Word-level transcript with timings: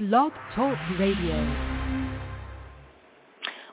Blog 0.00 0.32
Talk 0.54 0.78
Radio. 0.98 1.36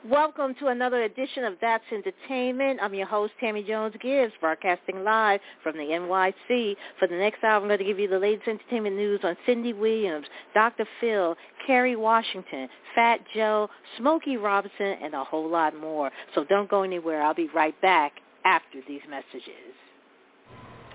Welcome 0.04 0.54
to 0.56 0.66
another 0.66 1.04
edition 1.04 1.44
of 1.44 1.54
That's 1.58 1.82
Entertainment. 1.90 2.80
I'm 2.82 2.92
your 2.92 3.06
host, 3.06 3.32
Tammy 3.40 3.62
Jones 3.62 3.94
Gibbs, 3.98 4.34
broadcasting 4.38 5.04
live 5.04 5.40
from 5.62 5.78
the 5.78 5.84
NYC. 5.84 6.76
For 6.98 7.08
the 7.08 7.14
next 7.14 7.42
hour, 7.42 7.58
I'm 7.58 7.66
going 7.66 7.78
to 7.78 7.84
give 7.84 7.98
you 7.98 8.08
the 8.08 8.18
latest 8.18 8.46
entertainment 8.46 8.96
news 8.96 9.20
on 9.24 9.38
Cindy 9.46 9.72
Williams, 9.72 10.26
Dr. 10.52 10.84
Phil, 11.00 11.34
Kerry 11.66 11.96
Washington, 11.96 12.68
Fat 12.94 13.20
Joe, 13.34 13.70
Smokey 13.96 14.36
Robinson, 14.36 14.98
and 15.02 15.14
a 15.14 15.24
whole 15.24 15.48
lot 15.48 15.74
more. 15.74 16.10
So 16.34 16.44
don't 16.44 16.68
go 16.68 16.82
anywhere. 16.82 17.22
I'll 17.22 17.32
be 17.32 17.48
right 17.54 17.80
back 17.80 18.12
after 18.44 18.80
these 18.86 19.00
messages. 19.08 19.72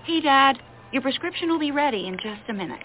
Hey, 0.04 0.20
Dad. 0.20 0.62
Your 0.92 1.02
prescription 1.02 1.48
will 1.48 1.58
be 1.58 1.72
ready 1.72 2.06
in 2.06 2.18
just 2.18 2.48
a 2.48 2.52
minute. 2.52 2.84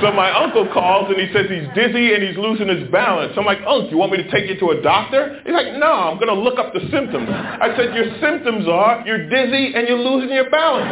So 0.00 0.12
my 0.12 0.30
uncle 0.30 0.68
calls 0.72 1.10
and 1.10 1.18
he 1.18 1.32
says 1.32 1.50
he's 1.50 1.66
dizzy 1.74 2.14
and 2.14 2.22
he's 2.22 2.36
losing 2.36 2.68
his 2.68 2.88
balance. 2.90 3.34
I'm 3.36 3.44
like, 3.44 3.58
Uncle, 3.66 3.90
you 3.90 3.98
want 3.98 4.12
me 4.12 4.22
to 4.22 4.30
take 4.30 4.48
you 4.48 4.58
to 4.60 4.78
a 4.78 4.82
doctor? 4.82 5.40
He's 5.44 5.52
like, 5.52 5.74
no, 5.74 5.90
I'm 5.90 6.16
going 6.16 6.30
to 6.30 6.38
look 6.38 6.58
up 6.58 6.72
the 6.72 6.80
symptoms. 6.90 7.26
I 7.28 7.74
said, 7.76 7.94
your 7.94 8.06
symptoms 8.20 8.68
are 8.68 9.02
you're 9.06 9.28
dizzy 9.28 9.74
and 9.74 9.88
you're 9.88 9.98
losing 9.98 10.30
your 10.30 10.50
balance. 10.50 10.88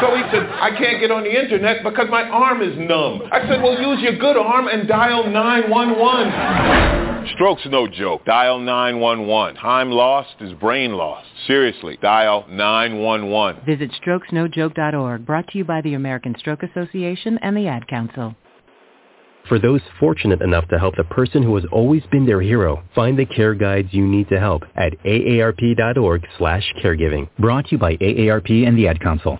So 0.00 0.16
he 0.16 0.22
said, 0.32 0.48
I 0.48 0.70
can't 0.76 1.00
get 1.00 1.10
on 1.10 1.24
the 1.24 1.32
internet 1.32 1.82
because 1.84 2.08
my 2.10 2.22
arm 2.24 2.62
is 2.62 2.76
numb. 2.78 3.22
I 3.30 3.46
said, 3.48 3.62
well, 3.62 3.78
use 3.80 4.00
your 4.00 4.16
good 4.16 4.36
arm 4.36 4.68
and 4.68 4.88
dial 4.88 5.28
911. 5.28 7.15
Stroke's 7.34 7.66
no 7.66 7.86
joke. 7.86 8.24
Dial 8.24 8.58
911. 8.58 9.56
Time 9.56 9.90
lost 9.90 10.34
is 10.40 10.52
brain 10.54 10.92
lost. 10.92 11.26
Seriously, 11.46 11.98
dial 12.00 12.46
911. 12.48 13.62
Visit 13.64 13.90
strokesnojoke.org, 14.02 15.26
brought 15.26 15.48
to 15.48 15.58
you 15.58 15.64
by 15.64 15.80
the 15.80 15.94
American 15.94 16.34
Stroke 16.38 16.62
Association 16.62 17.38
and 17.42 17.56
the 17.56 17.66
Ad 17.66 17.86
Council. 17.88 18.34
For 19.48 19.58
those 19.60 19.80
fortunate 20.00 20.42
enough 20.42 20.66
to 20.68 20.78
help 20.78 20.96
the 20.96 21.04
person 21.04 21.42
who 21.42 21.54
has 21.54 21.64
always 21.70 22.02
been 22.10 22.26
their 22.26 22.40
hero, 22.40 22.82
find 22.94 23.16
the 23.16 23.26
care 23.26 23.54
guides 23.54 23.88
you 23.92 24.04
need 24.06 24.28
to 24.30 24.40
help 24.40 24.64
at 24.74 24.92
aarp.org 25.04 26.26
slash 26.36 26.72
caregiving. 26.82 27.28
Brought 27.38 27.66
to 27.66 27.72
you 27.72 27.78
by 27.78 27.96
AARP 27.96 28.66
and 28.66 28.76
the 28.76 28.88
Ad 28.88 29.00
Council. 29.00 29.38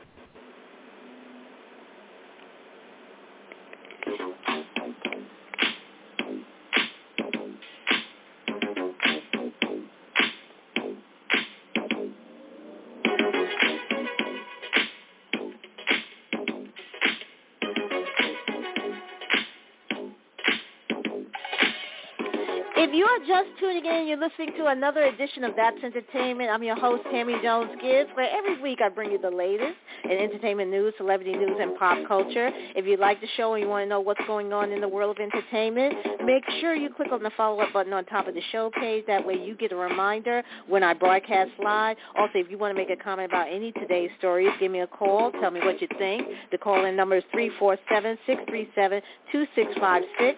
You 22.97 23.05
are 23.05 23.19
just 23.29 23.51
tuning 23.61 23.85
in, 23.85 24.09
you're 24.09 24.17
listening 24.17 24.53
to 24.57 24.69
another 24.69 25.03
edition 25.03 25.45
of 25.45 25.55
That's 25.55 25.77
Entertainment. 25.85 26.49
I'm 26.49 26.63
your 26.63 26.77
host, 26.77 27.03
Tammy 27.13 27.35
Jones 27.43 27.71
Gibbs, 27.83 28.09
where 28.15 28.31
every 28.31 28.61
week 28.63 28.81
I 28.81 28.89
bring 28.89 29.13
you 29.13 29.19
the 29.19 29.31
latest 29.31 29.77
in 30.11 30.19
entertainment 30.19 30.71
news, 30.71 30.95
celebrity 30.97 31.33
news, 31.33 31.59
and 31.61 31.77
pop 31.77 31.99
culture. 32.07 32.51
If 32.75 32.87
you 32.87 32.97
like 32.97 33.21
the 33.21 33.27
show 33.37 33.55
and 33.55 33.63
you 33.63 33.69
want 33.69 33.85
to 33.85 33.89
know 33.89 34.01
what's 34.01 34.21
going 34.27 34.53
on 34.53 34.73
in 34.73 34.81
the 34.81 34.89
world 34.89 35.17
of 35.17 35.23
entertainment, 35.23 35.95
make 36.25 36.45
sure 36.61 36.75
you 36.75 36.91
click 36.91 37.13
on 37.13 37.23
the 37.23 37.31
follow-up 37.37 37.73
button 37.73 37.93
on 37.93 38.05
top 38.05 38.29
of 38.29 38.35
the 38.35 38.43
show 38.53 38.71
page. 38.79 39.05
That 39.07 39.27
way 39.27 39.35
you 39.35 39.55
get 39.55 39.73
a 39.73 39.77
reminder 39.77 40.43
when 40.69 40.83
I 40.83 40.95
broadcast 40.95 41.51
live. 41.63 41.97
Also, 42.17 42.35
if 42.37 42.51
you 42.51 42.59
want 42.59 42.77
to 42.77 42.83
make 42.83 42.91
a 42.91 42.97
comment 43.03 43.31
about 43.31 43.49
any 43.51 43.73
today's 43.73 44.11
stories, 44.19 44.51
give 44.61 44.71
me 44.71 44.81
a 44.81 44.87
call. 44.87 45.33
Tell 45.33 45.51
me 45.51 45.61
what 45.61 45.81
you 45.81 45.89
think. 45.99 46.27
The 46.53 46.59
call-in 46.59 46.97
number 46.97 47.17
is 47.17 47.25
347-637-2656 47.35 49.03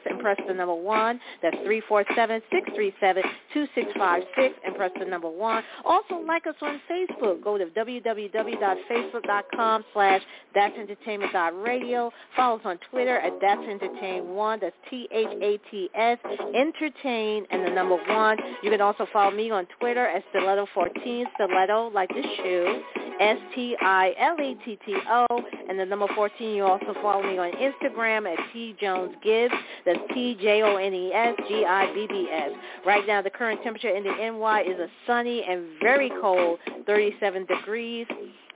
and 0.07 0.21
press 0.21 0.39
the 0.47 0.55
number 0.55 0.75
1. 0.75 1.21
That's 1.43 1.57
347 1.57 2.43
637-2656 2.53 4.51
and 4.65 4.77
press 4.77 4.91
the 4.99 5.05
number 5.05 5.29
1. 5.29 5.65
Also, 5.85 6.17
like 6.27 6.47
us 6.47 6.55
on 6.63 6.81
Facebook. 6.91 7.43
Go 7.43 7.59
to 7.59 7.67
www.facebook.com 7.67 9.58
slash 9.93 10.23
that's 10.55 10.75
entertainment 10.77 11.33
dot 11.33 11.61
radio. 11.63 12.11
Follow 12.35 12.57
us 12.57 12.63
on 12.65 12.79
Twitter 12.91 13.19
at 13.19 13.39
that'sentertain1. 13.41 14.61
That's 14.61 14.75
T-H-A-T-S, 14.91 16.19
entertain, 16.55 17.47
and 17.51 17.65
the 17.67 17.71
number 17.71 17.97
1. 17.97 18.39
You 18.63 18.71
can 18.71 18.81
also 18.81 19.07
follow 19.13 19.31
me 19.31 19.51
on 19.51 19.67
Twitter 19.79 20.07
at 20.07 20.25
Stiletto14, 20.33 21.25
Stiletto, 21.35 21.91
like 21.95 22.09
the 22.09 22.23
shoe, 22.37 22.81
S-T-I-L-E-T-T-O, 23.21 25.27
and 25.69 25.79
the 25.79 25.85
number 25.85 26.07
14. 26.15 26.55
You 26.55 26.65
also 26.65 26.95
follow 27.03 27.23
me 27.23 27.37
on 27.39 27.53
Instagram 27.53 28.27
at 28.33 28.39
T 28.53 28.75
Jones 28.81 29.15
Gibbs. 29.23 29.55
That's 29.85 30.01
T-J-O-N-E-S-G-I-B-B 30.15 32.29
S. 32.33 32.51
Right 32.87 33.07
now, 33.07 33.21
the 33.23 33.31
current 33.31 33.63
temperature 33.63 33.95
in 33.95 34.03
the 34.03 34.11
NY 34.11 34.63
is 34.63 34.81
a 34.81 34.89
sunny 35.07 35.45
and 35.49 35.67
very 35.81 36.11
cold 36.21 36.59
37 36.87 37.47
degrees. 37.47 38.07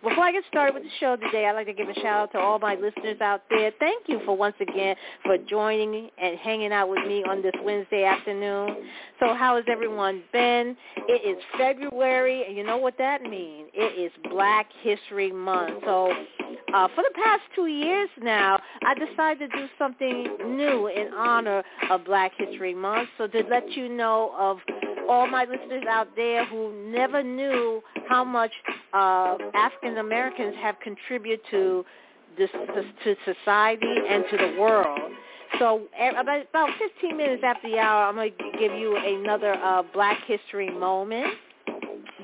Before 0.02 0.24
I 0.24 0.32
get 0.32 0.42
started 0.48 0.74
with 0.74 0.82
the 0.82 0.88
show 0.98 1.14
today, 1.14 1.46
I'd 1.46 1.52
like 1.52 1.66
to 1.66 1.72
give 1.72 1.88
a 1.88 1.94
shout 1.94 2.06
out 2.06 2.32
to 2.32 2.38
all 2.38 2.58
my 2.58 2.74
listeners 2.74 3.20
out 3.20 3.42
there. 3.48 3.70
Thank 3.78 4.08
you 4.08 4.20
for 4.24 4.36
once 4.36 4.56
again 4.60 4.96
for 5.24 5.38
joining 5.38 6.10
and 6.20 6.36
hanging 6.38 6.72
out 6.72 6.88
with 6.88 7.06
me 7.06 7.22
on 7.22 7.40
this 7.40 7.52
Wednesday 7.62 8.02
afternoon. 8.02 8.78
So 9.20 9.32
how 9.34 9.54
has 9.54 9.64
everyone 9.70 10.24
been? 10.32 10.76
It 11.08 11.36
is 11.36 11.42
February, 11.56 12.44
and 12.46 12.56
you 12.56 12.64
know 12.64 12.78
what 12.78 12.98
that 12.98 13.22
means. 13.22 13.70
It 13.74 13.96
is 13.96 14.10
Black 14.28 14.66
History 14.82 15.30
Month. 15.30 15.84
So 15.84 16.12
uh, 16.74 16.88
for 16.96 17.04
the 17.04 17.14
past 17.14 17.42
two 17.54 17.66
years 17.66 18.08
now, 18.20 18.58
I 18.84 18.94
decided 18.94 19.52
to 19.52 19.56
do 19.56 19.66
something 19.78 20.36
new 20.56 20.88
in 20.88 21.12
honor 21.14 21.62
of 21.90 22.04
Black 22.04 22.32
History 22.36 22.74
Month. 22.74 23.08
So 23.18 23.28
to 23.28 23.44
let 23.48 23.70
you 23.72 23.88
know 23.88 24.34
of 24.36 24.58
all 25.08 25.26
my 25.26 25.44
listeners 25.44 25.84
out 25.88 26.08
there 26.16 26.44
who 26.46 26.72
never 26.90 27.22
knew 27.22 27.82
how 28.08 28.24
much 28.24 28.52
uh, 28.92 29.36
African 29.54 29.98
Americans 29.98 30.54
have 30.60 30.76
contributed 30.80 31.40
to 31.50 31.84
this, 32.38 32.50
to 33.04 33.14
society 33.24 33.94
and 34.08 34.24
to 34.30 34.36
the 34.36 34.56
world. 34.60 35.12
So 35.58 35.82
about, 36.00 36.46
about 36.48 36.70
15 36.78 37.16
minutes 37.16 37.42
after 37.44 37.68
the 37.68 37.78
hour, 37.78 38.06
I'm 38.06 38.14
going 38.14 38.32
to 38.32 38.58
give 38.58 38.72
you 38.72 38.96
another 38.96 39.54
uh, 39.54 39.82
Black 39.92 40.18
History 40.26 40.70
moment. 40.70 41.34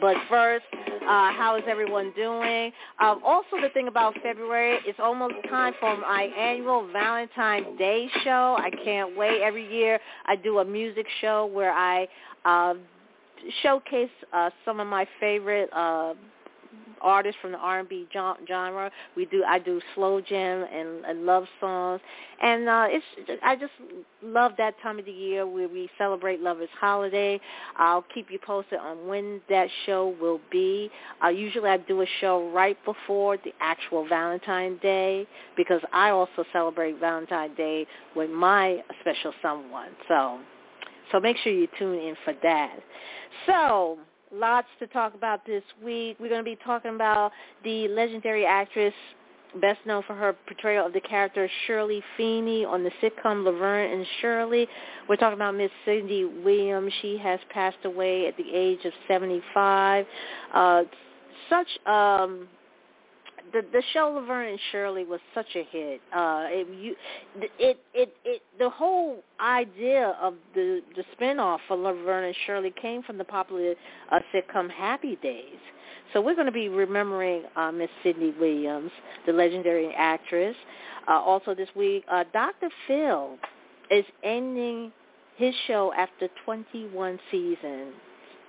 But 0.01 0.17
first, 0.29 0.65
uh, 1.09 1.33
how 1.33 1.57
is 1.57 1.65
everyone 1.67 2.13
doing? 2.15 2.71
Um, 3.01 3.23
also, 3.25 3.61
the 3.63 3.71
thing 3.71 3.89
about 3.89 4.15
February, 4.23 4.79
it's 4.85 5.01
almost 5.01 5.35
time 5.49 5.73
for 5.81 5.97
my 5.97 6.25
annual 6.39 6.87
Valentine's 6.93 7.79
Day 7.79 8.09
show. 8.23 8.57
I 8.59 8.71
can't 8.85 9.17
wait. 9.17 9.41
Every 9.41 9.67
year, 9.75 9.99
I 10.27 10.37
do 10.37 10.59
a 10.59 10.65
music 10.65 11.07
show 11.23 11.47
where 11.47 11.73
I 11.73 12.07
uh, 12.45 12.75
showcase 13.63 14.11
uh, 14.35 14.51
some 14.67 14.81
of 14.81 14.87
my 14.87 15.07
favorite 15.19 15.71
uh, 15.73 16.13
artists 17.01 17.39
from 17.41 17.53
the 17.53 17.59
R&B 17.59 18.09
genre. 18.13 18.91
We 19.17 19.27
do 19.27 19.45
I 19.45 19.59
do 19.59 19.81
slow 19.95 20.21
jam 20.21 20.67
and, 20.73 21.05
and 21.05 21.27
love 21.27 21.45
songs, 21.61 22.01
and 22.43 22.69
uh, 22.69 22.87
it's 22.89 23.41
I 23.43 23.57
just 23.57 23.73
love 24.23 24.53
that 24.59 24.75
time 24.83 24.99
of 24.99 25.05
the 25.05 25.13
year 25.13 25.47
where 25.47 25.69
we 25.69 25.89
celebrate 25.99 26.41
Lovers 26.41 26.69
Holiday. 26.79 27.41
I'll 27.77 28.05
keep 28.15 28.31
you 28.31 28.39
posted 28.39 28.79
on 28.79 29.07
when 29.07 29.41
that 29.49 29.69
show 29.87 30.15
will 30.21 30.41
be. 30.51 30.91
Uh, 31.23 31.29
usually 31.29 31.71
I 31.71 31.77
do 31.79 32.03
a 32.03 32.07
show 32.21 32.51
right 32.51 32.77
before 32.85 33.37
the 33.39 33.53
actual 33.61 34.07
Valentine's 34.09 34.81
Day 34.81 35.27
because 35.57 35.81
I 35.93 36.11
also 36.11 36.45
celebrate 36.53 36.99
Valentine's 37.01 37.57
Day 37.57 37.87
with 38.15 38.31
my 38.31 38.83
special 39.01 39.33
someone. 39.43 39.91
So. 40.09 40.41
So 41.11 41.19
make 41.19 41.39
sure 41.39 41.51
you 41.51 41.67
tune 41.79 41.95
in 41.99 42.15
for 42.23 42.35
that. 42.43 42.77
So 43.47 43.99
lots 44.33 44.69
to 44.79 44.87
talk 44.89 45.15
about 45.15 45.45
this 45.47 45.63
week. 45.85 46.17
We're 46.21 46.29
going 46.29 46.45
to 46.45 46.51
be 46.51 46.59
talking 46.65 46.95
about 46.95 47.33
the 47.65 47.89
legendary 47.89 48.45
actress 48.47 48.95
best 49.61 49.79
known 49.87 50.03
for 50.07 50.15
her 50.15 50.35
portrayal 50.47 50.87
of 50.87 50.93
the 50.93 51.01
character 51.01 51.49
Shirley 51.67 52.03
Feeney 52.17 52.65
on 52.65 52.85
the 52.85 52.91
sitcom 53.03 53.45
Laverne 53.45 53.93
and 53.93 54.07
Shirley. 54.21 54.69
We're 55.09 55.17
talking 55.17 55.39
about 55.39 55.55
Miss 55.55 55.71
Cindy 55.85 56.25
Williams. 56.25 56.93
She 57.01 57.17
has 57.19 57.41
passed 57.51 57.85
away 57.85 58.27
at 58.27 58.37
the 58.37 58.45
age 58.53 58.85
of 58.85 58.93
75. 59.07 60.07
Uh, 60.53 60.83
such 61.49 61.69
um, 61.87 62.49
the 63.53 63.63
the 63.73 63.83
show 63.93 64.11
Laverne 64.11 64.51
and 64.51 64.61
Shirley 64.73 65.05
was 65.05 65.21
such 65.35 65.55
a 65.55 65.65
hit. 65.71 66.01
Uh, 66.15 66.47
it 66.49 66.69
you, 66.79 66.95
it 67.59 67.79
it 67.95 68.15
it 68.25 68.43
the 68.59 68.71
whole 68.71 69.23
idea 69.41 70.17
of 70.21 70.35
the 70.55 70.81
the 70.97 71.05
spinoff 71.17 71.59
for 71.69 71.77
Laverne 71.77 72.25
and 72.25 72.37
Shirley 72.47 72.73
came 72.81 73.03
from 73.03 73.19
the 73.19 73.25
popular 73.25 73.75
uh, 74.13 74.19
sitcom 74.35 74.71
Happy 74.71 75.17
Days. 75.23 75.59
So 76.13 76.21
we're 76.23 76.35
going 76.35 76.47
to 76.47 76.53
be 76.53 76.69
remembering 76.69 77.43
uh, 77.55 77.71
Miss 77.71 77.91
Cindy 78.03 78.35
Williams, 78.41 78.91
the 79.27 79.33
legendary 79.33 79.93
actress. 79.95 80.57
Uh, 81.07 81.13
also 81.13 81.55
this 81.55 81.69
week, 81.77 82.05
uh, 82.11 82.25
Dr. 82.33 82.71
Phil 82.87 83.37
is 83.91 84.05
ending 84.23 84.91
his 85.37 85.55
show 85.67 85.93
after 85.97 86.29
21 86.45 87.19
seasons. 87.31 87.95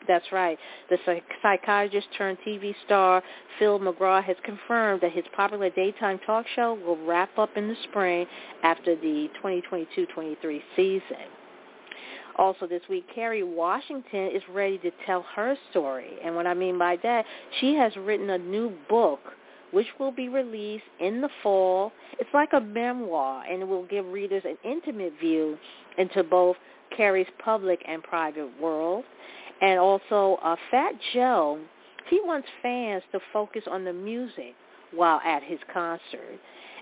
That's 0.08 0.26
right. 0.32 0.58
The 0.90 0.98
psychiatrist 1.42 2.08
turned 2.18 2.38
TV 2.46 2.74
star 2.86 3.22
Phil 3.60 3.80
McGraw 3.80 4.24
has 4.24 4.36
confirmed 4.44 5.02
that 5.02 5.12
his 5.12 5.26
popular 5.36 5.70
daytime 5.70 6.20
talk 6.26 6.46
show 6.56 6.80
will 6.86 6.98
wrap 7.06 7.38
up 7.38 7.56
in 7.56 7.68
the 7.68 7.76
spring 7.90 8.26
after 8.64 8.96
the 8.96 9.30
2022-23 9.44 10.62
season. 10.76 11.02
Also 12.38 12.66
this 12.66 12.82
week, 12.90 13.06
Kerry 13.14 13.44
Washington 13.44 14.32
is 14.34 14.42
ready 14.50 14.78
to 14.80 14.92
tell 15.06 15.26
her 15.36 15.56
story. 15.72 16.12
And 16.24 16.36
what 16.36 16.48
I 16.48 16.54
mean 16.54 16.80
by 16.80 16.98
that, 17.04 17.26
she 17.60 17.76
has 17.76 17.92
written 17.98 18.30
a 18.30 18.38
new 18.38 18.72
book 18.88 19.20
which 19.72 19.88
will 20.00 20.12
be 20.12 20.30
released 20.30 20.86
in 21.00 21.22
the 21.22 21.30
fall. 21.44 21.92
It's 22.18 22.30
like 22.34 22.54
a 22.54 22.62
memoir, 22.62 23.44
and 23.44 23.62
it 23.62 23.68
will 23.68 23.86
give 23.86 24.06
readers 24.06 24.44
an 24.46 24.58
intimate 24.64 25.14
view 25.20 25.58
into 25.98 26.24
both 26.24 26.56
Kerry's 26.96 27.28
public 27.44 27.84
and 27.88 28.02
private 28.02 28.50
world. 28.60 29.04
And 29.62 29.80
also, 29.80 30.40
uh, 30.42 30.56
Fat 30.72 30.94
Joe, 31.14 31.60
he 32.10 32.22
wants 32.24 32.48
fans 32.62 33.04
to 33.12 33.20
focus 33.34 33.64
on 33.70 33.84
the 33.84 33.94
music 33.94 34.56
while 34.92 35.20
at 35.24 35.44
his 35.44 35.60
concert. 35.74 36.40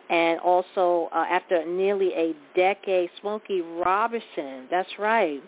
And 0.10 0.40
also, 0.40 1.10
uh, 1.14 1.26
after 1.30 1.66
nearly 1.66 2.14
a 2.14 2.34
decade, 2.56 3.10
Smokey 3.20 3.62
Robinson, 3.62 4.68
that's 4.72 4.90
right, 4.98 5.42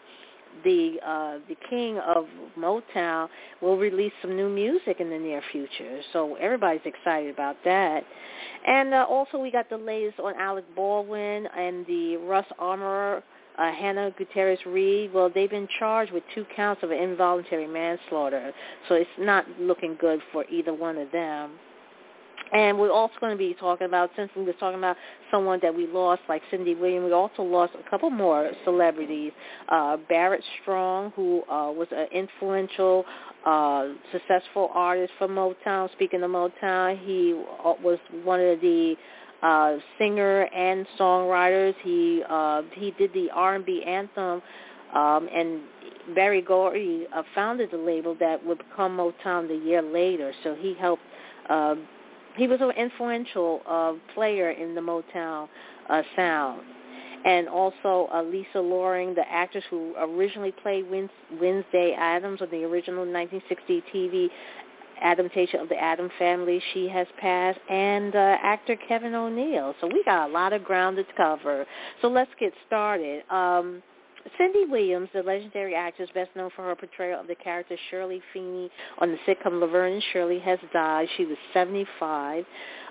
the 0.64 0.98
uh, 1.06 1.38
the 1.48 1.56
king 1.70 1.98
of 2.00 2.26
Motown 2.58 3.30
will 3.62 3.78
release 3.78 4.12
some 4.22 4.36
new 4.36 4.50
music 4.50 5.00
in 5.00 5.10
the 5.10 5.18
near 5.18 5.42
future. 5.52 6.02
So 6.12 6.36
everybody's 6.36 6.82
excited 6.86 7.34
about 7.34 7.58
that. 7.64 8.04
And 8.68 8.94
uh, 8.94 9.06
also 9.08 9.38
we 9.38 9.52
got 9.52 9.70
the 9.70 9.78
latest 9.78 10.20
on 10.20 10.36
Alec 10.36 10.66
Baldwin 10.76 11.48
and 11.58 11.86
the 11.86 12.18
Rust 12.18 12.52
Armorer, 12.58 13.24
uh, 13.60 13.72
Hannah 13.72 14.12
Gutierrez 14.18 14.60
Reed. 14.66 15.14
Well, 15.14 15.30
they've 15.34 15.50
been 15.50 15.68
charged 15.80 16.12
with 16.12 16.24
two 16.34 16.46
counts 16.56 16.82
of 16.84 16.92
involuntary 16.92 17.68
manslaughter. 17.68 18.52
So 18.88 18.96
it's 18.96 19.10
not 19.20 19.46
looking 19.60 19.98
good 20.00 20.22
for 20.32 20.46
either 20.50 20.74
one 20.74 20.98
of 20.98 21.12
them. 21.12 21.52
And 22.52 22.80
we're 22.80 22.92
also 22.92 23.14
going 23.20 23.32
to 23.32 23.38
be 23.38 23.56
talking 23.60 23.86
about, 23.86 24.10
since 24.16 24.32
we 24.36 24.44
were 24.44 24.54
talking 24.54 24.80
about 24.80 24.98
someone 25.30 25.60
that 25.62 25.76
we 25.76 25.86
lost, 25.86 26.22
like 26.28 26.42
Cindy 26.50 26.74
Williams, 26.74 27.06
we 27.06 27.12
also 27.12 27.44
lost 27.44 27.74
a 27.76 27.90
couple 27.90 28.10
more 28.10 28.50
celebrities. 28.64 29.32
Uh, 29.68 29.98
Barrett 30.08 30.44
Strong, 30.62 31.12
who 31.16 31.44
uh, 31.44 31.72
was 31.72 31.88
an 31.92 32.08
influential, 32.12 33.06
uh, 33.46 33.90
successful 34.12 34.72
artist 34.74 35.14
for 35.20 35.28
Motown. 35.28 35.92
Speaking 35.92 36.24
of 36.24 36.32
Motown, 36.32 36.98
he 37.06 37.34
uh, 37.64 37.74
was 37.84 38.00
one 38.24 38.40
of 38.40 38.60
the 38.62 38.96
uh, 38.96 39.19
singer 39.98 40.44
and 40.54 40.86
songwriters. 41.00 41.74
He 41.84 42.24
uh, 42.30 42.64
he 42.74 42.92
did 42.92 43.14
the 43.14 43.30
R&B 43.34 43.84
anthem, 43.86 44.42
um, 44.94 45.30
and 45.34 45.62
Berry 46.16 46.42
Gordy 46.42 47.08
uh, 47.14 47.24
founded 47.36 47.72
the 47.72 47.78
label 47.78 48.16
that 48.20 48.44
would 48.46 48.58
become 48.58 48.98
Motown 48.98 49.48
the 49.48 49.56
year 49.56 49.82
later. 49.82 50.34
So 50.44 50.56
he 50.56 50.76
helped. 50.80 51.04
Uh, 51.50 51.76
he 52.36 52.48
was 52.48 52.60
an 52.62 52.72
influential 52.72 53.62
uh, 53.68 53.94
player 54.14 54.52
in 54.52 54.76
the 54.76 54.82
Motown 54.82 55.48
uh, 55.90 56.02
sound. 56.16 56.62
And 57.26 57.50
also 57.50 58.08
uh, 58.14 58.24
Lisa 58.24 58.60
Loring, 58.60 59.14
the 59.14 59.30
actress 59.30 59.66
who 59.70 59.94
originally 60.00 60.54
played 60.64 60.86
Wednesday 60.90 61.94
Addams 61.98 62.42
on 62.42 62.50
the 62.50 62.64
original 62.64 63.06
1960 63.06 63.84
TV 63.94 64.30
adaptation 65.02 65.60
of 65.60 65.70
the 65.70 65.78
Addams 65.78 66.12
Family, 66.20 66.62
she 66.74 66.88
has 66.90 67.08
passed, 67.20 67.60
and 67.70 68.16
uh, 68.16 68.38
actor 68.42 68.76
Kevin 68.88 69.14
O'Neal. 69.14 69.76
So 69.82 69.88
we 69.88 70.04
got 70.04 70.30
a 70.30 70.32
lot 70.32 70.54
of 70.54 70.64
ground 70.64 70.98
to 70.98 71.04
cover. 71.16 71.66
So 72.02 72.08
let's 72.08 72.32
get 72.40 72.54
started. 72.68 73.24
Um, 73.30 73.82
Cindy 74.38 74.66
Williams, 74.66 75.10
the 75.14 75.24
legendary 75.24 75.76
actress 75.76 76.10
best 76.14 76.30
known 76.36 76.50
for 76.56 76.64
her 76.64 76.76
portrayal 76.76 77.20
of 77.20 77.28
the 77.28 77.36
character 77.36 77.78
Shirley 77.90 78.22
Feeney 78.34 78.70
on 79.00 79.12
the 79.12 79.18
sitcom 79.28 79.60
Laverne 79.60 79.94
and 79.94 80.04
Shirley, 80.14 80.40
has 80.40 80.60
died. 80.74 81.08
She 81.18 81.26
was 81.26 81.38
75. 81.54 82.46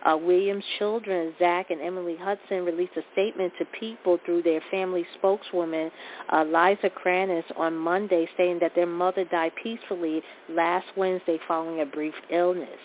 Uh, 0.05 0.17
Williams' 0.17 0.65
children, 0.79 1.35
Zach 1.39 1.71
and 1.71 1.81
Emily 1.81 2.17
Hudson, 2.17 2.65
released 2.65 2.97
a 2.97 3.03
statement 3.13 3.53
to 3.59 3.65
people 3.79 4.19
through 4.25 4.43
their 4.43 4.61
family 4.71 5.07
spokeswoman, 5.15 5.91
uh, 6.33 6.45
Liza 6.45 6.91
Cranis, 6.91 7.45
on 7.57 7.77
Monday, 7.77 8.29
saying 8.37 8.59
that 8.61 8.75
their 8.75 8.87
mother 8.87 9.25
died 9.25 9.53
peacefully 9.63 10.23
last 10.49 10.87
Wednesday 10.97 11.39
following 11.49 11.81
a 11.81 11.87
brief 11.87 12.15
illness. 12.31 12.79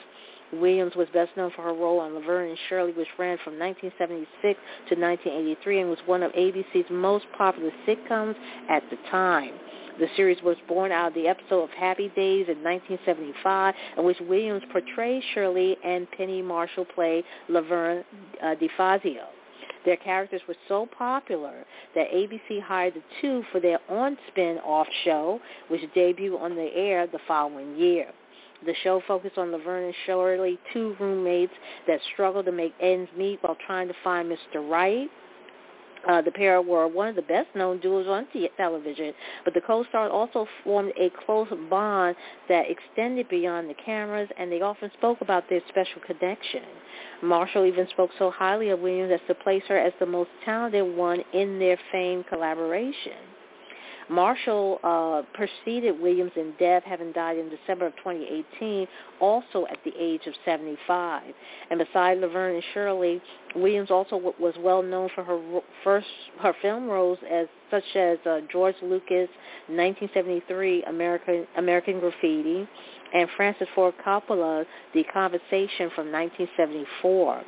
Williams 0.59 0.95
was 0.95 1.07
best 1.13 1.31
known 1.35 1.51
for 1.55 1.63
her 1.63 1.73
role 1.73 1.99
on 1.99 2.13
Laverne 2.13 2.49
and 2.49 2.57
Shirley, 2.69 2.91
which 2.91 3.07
ran 3.17 3.37
from 3.43 3.59
1976 3.59 4.59
to 4.89 4.95
1983 4.95 5.81
and 5.81 5.89
was 5.89 5.99
one 6.05 6.23
of 6.23 6.31
ABC's 6.33 6.89
most 6.89 7.25
popular 7.37 7.71
sitcoms 7.87 8.35
at 8.69 8.83
the 8.89 8.97
time. 9.09 9.53
The 9.99 10.07
series 10.15 10.41
was 10.41 10.57
born 10.67 10.91
out 10.91 11.09
of 11.09 11.13
the 11.13 11.27
episode 11.27 11.63
of 11.63 11.69
Happy 11.71 12.09
Days 12.09 12.47
in 12.49 12.63
1975, 12.63 13.75
in 13.97 14.03
which 14.03 14.17
Williams 14.21 14.63
portrayed 14.71 15.23
Shirley 15.33 15.77
and 15.83 16.09
Penny 16.11 16.41
Marshall 16.41 16.85
played 16.85 17.23
Laverne 17.47 18.03
uh, 18.41 18.55
DeFazio. 18.55 19.25
Their 19.85 19.97
characters 19.97 20.41
were 20.47 20.55
so 20.67 20.87
popular 20.97 21.65
that 21.93 22.09
ABC 22.11 22.61
hired 22.61 22.95
the 22.95 23.03
two 23.21 23.43
for 23.51 23.59
their 23.59 23.79
on-spin-off 23.89 24.87
show, 25.03 25.39
which 25.67 25.81
debuted 25.95 26.39
on 26.39 26.55
the 26.55 26.69
air 26.73 27.05
the 27.05 27.19
following 27.27 27.75
year. 27.75 28.07
The 28.65 28.73
show 28.83 29.01
focused 29.07 29.37
on 29.37 29.51
Laverne 29.51 29.85
and 29.85 29.95
Shirley, 30.05 30.57
two 30.71 30.95
roommates 30.99 31.53
that 31.87 31.99
struggle 32.13 32.43
to 32.43 32.51
make 32.51 32.73
ends 32.79 33.09
meet 33.17 33.39
while 33.41 33.57
trying 33.65 33.87
to 33.87 33.93
find 34.03 34.31
Mr. 34.31 34.69
Right. 34.69 35.09
Uh, 36.07 36.21
the 36.21 36.31
pair 36.31 36.61
were 36.61 36.85
one 36.87 37.07
of 37.07 37.15
the 37.15 37.21
best-known 37.21 37.79
duos 37.79 38.07
on 38.07 38.27
television, 38.57 39.13
but 39.45 39.53
the 39.53 39.61
co-stars 39.61 40.11
also 40.13 40.45
formed 40.63 40.91
a 40.99 41.09
close 41.25 41.47
bond 41.69 42.15
that 42.49 42.65
extended 42.69 43.27
beyond 43.29 43.69
the 43.69 43.73
cameras, 43.73 44.27
and 44.37 44.51
they 44.51 44.59
often 44.59 44.91
spoke 44.97 45.21
about 45.21 45.47
their 45.49 45.61
special 45.69 46.01
connection. 46.05 46.63
Marshall 47.21 47.65
even 47.65 47.87
spoke 47.89 48.09
so 48.19 48.29
highly 48.31 48.69
of 48.69 48.79
Williams 48.79 49.13
as 49.13 49.21
to 49.27 49.33
place 49.33 49.63
her 49.69 49.77
as 49.77 49.93
the 49.99 50.05
most 50.05 50.29
talented 50.43 50.95
one 50.95 51.21
in 51.33 51.57
their 51.57 51.79
famed 51.91 52.27
collaboration. 52.27 53.32
Marshall 54.09 54.79
uh, 54.83 55.21
preceded 55.33 55.99
Williams 55.99 56.31
in 56.35 56.53
death, 56.59 56.83
having 56.85 57.11
died 57.11 57.37
in 57.37 57.49
December 57.49 57.87
of 57.87 57.95
2018, 57.97 58.87
also 59.19 59.65
at 59.71 59.77
the 59.85 59.91
age 59.99 60.21
of 60.27 60.33
75. 60.45 61.23
And 61.69 61.79
beside 61.79 62.19
Laverne 62.19 62.55
and 62.55 62.63
Shirley, 62.73 63.21
Williams 63.55 63.91
also 63.91 64.17
w- 64.17 64.33
was 64.39 64.53
well 64.59 64.81
known 64.81 65.09
for 65.15 65.23
her 65.23 65.61
first 65.83 66.07
her 66.41 66.53
film 66.61 66.87
roles 66.87 67.17
as 67.29 67.47
such 67.71 67.83
as 67.95 68.17
uh, 68.25 68.39
George 68.51 68.75
Lucas' 68.81 69.29
1973 69.67 70.83
American 70.83 71.47
American 71.57 71.99
Graffiti 71.99 72.67
and 73.13 73.29
Francis 73.37 73.67
Ford 73.75 73.93
Coppola, 74.05 74.65
The 74.93 75.03
Conversation 75.13 75.91
from 75.95 76.11
1974. 76.11 77.43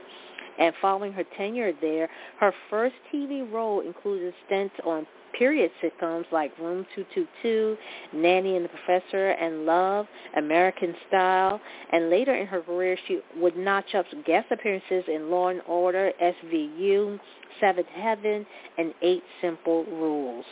And 0.57 0.73
following 0.81 1.11
her 1.13 1.25
tenure 1.37 1.73
there, 1.81 2.09
her 2.39 2.53
first 2.69 2.95
TV 3.13 3.51
role 3.51 3.81
included 3.81 4.33
stints 4.45 4.75
on 4.85 5.05
period 5.37 5.71
sitcoms 5.83 6.25
like 6.31 6.57
Room 6.59 6.85
222, 6.95 7.77
Nanny 8.13 8.55
and 8.55 8.65
the 8.65 8.69
Professor, 8.69 9.31
and 9.31 9.65
Love, 9.65 10.07
American 10.37 10.95
Style, 11.07 11.59
and 11.91 12.09
later 12.09 12.35
in 12.35 12.47
her 12.47 12.61
career 12.61 12.97
she 13.07 13.19
would 13.37 13.57
notch 13.57 13.95
up 13.95 14.05
guest 14.25 14.47
appearances 14.51 15.03
in 15.07 15.29
Law 15.29 15.49
and 15.49 15.61
Order, 15.67 16.11
SVU, 16.21 17.19
Seventh 17.59 17.87
Heaven, 17.87 18.45
and 18.77 18.93
Eight 19.01 19.23
Simple 19.41 19.85
Rules. 19.85 20.45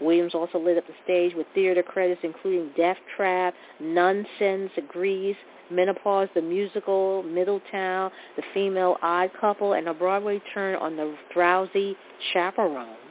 Williams 0.00 0.34
also 0.34 0.58
lit 0.58 0.76
up 0.76 0.86
the 0.86 0.92
stage 1.04 1.34
with 1.34 1.46
theater 1.54 1.82
credits 1.82 2.20
including 2.22 2.70
Death 2.76 2.98
Trap, 3.16 3.54
Nunsense, 3.82 4.70
Grease, 4.88 5.36
Menopause, 5.70 6.28
the 6.34 6.42
musical, 6.42 7.22
Middletown, 7.22 8.10
The 8.36 8.42
Female 8.54 8.96
Odd 9.02 9.30
Couple, 9.40 9.72
and 9.72 9.88
a 9.88 9.94
Broadway 9.94 10.40
turn 10.54 10.76
on 10.76 10.96
The 10.96 11.14
Drowsy 11.34 11.96
Chaperone. 12.32 13.05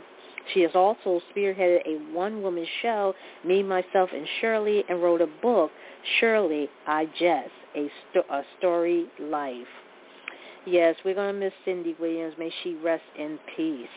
She 0.54 0.62
has 0.62 0.72
also 0.76 1.22
spearheaded 1.36 1.80
a 1.86 2.14
one-woman 2.14 2.66
show, 2.82 3.14
Me, 3.44 3.64
Myself, 3.64 4.10
and 4.14 4.28
Shirley, 4.42 4.84
and 4.90 5.02
wrote 5.02 5.22
a 5.22 5.28
book, 5.42 5.72
Shirley, 6.20 6.70
I 6.88 7.06
Jest, 7.18 7.50
a, 7.76 7.90
sto- 8.12 8.26
a 8.30 8.44
Story 8.58 9.08
Life. 9.20 9.68
Yes, 10.66 10.96
we're 11.06 11.16
going 11.16 11.34
to 11.34 11.40
miss 11.40 11.54
Cindy 11.64 11.96
Williams. 12.00 12.34
May 12.40 12.52
she 12.64 12.76
rest 12.76 13.04
in 13.18 13.38
peace. 13.56 13.88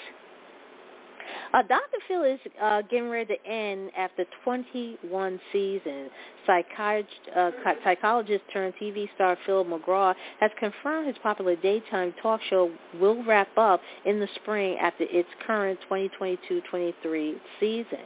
Uh, 1.53 1.63
Dr. 1.63 1.99
Phil 2.07 2.23
is 2.25 2.39
uh, 2.61 2.83
getting 2.83 3.09
ready 3.09 3.37
to 3.37 3.47
end 3.47 3.91
after 3.97 4.25
21 4.45 5.41
seasons. 5.53 6.11
Uh, 6.49 7.51
psychologist 7.85 8.43
turned 8.55 8.73
TV 8.81 9.07
star 9.15 9.37
Phil 9.45 9.67
McGraw 9.67 10.15
has 10.41 10.51
confirmed 10.59 11.07
his 11.07 11.17
popular 11.23 11.57
daytime 11.57 12.15
talk 12.23 12.41
show 12.49 12.71
will 12.99 13.23
wrap 13.25 13.49
up 13.59 13.83
in 14.07 14.19
the 14.19 14.29
spring 14.37 14.79
after 14.79 15.05
its 15.11 15.29
current 15.47 15.79
2022-23 15.91 17.35
season. 17.61 17.99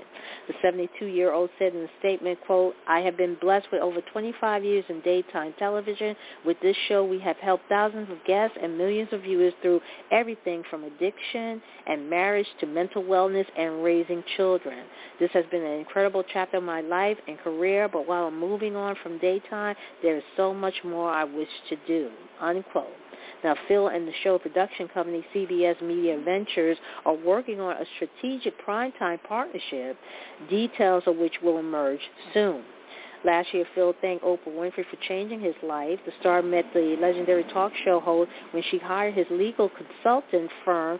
The 0.49 0.55
72-year-old 0.65 1.51
said 1.59 1.75
in 1.75 1.83
a 1.83 1.89
statement, 2.01 2.41
quote, 2.45 2.75
I 2.89 3.01
have 3.01 3.17
been 3.17 3.37
blessed 3.41 3.69
with 3.71 3.81
over 3.81 4.01
25 4.13 4.65
years 4.65 4.85
in 4.89 5.01
daytime 5.03 5.55
television. 5.59 6.17
With 6.45 6.57
this 6.61 6.77
show, 6.89 7.05
we 7.05 7.21
have 7.21 7.37
helped 7.37 7.69
thousands 7.69 8.11
of 8.11 8.19
guests 8.27 8.57
and 8.61 8.77
millions 8.77 9.11
of 9.13 9.23
viewers 9.23 9.53
through 9.63 9.81
everything 10.11 10.65
from 10.69 10.83
addiction 10.85 11.63
and 11.87 12.11
marriage 12.11 12.47
to 12.61 12.67
mental 12.67 13.05
wellness 13.13 13.47
and 13.57 13.85
raising 13.85 14.25
children. 14.37 14.85
This 15.21 15.31
has 15.33 15.45
been 15.51 15.63
an 15.63 15.79
incredible 15.79 16.25
chapter 16.33 16.57
of 16.57 16.63
my 16.63 16.81
life 16.81 17.19
and 17.29 17.39
career, 17.39 17.89
but 17.89 18.09
while 18.09 18.25
I'm 18.25 18.41
moving 18.41 18.75
on 18.75 18.97
from 19.03 19.19
daytime, 19.19 19.77
there 20.03 20.17
is 20.17 20.23
so 20.37 20.55
much 20.55 20.75
more 20.85 21.11
I 21.11 21.25
wish 21.25 21.49
to 21.69 21.77
do, 21.87 22.11
unquote. 22.41 22.87
Now, 23.45 23.55
Phil 23.69 23.89
and 23.89 24.07
the 24.07 24.13
show 24.23 24.39
production 24.39 24.89
company 24.89 25.25
CBS 25.35 25.81
Media 25.83 26.19
Ventures 26.25 26.79
are 27.05 27.15
working 27.15 27.61
on 27.61 27.77
a 27.77 27.85
strategic 27.97 28.55
primetime 28.65 29.23
partnership, 29.25 29.97
details 30.49 31.03
of 31.07 31.17
which 31.17 31.35
will 31.43 31.59
emerge 31.59 32.01
soon. 32.33 32.63
Last 33.25 33.55
year, 33.55 33.65
Phil 33.75 33.95
thanked 34.01 34.25
Oprah 34.25 34.49
Winfrey 34.49 34.85
for 34.91 34.97
changing 35.07 35.41
his 35.41 35.55
life. 35.63 36.01
The 36.05 36.13
star 36.19 36.43
met 36.43 36.65
the 36.75 36.97
legendary 37.01 37.45
talk 37.53 37.73
show 37.85 38.01
host 38.01 38.31
when 38.51 38.65
she 38.71 38.79
hired 38.79 39.15
his 39.15 39.27
legal 39.31 39.71
consultant 39.71 40.51
firm 40.65 40.99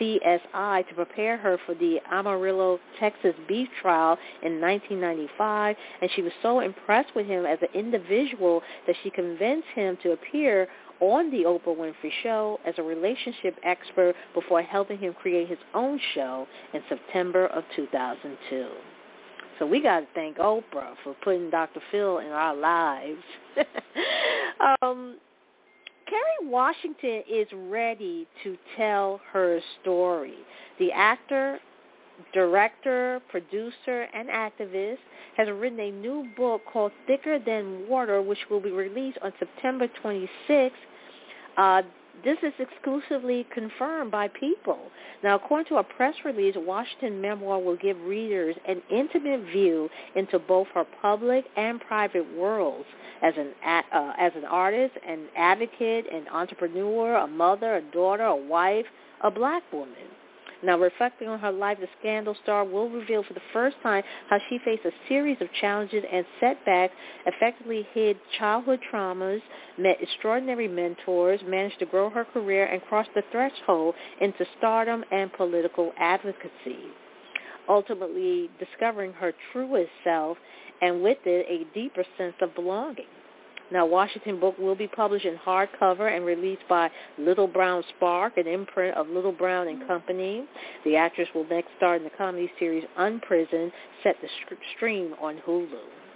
CSI 0.00 0.88
to 0.88 0.94
prepare 0.94 1.36
her 1.36 1.58
for 1.66 1.74
the 1.74 1.98
Amarillo, 2.10 2.78
Texas 2.98 3.34
beef 3.46 3.68
trial 3.80 4.18
in 4.42 4.60
1995, 4.60 5.76
and 6.00 6.10
she 6.14 6.22
was 6.22 6.32
so 6.42 6.60
impressed 6.60 7.14
with 7.14 7.26
him 7.26 7.46
as 7.46 7.58
an 7.62 7.68
individual 7.74 8.62
that 8.86 8.96
she 9.02 9.10
convinced 9.10 9.68
him 9.74 9.96
to 10.02 10.12
appear 10.12 10.68
on 11.00 11.30
the 11.30 11.44
Oprah 11.44 11.76
Winfrey 11.76 12.10
Show 12.22 12.58
as 12.66 12.74
a 12.78 12.82
relationship 12.82 13.56
expert 13.62 14.14
before 14.34 14.62
helping 14.62 14.98
him 14.98 15.14
create 15.14 15.48
his 15.48 15.58
own 15.74 16.00
show 16.14 16.46
in 16.74 16.82
September 16.88 17.46
of 17.46 17.64
2002. 17.76 18.68
So 19.58 19.66
we 19.66 19.82
got 19.82 20.00
to 20.00 20.06
thank 20.14 20.38
Oprah 20.38 20.94
for 21.02 21.14
putting 21.22 21.50
Dr. 21.50 21.80
Phil 21.90 22.18
in 22.18 22.28
our 22.28 22.54
lives. 22.54 23.22
um, 24.82 25.16
Kerry 26.08 26.50
Washington 26.50 27.22
is 27.30 27.46
ready 27.52 28.26
to 28.42 28.56
tell 28.76 29.20
her 29.32 29.60
story. 29.80 30.34
The 30.78 30.90
actor, 30.92 31.58
director, 32.32 33.20
producer, 33.28 34.06
and 34.14 34.28
activist 34.28 34.98
has 35.36 35.48
written 35.50 35.80
a 35.80 35.90
new 35.90 36.28
book 36.36 36.62
called 36.72 36.92
Thicker 37.06 37.38
Than 37.38 37.88
Water, 37.88 38.22
which 38.22 38.38
will 38.50 38.60
be 38.60 38.70
released 38.70 39.18
on 39.22 39.32
September 39.38 39.86
26th. 40.02 40.70
Uh, 41.56 41.82
this 42.24 42.38
is 42.42 42.52
exclusively 42.58 43.46
confirmed 43.52 44.10
by 44.10 44.28
people. 44.28 44.78
Now, 45.22 45.36
according 45.36 45.66
to 45.68 45.76
a 45.76 45.84
press 45.84 46.14
release, 46.24 46.54
Washington 46.56 47.20
Memoir 47.20 47.60
will 47.60 47.76
give 47.76 48.00
readers 48.02 48.56
an 48.66 48.82
intimate 48.90 49.44
view 49.52 49.88
into 50.14 50.38
both 50.38 50.68
her 50.74 50.84
public 51.02 51.44
and 51.56 51.80
private 51.80 52.26
worlds 52.36 52.86
as 53.22 53.34
an 53.36 53.52
uh, 53.64 54.12
as 54.18 54.32
an 54.36 54.44
artist, 54.44 54.94
an 55.06 55.26
advocate, 55.36 56.06
an 56.12 56.28
entrepreneur, 56.28 57.16
a 57.16 57.26
mother, 57.26 57.76
a 57.76 57.82
daughter, 57.82 58.24
a 58.24 58.36
wife, 58.36 58.86
a 59.22 59.30
black 59.30 59.62
woman. 59.72 59.94
Now, 60.62 60.78
reflecting 60.78 61.28
on 61.28 61.38
her 61.38 61.52
life, 61.52 61.78
the 61.80 61.88
Scandal 62.00 62.36
star 62.42 62.64
will 62.64 62.90
reveal 62.90 63.22
for 63.22 63.34
the 63.34 63.40
first 63.52 63.76
time 63.82 64.02
how 64.28 64.38
she 64.48 64.58
faced 64.64 64.84
a 64.84 64.90
series 65.08 65.36
of 65.40 65.48
challenges 65.60 66.04
and 66.10 66.26
setbacks, 66.40 66.94
effectively 67.26 67.86
hid 67.94 68.18
childhood 68.38 68.80
traumas, 68.90 69.40
met 69.78 70.02
extraordinary 70.02 70.66
mentors, 70.66 71.40
managed 71.46 71.78
to 71.78 71.86
grow 71.86 72.10
her 72.10 72.24
career, 72.24 72.66
and 72.66 72.82
crossed 72.82 73.10
the 73.14 73.22
threshold 73.30 73.94
into 74.20 74.44
stardom 74.58 75.04
and 75.12 75.32
political 75.32 75.92
advocacy. 75.98 76.90
Ultimately 77.68 78.50
discovering 78.58 79.12
her 79.12 79.32
truest 79.52 79.90
self 80.02 80.38
and 80.80 81.02
with 81.02 81.18
it 81.24 81.46
a 81.48 81.72
deeper 81.74 82.04
sense 82.16 82.34
of 82.40 82.54
belonging. 82.54 83.06
Now, 83.70 83.84
Washington 83.84 84.40
book 84.40 84.58
will 84.58 84.74
be 84.74 84.88
published 84.88 85.26
in 85.26 85.36
hardcover 85.36 86.14
and 86.14 86.24
released 86.24 86.66
by 86.68 86.90
Little 87.18 87.46
Brown 87.46 87.84
Spark, 87.96 88.38
an 88.38 88.46
imprint 88.46 88.96
of 88.96 89.08
Little 89.08 89.32
Brown 89.32 89.68
and 89.68 89.86
Company. 89.86 90.46
The 90.84 90.96
actress 90.96 91.28
will 91.34 91.46
next 91.48 91.68
star 91.76 91.96
in 91.96 92.04
the 92.04 92.10
comedy 92.16 92.50
series 92.58 92.84
Unprisoned, 92.96 93.72
set 94.02 94.20
to 94.20 94.28
stream 94.76 95.14
on 95.20 95.38
Hulu. 95.46 96.07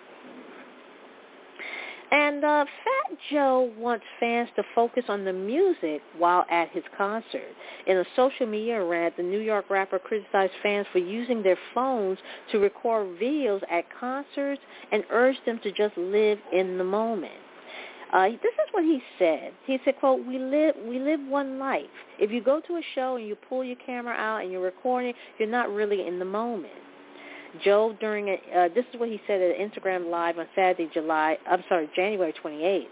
And 2.12 2.44
uh, 2.44 2.66
Fat 2.66 3.18
Joe 3.30 3.72
wants 3.78 4.04
fans 4.20 4.50
to 4.56 4.62
focus 4.74 5.04
on 5.08 5.24
the 5.24 5.32
music 5.32 6.02
while 6.18 6.44
at 6.50 6.68
his 6.68 6.84
concert. 6.96 7.48
In 7.86 7.96
a 7.96 8.04
social 8.14 8.46
media 8.46 8.84
rant, 8.84 9.16
the 9.16 9.22
New 9.22 9.40
York 9.40 9.70
rapper 9.70 9.98
criticized 9.98 10.52
fans 10.62 10.86
for 10.92 10.98
using 10.98 11.42
their 11.42 11.56
phones 11.74 12.18
to 12.50 12.58
record 12.58 13.18
videos 13.18 13.62
at 13.70 13.84
concerts 13.98 14.60
and 14.92 15.04
urged 15.10 15.40
them 15.46 15.58
to 15.62 15.72
just 15.72 15.96
live 15.96 16.38
in 16.52 16.76
the 16.76 16.84
moment. 16.84 17.32
Uh, 18.12 18.28
this 18.28 18.36
is 18.42 18.72
what 18.72 18.84
he 18.84 19.00
said. 19.18 19.54
He 19.64 19.78
said, 19.82 19.98
"quote 19.98 20.26
We 20.26 20.38
live 20.38 20.74
we 20.86 20.98
live 20.98 21.20
one 21.20 21.58
life. 21.58 21.86
If 22.18 22.30
you 22.30 22.42
go 22.42 22.60
to 22.60 22.74
a 22.74 22.82
show 22.94 23.16
and 23.16 23.26
you 23.26 23.36
pull 23.48 23.64
your 23.64 23.76
camera 23.76 24.12
out 24.12 24.42
and 24.42 24.52
you're 24.52 24.60
recording, 24.60 25.14
you're 25.38 25.48
not 25.48 25.70
really 25.72 26.06
in 26.06 26.18
the 26.18 26.26
moment." 26.26 26.74
Joe 27.64 27.96
during 28.00 28.28
a, 28.28 28.34
uh, 28.56 28.68
this 28.74 28.84
is 28.92 29.00
what 29.00 29.08
he 29.08 29.20
said 29.26 29.40
at 29.40 29.56
Instagram 29.58 30.10
Live 30.10 30.38
on 30.38 30.46
Saturday, 30.54 30.88
July. 30.92 31.36
I'm 31.48 31.62
sorry, 31.68 31.88
January 31.94 32.32
28th. 32.42 32.86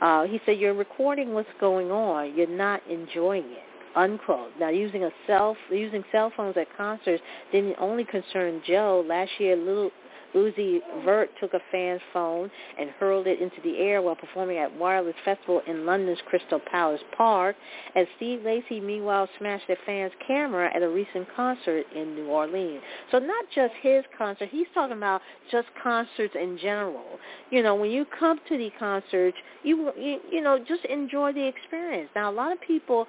Uh, 0.00 0.24
he 0.24 0.40
said, 0.44 0.58
"You're 0.58 0.74
recording 0.74 1.32
what's 1.32 1.48
going 1.58 1.90
on. 1.90 2.36
You're 2.36 2.46
not 2.46 2.82
enjoying 2.88 3.44
it." 3.44 3.62
Unquote. 3.94 4.50
Now, 4.60 4.68
using 4.68 5.04
a 5.04 5.10
cell 5.26 5.56
using 5.70 6.04
cell 6.12 6.30
phones 6.36 6.56
at 6.58 6.66
concerts 6.76 7.22
didn't 7.50 7.76
only 7.78 8.04
concern 8.04 8.62
Joe. 8.66 9.02
Last 9.06 9.30
year, 9.38 9.56
little 9.56 9.90
Uzi 10.36 10.80
Vert 11.04 11.30
took 11.40 11.54
a 11.54 11.60
fan's 11.72 12.00
phone 12.12 12.50
and 12.78 12.90
hurled 12.90 13.26
it 13.26 13.40
into 13.40 13.56
the 13.64 13.78
air 13.78 14.02
while 14.02 14.14
performing 14.14 14.58
at 14.58 14.76
Wireless 14.76 15.14
Festival 15.24 15.62
in 15.66 15.86
London's 15.86 16.18
Crystal 16.26 16.60
Palace 16.70 17.00
Park. 17.16 17.56
And 17.94 18.06
Steve 18.16 18.42
Lacy, 18.44 18.80
meanwhile, 18.80 19.28
smashed 19.38 19.68
a 19.70 19.76
fan's 19.86 20.12
camera 20.26 20.70
at 20.74 20.82
a 20.82 20.88
recent 20.88 21.26
concert 21.34 21.86
in 21.94 22.14
New 22.14 22.26
Orleans. 22.26 22.82
So 23.10 23.18
not 23.18 23.46
just 23.54 23.72
his 23.80 24.04
concert. 24.16 24.50
He's 24.50 24.66
talking 24.74 24.96
about 24.96 25.22
just 25.50 25.68
concerts 25.82 26.34
in 26.40 26.58
general. 26.58 27.18
You 27.50 27.62
know, 27.62 27.74
when 27.74 27.90
you 27.90 28.04
come 28.18 28.38
to 28.48 28.58
the 28.58 28.70
concerts, 28.78 29.36
you 29.62 29.90
you, 29.96 30.20
you 30.30 30.40
know 30.42 30.58
just 30.58 30.84
enjoy 30.84 31.32
the 31.32 31.46
experience. 31.46 32.10
Now, 32.14 32.30
a 32.30 32.34
lot 32.34 32.52
of 32.52 32.60
people 32.60 33.06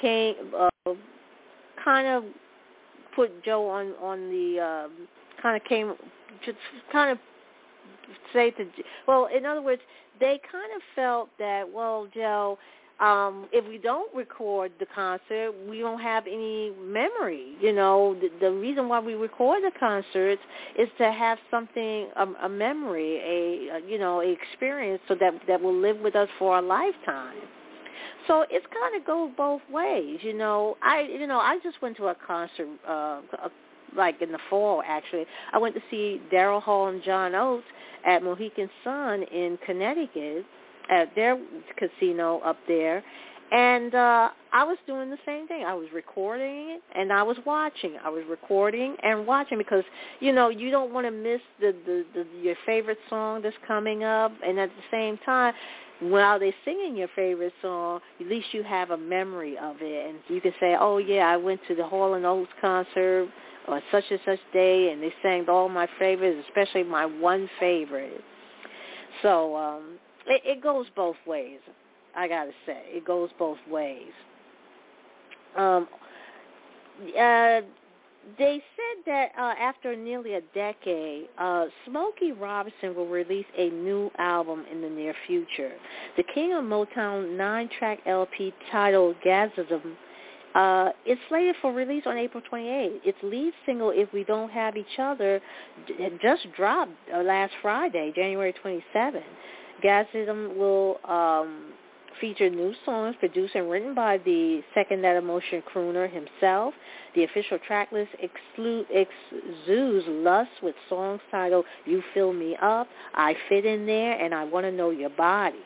came 0.00 0.34
uh, 0.56 0.92
kind 1.84 2.06
of 2.06 2.24
put 3.16 3.44
Joe 3.44 3.68
on 3.68 3.92
on 4.00 4.28
the 4.30 4.60
uh, 4.60 5.42
kind 5.42 5.56
of 5.56 5.66
came 5.68 5.94
to 6.46 6.52
kind 6.90 7.10
of 7.10 7.18
say 8.32 8.50
to 8.50 8.66
well 9.06 9.28
in 9.34 9.44
other 9.46 9.62
words 9.62 9.82
they 10.20 10.40
kind 10.50 10.72
of 10.74 10.82
felt 10.94 11.28
that 11.38 11.64
well 11.70 12.06
joe 12.14 12.58
um 13.00 13.46
if 13.52 13.66
we 13.66 13.78
don't 13.78 14.14
record 14.14 14.70
the 14.78 14.86
concert 14.94 15.52
we 15.68 15.78
don't 15.80 16.00
have 16.00 16.26
any 16.26 16.72
memory 16.80 17.54
you 17.60 17.72
know? 17.72 18.16
The, 18.20 18.28
the 18.40 18.50
reason 18.52 18.88
why 18.88 19.00
we 19.00 19.14
record 19.14 19.62
the 19.62 19.72
concerts 19.78 20.42
is 20.78 20.88
to 20.98 21.10
have 21.10 21.38
something 21.50 22.08
a, 22.16 22.26
a 22.44 22.48
memory 22.48 23.16
a, 23.18 23.76
a 23.76 23.90
you 23.90 23.98
know 23.98 24.20
a 24.20 24.30
experience 24.32 25.00
so 25.08 25.14
that 25.20 25.32
that 25.48 25.60
will 25.60 25.76
live 25.76 25.98
with 26.00 26.14
us 26.16 26.28
for 26.38 26.58
a 26.58 26.62
lifetime. 26.62 27.36
So 28.28 28.44
it's 28.50 28.66
kind 28.66 28.94
of 29.00 29.06
goes 29.06 29.30
both 29.36 29.62
ways 29.70 30.18
you 30.22 30.34
know? 30.34 30.76
I 30.82 31.02
you 31.02 31.26
know 31.26 31.38
i 31.38 31.58
just 31.62 31.80
went 31.82 31.96
to 31.96 32.08
a 32.08 32.14
concert 32.14 32.68
uh 32.88 33.20
a 33.44 33.50
like 33.96 34.20
in 34.22 34.32
the 34.32 34.38
fall 34.50 34.82
actually. 34.86 35.26
I 35.52 35.58
went 35.58 35.74
to 35.74 35.82
see 35.90 36.20
Daryl 36.32 36.62
Hall 36.62 36.88
and 36.88 37.02
John 37.02 37.34
Oates 37.34 37.66
at 38.06 38.22
Mohegan 38.22 38.70
Sun 38.84 39.22
in 39.24 39.58
Connecticut 39.64 40.44
at 40.90 41.14
their 41.14 41.38
casino 41.76 42.40
up 42.40 42.58
there. 42.66 43.02
And 43.52 43.94
uh 43.94 44.30
I 44.52 44.64
was 44.64 44.76
doing 44.86 45.10
the 45.10 45.18
same 45.24 45.46
thing. 45.46 45.64
I 45.64 45.74
was 45.74 45.88
recording 45.94 46.80
and 46.94 47.12
I 47.12 47.22
was 47.22 47.36
watching. 47.46 47.96
I 48.04 48.08
was 48.08 48.24
recording 48.28 48.96
and 49.02 49.26
watching 49.26 49.58
because 49.58 49.84
you 50.20 50.32
know 50.32 50.48
you 50.48 50.70
don't 50.70 50.92
want 50.92 51.06
to 51.06 51.10
miss 51.10 51.40
the, 51.60 51.74
the 51.86 52.04
the 52.14 52.26
your 52.42 52.56
favorite 52.66 52.98
song 53.10 53.42
that's 53.42 53.56
coming 53.66 54.04
up, 54.04 54.32
and 54.44 54.58
at 54.58 54.70
the 54.70 54.82
same 54.90 55.18
time, 55.18 55.54
while 56.00 56.38
they're 56.38 56.54
singing 56.64 56.96
your 56.96 57.08
favorite 57.14 57.52
song, 57.62 58.00
at 58.20 58.26
least 58.26 58.48
you 58.52 58.62
have 58.62 58.90
a 58.90 58.96
memory 58.96 59.56
of 59.58 59.76
it, 59.80 60.08
and 60.08 60.18
you 60.28 60.40
can 60.40 60.52
say, 60.60 60.76
"Oh 60.78 60.98
yeah, 60.98 61.28
I 61.28 61.36
went 61.36 61.60
to 61.68 61.74
the 61.74 61.86
Hall 61.86 62.14
and 62.14 62.26
Oates 62.26 62.50
concert 62.60 63.28
on 63.68 63.80
such 63.90 64.04
and 64.10 64.20
such 64.24 64.40
day, 64.52 64.90
and 64.90 65.02
they 65.02 65.12
sang 65.22 65.48
all 65.48 65.68
my 65.68 65.88
favorites, 65.98 66.44
especially 66.48 66.84
my 66.84 67.06
one 67.06 67.48
favorite. 67.60 68.22
So 69.22 69.56
um, 69.56 69.98
it, 70.26 70.42
it 70.44 70.62
goes 70.62 70.86
both 70.96 71.16
ways. 71.26 71.60
I 72.14 72.28
gotta 72.28 72.52
say, 72.66 72.82
it 72.86 73.04
goes 73.06 73.30
both 73.38 73.58
ways. 73.70 74.12
Um, 75.56 75.88
uh, 77.18 77.60
they 78.38 78.62
said 78.76 79.04
that 79.06 79.32
uh, 79.36 79.54
after 79.58 79.96
nearly 79.96 80.34
a 80.34 80.40
decade, 80.54 81.28
uh, 81.38 81.66
Smokey 81.86 82.32
Robinson 82.32 82.94
will 82.94 83.08
release 83.08 83.46
a 83.56 83.70
new 83.70 84.10
album 84.18 84.64
in 84.70 84.80
the 84.80 84.88
near 84.88 85.14
future. 85.26 85.72
The 86.16 86.22
King 86.34 86.52
of 86.52 86.64
Motown 86.64 87.36
nine-track 87.36 88.00
LP 88.06 88.54
titled 88.70 89.16
Gasms 89.26 89.96
uh, 90.54 90.90
is 91.06 91.18
slated 91.28 91.56
for 91.62 91.72
release 91.72 92.04
on 92.06 92.16
April 92.16 92.42
28th. 92.52 93.00
Its 93.04 93.18
lead 93.22 93.52
single, 93.66 93.90
If 93.90 94.12
We 94.12 94.24
Don't 94.24 94.50
Have 94.50 94.76
Each 94.76 94.98
Other, 94.98 95.40
just 96.20 96.46
dropped 96.56 96.92
uh, 97.14 97.22
last 97.22 97.52
Friday, 97.62 98.12
January 98.14 98.54
27th. 98.64 99.22
Gasms 99.82 100.56
will 100.56 100.98
um, 101.04 101.72
feature 102.20 102.48
new 102.48 102.72
songs 102.84 103.16
produced 103.18 103.54
and 103.54 103.68
written 103.70 103.94
by 103.94 104.18
the 104.18 104.62
Second 104.74 105.02
That 105.02 105.16
Emotion 105.16 105.62
crooner 105.74 106.10
himself. 106.10 106.74
The 107.14 107.24
official 107.24 107.58
track 107.66 107.90
list 107.92 108.10
exudes 108.20 110.04
lust 110.08 110.50
with 110.62 110.74
songs 110.88 111.20
titled 111.30 111.64
You 111.84 112.02
Fill 112.14 112.32
Me 112.32 112.56
Up, 112.62 112.86
I 113.14 113.34
Fit 113.48 113.64
In 113.64 113.86
There, 113.86 114.12
and 114.22 114.34
I 114.34 114.44
Want 114.44 114.66
to 114.66 114.72
Know 114.72 114.90
Your 114.90 115.10
Body. 115.10 115.58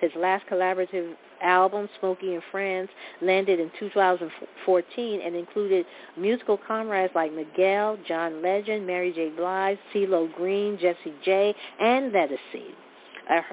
His 0.00 0.10
last 0.16 0.44
collaborative 0.50 1.14
album, 1.42 1.88
Smokey 2.00 2.34
and 2.34 2.42
Friends, 2.50 2.88
landed 3.20 3.60
in 3.60 3.70
2014 3.78 5.20
and 5.20 5.36
included 5.36 5.86
musical 6.16 6.56
comrades 6.56 7.12
like 7.14 7.32
Miguel, 7.32 7.98
John 8.06 8.42
Legend, 8.42 8.86
Mary 8.86 9.12
J. 9.12 9.30
Blige, 9.30 9.78
CeeLo 9.94 10.32
Green, 10.34 10.78
Jessie 10.78 11.14
J, 11.24 11.54
and 11.80 12.12
Ledisi 12.12 12.74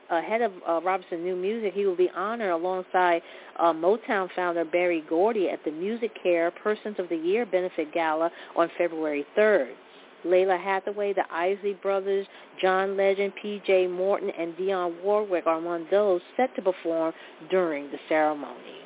ahead 0.10 0.42
of 0.42 0.52
uh, 0.68 0.82
Robinson's 0.82 1.24
new 1.24 1.36
music, 1.36 1.74
he 1.74 1.86
will 1.86 1.96
be 1.96 2.10
honored 2.16 2.52
alongside 2.52 3.22
uh, 3.60 3.74
Motown 3.74 4.30
founder 4.36 4.66
Berry 4.66 5.04
Gordy 5.08 5.50
at 5.50 5.64
the 5.64 5.72
Music 5.72 6.12
Care 6.22 6.52
Persons 6.52 6.96
of 7.00 7.10
the 7.10 7.16
Year 7.16 7.46
benefit 7.46 7.94
gala 7.94 8.32
on 8.56 8.70
February 8.78 9.26
3rd. 9.38 9.74
Lalah 10.26 10.62
Hathaway, 10.62 11.14
the 11.14 11.26
Isley 11.32 11.74
Brothers, 11.82 12.28
John 12.62 12.98
Legend, 12.98 13.34
P.J. 13.42 13.88
Morton, 13.88 14.30
and 14.38 14.56
Dionne 14.56 15.02
Warwick 15.04 15.48
are 15.48 15.58
among 15.58 15.88
those 15.92 16.22
set 16.38 16.56
to 16.56 16.62
perform 16.62 17.14
during 17.50 17.92
the 17.92 17.98
ceremony. 18.08 18.80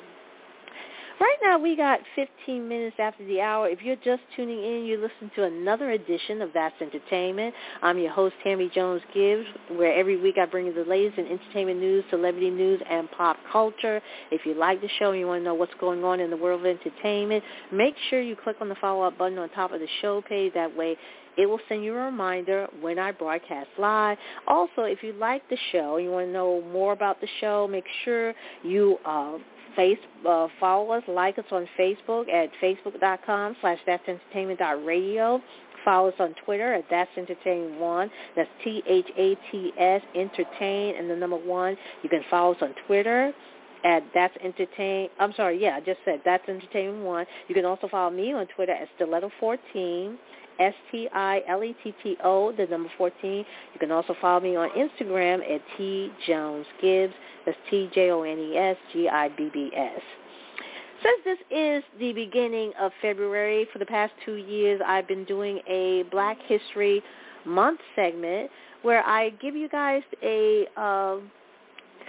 Right 1.20 1.36
now 1.44 1.58
we 1.58 1.76
got 1.76 2.00
15 2.16 2.68
minutes 2.68 2.96
after 2.98 3.24
the 3.26 3.40
hour. 3.40 3.68
If 3.68 3.82
you're 3.82 3.94
just 3.96 4.22
tuning 4.34 4.58
in, 4.58 4.84
you 4.84 4.96
listen 4.96 5.30
to 5.36 5.44
another 5.44 5.92
edition 5.92 6.42
of 6.42 6.50
That's 6.52 6.74
Entertainment. 6.80 7.54
I'm 7.82 7.98
your 7.98 8.10
host, 8.10 8.34
Tammy 8.42 8.68
Jones 8.74 9.00
Gibbs, 9.14 9.46
where 9.70 9.94
every 9.94 10.20
week 10.20 10.38
I 10.38 10.46
bring 10.46 10.66
you 10.66 10.74
the 10.74 10.82
latest 10.90 11.18
in 11.18 11.26
entertainment 11.26 11.78
news, 11.78 12.02
celebrity 12.10 12.50
news, 12.50 12.80
and 12.90 13.08
pop 13.12 13.36
culture. 13.52 14.00
If 14.32 14.44
you 14.44 14.54
like 14.54 14.80
the 14.80 14.88
show 14.98 15.12
and 15.12 15.20
you 15.20 15.28
want 15.28 15.40
to 15.40 15.44
know 15.44 15.54
what's 15.54 15.72
going 15.78 16.02
on 16.02 16.18
in 16.18 16.30
the 16.30 16.36
world 16.36 16.60
of 16.60 16.66
entertainment, 16.66 17.44
make 17.72 17.94
sure 18.10 18.20
you 18.20 18.34
click 18.34 18.56
on 18.60 18.68
the 18.68 18.76
follow-up 18.80 19.16
button 19.16 19.38
on 19.38 19.48
top 19.50 19.72
of 19.72 19.78
the 19.78 19.88
show 20.02 20.20
page. 20.20 20.52
That 20.54 20.76
way 20.76 20.96
it 21.36 21.46
will 21.46 21.60
send 21.68 21.84
you 21.84 21.94
a 21.94 22.04
reminder 22.04 22.66
when 22.80 22.98
I 22.98 23.12
broadcast 23.12 23.68
live. 23.78 24.18
Also, 24.46 24.82
if 24.82 25.02
you 25.02 25.12
like 25.14 25.48
the 25.48 25.58
show 25.72 25.96
you 25.96 26.10
want 26.10 26.26
to 26.26 26.32
know 26.32 26.62
more 26.72 26.92
about 26.92 27.20
the 27.20 27.28
show, 27.40 27.68
make 27.68 27.84
sure 28.04 28.34
you 28.62 28.98
uh, 29.04 29.38
face, 29.76 29.98
uh, 30.28 30.48
follow 30.60 30.92
us, 30.92 31.02
like 31.08 31.38
us 31.38 31.44
on 31.50 31.68
Facebook 31.78 32.28
at 32.32 32.50
facebook.com 32.62 33.56
slash 33.60 33.78
that'sentertainment.radio. 33.86 35.40
Follow 35.84 36.08
us 36.08 36.14
on 36.18 36.34
Twitter 36.44 36.74
at 36.74 36.84
That's 36.90 37.10
Entertain 37.16 37.78
One. 37.78 38.10
That's 38.36 38.48
T-H-A-T-S, 38.62 40.02
Entertain, 40.14 40.96
and 40.96 41.10
the 41.10 41.16
number 41.16 41.36
one. 41.36 41.76
You 42.02 42.08
can 42.08 42.22
follow 42.30 42.52
us 42.54 42.62
on 42.62 42.74
Twitter 42.86 43.32
at 43.84 44.02
That's 44.14 44.34
Entertain. 44.42 45.10
I'm 45.20 45.34
sorry, 45.34 45.60
yeah, 45.60 45.76
I 45.76 45.80
just 45.80 46.00
said 46.04 46.20
That's 46.24 46.48
Entertain 46.48 47.02
One. 47.02 47.26
You 47.48 47.54
can 47.54 47.66
also 47.66 47.88
follow 47.88 48.10
me 48.10 48.32
on 48.32 48.46
Twitter 48.56 48.72
at 48.72 48.88
Stiletto14. 48.98 50.16
S-T-I-L-E-T-T-O, 50.58 52.52
the 52.52 52.66
number 52.66 52.90
14. 52.96 53.30
You 53.30 53.44
can 53.78 53.90
also 53.90 54.14
follow 54.20 54.40
me 54.40 54.56
on 54.56 54.70
Instagram 54.70 55.40
at 55.52 55.60
T 55.76 56.10
Jones 56.26 56.66
Gibbs. 56.80 57.12
That's 57.46 57.58
T-J-O-N-E-S-G-I-B-B-S. 57.70 60.00
Since 61.02 61.20
this 61.24 61.38
is 61.50 61.82
the 61.98 62.12
beginning 62.12 62.72
of 62.80 62.92
February, 63.02 63.66
for 63.72 63.78
the 63.78 63.86
past 63.86 64.12
two 64.24 64.36
years, 64.36 64.80
I've 64.86 65.06
been 65.06 65.24
doing 65.24 65.60
a 65.68 66.04
Black 66.10 66.38
History 66.46 67.02
Month 67.44 67.80
segment 67.94 68.50
where 68.80 69.04
I 69.04 69.30
give 69.30 69.54
you 69.54 69.68
guys 69.68 70.02
a, 70.22 70.66
uh, 70.76 71.18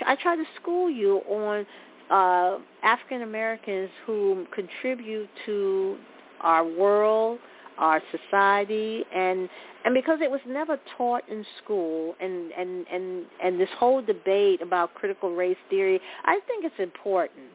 I 0.05 0.15
try 0.21 0.35
to 0.35 0.43
school 0.61 0.89
you 0.89 1.17
on 1.29 1.65
uh, 2.09 2.59
African 2.83 3.23
Americans 3.23 3.89
who 4.05 4.45
contribute 4.53 5.29
to 5.45 5.97
our 6.41 6.65
world, 6.65 7.39
our 7.77 8.01
society 8.11 9.03
and 9.13 9.49
and 9.83 9.93
because 9.93 10.19
it 10.21 10.29
was 10.31 10.41
never 10.47 10.79
taught 10.97 11.27
in 11.29 11.45
school 11.63 12.15
and 12.19 12.51
and 12.51 12.85
and 12.91 13.25
and 13.43 13.59
this 13.59 13.69
whole 13.77 14.01
debate 14.01 14.61
about 14.61 14.93
critical 14.93 15.35
race 15.35 15.57
theory 15.69 15.99
i 16.25 16.39
think 16.47 16.65
it's 16.65 16.79
important 16.79 17.49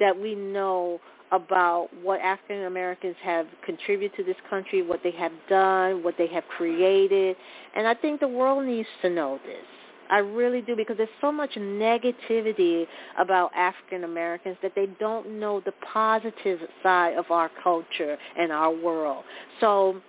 that 0.00 0.18
we 0.18 0.34
know 0.34 1.00
about 1.32 1.88
what 2.02 2.20
African 2.20 2.64
Americans 2.64 3.16
have 3.22 3.46
contributed 3.64 4.14
to 4.18 4.22
this 4.22 4.36
country, 4.50 4.82
what 4.82 5.00
they 5.02 5.12
have 5.12 5.32
done, 5.48 6.04
what 6.04 6.14
they 6.18 6.26
have 6.26 6.44
created, 6.56 7.36
and 7.74 7.86
I 7.86 7.94
think 7.94 8.20
the 8.20 8.28
world 8.28 8.66
needs 8.66 8.88
to 9.00 9.08
know 9.08 9.40
this. 9.46 9.64
I 10.12 10.18
really 10.18 10.60
do 10.60 10.76
because 10.76 10.98
there's 10.98 11.08
so 11.22 11.32
much 11.32 11.52
negativity 11.54 12.86
about 13.18 13.50
African 13.56 14.04
Americans 14.04 14.58
that 14.62 14.72
they 14.76 14.86
don't 15.00 15.40
know 15.40 15.60
the 15.60 15.72
positive 15.92 16.60
side 16.82 17.16
of 17.16 17.30
our 17.30 17.50
culture 17.62 18.18
and 18.38 18.52
our 18.52 18.70
world. 18.70 19.24
So 19.58 20.02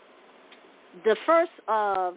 the 1.06 1.16
first 1.26 1.52
uh, 1.70 2.12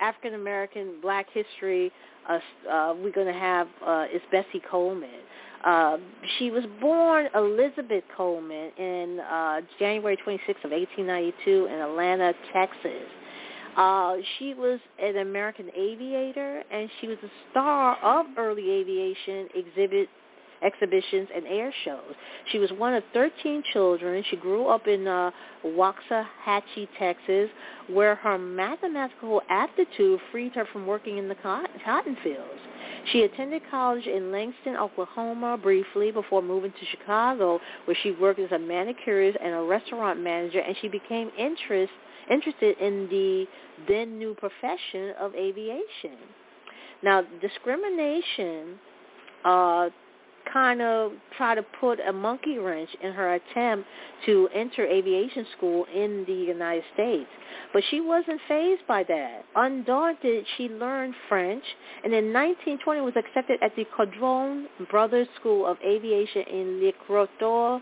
African 0.00 0.34
American 0.34 1.00
Black 1.00 1.26
History 1.32 1.90
uh, 2.28 2.38
uh, 2.70 2.94
we're 3.02 3.12
going 3.12 3.32
to 3.32 3.38
have 3.38 3.68
uh, 3.86 4.04
is 4.12 4.20
Bessie 4.30 4.62
Coleman. 4.70 5.20
Uh, 5.64 5.96
she 6.38 6.50
was 6.50 6.64
born 6.80 7.28
Elizabeth 7.34 8.04
Coleman 8.16 8.70
in 8.78 9.20
uh, 9.20 9.60
January 9.78 10.16
26th 10.16 10.64
of 10.64 10.70
1892 10.70 11.66
in 11.66 11.80
Atlanta, 11.80 12.34
Texas. 12.52 13.08
Uh, 13.76 14.16
she 14.38 14.54
was 14.54 14.80
an 15.02 15.18
American 15.18 15.70
aviator, 15.76 16.62
and 16.72 16.88
she 17.00 17.08
was 17.08 17.18
a 17.22 17.30
star 17.50 17.96
of 18.02 18.26
early 18.38 18.70
aviation 18.70 19.48
exhibit 19.54 20.08
exhibitions 20.62 21.28
and 21.34 21.46
air 21.46 21.72
shows. 21.84 22.14
She 22.50 22.58
was 22.58 22.70
one 22.72 22.94
of 22.94 23.02
13 23.12 23.62
children. 23.72 24.24
She 24.30 24.36
grew 24.36 24.68
up 24.68 24.86
in 24.86 25.06
uh, 25.06 25.30
Waxahachie, 25.64 26.88
Texas, 26.98 27.50
where 27.88 28.14
her 28.16 28.38
mathematical 28.38 29.42
aptitude 29.50 30.20
freed 30.32 30.54
her 30.54 30.66
from 30.72 30.86
working 30.86 31.18
in 31.18 31.28
the 31.28 31.34
cotton 31.34 32.16
fields. 32.22 32.60
She 33.12 33.22
attended 33.22 33.62
college 33.70 34.06
in 34.06 34.32
Langston, 34.32 34.76
Oklahoma 34.76 35.56
briefly 35.56 36.10
before 36.10 36.42
moving 36.42 36.72
to 36.72 36.86
Chicago, 36.90 37.60
where 37.84 37.96
she 38.02 38.10
worked 38.12 38.40
as 38.40 38.50
a 38.50 38.58
manicurist 38.58 39.38
and 39.40 39.54
a 39.54 39.62
restaurant 39.62 40.20
manager, 40.20 40.60
and 40.60 40.74
she 40.80 40.88
became 40.88 41.30
interest, 41.38 41.92
interested 42.30 42.76
in 42.78 43.08
the 43.08 43.46
then 43.88 44.18
new 44.18 44.34
profession 44.34 45.14
of 45.20 45.34
aviation. 45.34 46.18
Now, 47.02 47.22
discrimination 47.40 48.78
uh, 49.44 49.90
kind 50.52 50.80
of 50.80 51.12
tried 51.36 51.56
to 51.56 51.64
put 51.80 51.98
a 52.00 52.12
monkey 52.12 52.58
wrench 52.58 52.90
in 53.02 53.12
her 53.12 53.34
attempt 53.34 53.86
to 54.26 54.48
enter 54.54 54.86
aviation 54.86 55.46
school 55.56 55.86
in 55.94 56.24
the 56.26 56.32
United 56.32 56.84
States. 56.94 57.28
But 57.72 57.82
she 57.90 58.00
wasn't 58.00 58.40
phased 58.48 58.86
by 58.86 59.04
that. 59.04 59.44
Undaunted, 59.54 60.46
she 60.56 60.68
learned 60.68 61.14
French, 61.28 61.64
and 62.04 62.12
in 62.12 62.32
1920 62.32 63.00
was 63.00 63.14
accepted 63.16 63.58
at 63.62 63.74
the 63.76 63.84
Caudron 63.96 64.66
Brothers 64.90 65.28
School 65.40 65.66
of 65.66 65.76
Aviation 65.84 66.42
in 66.42 66.80
Le 66.82 66.92
Crotoy, 67.06 67.80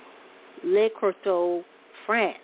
Le 0.64 0.88
Crotoy, 0.90 1.62
France. 2.06 2.38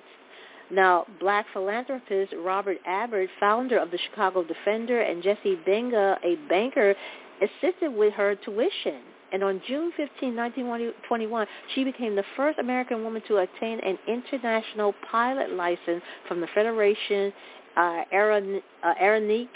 Now, 0.72 1.06
black 1.18 1.46
philanthropist 1.52 2.32
Robert 2.38 2.78
Abbott, 2.86 3.28
founder 3.40 3.78
of 3.78 3.90
the 3.90 3.98
Chicago 3.98 4.44
Defender, 4.44 5.00
and 5.00 5.22
Jesse 5.22 5.58
Binga, 5.66 6.16
a 6.24 6.36
banker, 6.48 6.94
assisted 7.42 7.92
with 7.92 8.12
her 8.14 8.36
tuition. 8.36 9.00
And 9.32 9.44
on 9.44 9.60
June 9.66 9.92
15, 9.96 10.34
1921, 10.34 11.46
she 11.74 11.84
became 11.84 12.16
the 12.16 12.24
first 12.36 12.58
American 12.58 13.04
woman 13.04 13.22
to 13.28 13.38
attain 13.38 13.80
an 13.80 13.98
international 14.08 14.94
pilot 15.10 15.52
license 15.52 16.02
from 16.26 16.40
the 16.40 16.48
Federation 16.54 17.32
uh, 17.76 17.80
uh, 17.80 18.94
Aeronautique 19.00 19.48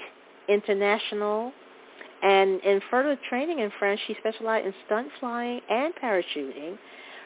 International. 0.49 1.53
And 2.23 2.61
in 2.61 2.81
further 2.91 3.19
training 3.29 3.59
in 3.59 3.71
France, 3.79 4.01
she 4.07 4.17
specialized 4.21 4.67
in 4.67 4.75
stunt 4.87 5.09
flying 5.21 5.61
and 5.69 5.93
parachuting. 5.97 6.79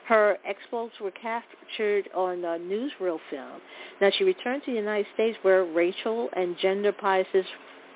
Her 0.09 0.39
exploits 0.47 0.95
were 1.01 1.11
captured 1.11 2.09
on 2.15 2.43
a 2.43 2.59
newsreel 2.59 3.21
film. 3.29 3.61
Now 4.01 4.11
she 4.17 4.25
returned 4.25 4.63
to 4.65 4.71
the 4.71 4.79
United 4.79 5.07
States 5.13 5.37
where 5.43 5.65
racial 5.65 6.31
and 6.33 6.57
gender 6.59 6.93
biases 6.99 7.45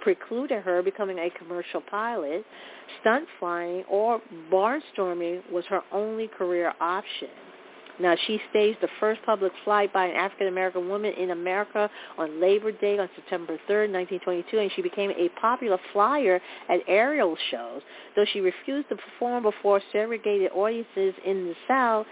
precluded 0.03 0.63
her 0.63 0.83
becoming 0.83 1.19
a 1.19 1.31
commercial 1.31 1.81
pilot. 1.81 2.45
Stunt 3.01 3.27
flying 3.39 3.85
or 3.89 4.21
barnstorming 4.51 5.51
was 5.51 5.65
her 5.71 5.81
only 5.91 6.29
career 6.29 6.75
option. 6.83 7.31
Now, 8.01 8.17
she 8.27 8.41
staged 8.51 8.81
the 8.81 8.89
first 9.01 9.23
public 9.25 9.53
flight 9.65 9.93
by 9.93 10.07
an 10.07 10.17
African-American 10.17 10.89
woman 10.89 11.13
in 11.15 11.31
America 11.31 11.91
on 12.19 12.41
Labor 12.41 12.73
Day 12.73 12.99
on 12.99 13.09
September 13.15 13.55
3rd, 13.69 13.93
1922, 13.93 14.59
and 14.59 14.71
she 14.75 14.83
became 14.83 15.11
a 15.11 15.29
popular 15.41 15.79
flyer 15.93 16.41
at 16.69 16.81
aerial 16.89 17.37
shows. 17.51 17.83
Though 18.17 18.25
she 18.33 18.41
refused 18.41 18.89
to 18.89 18.97
perform 18.97 19.43
before 19.43 19.81
segregated 19.93 20.53
audiences 20.53 21.15
in 21.25 21.47
the 21.49 21.55
South, 21.69 22.07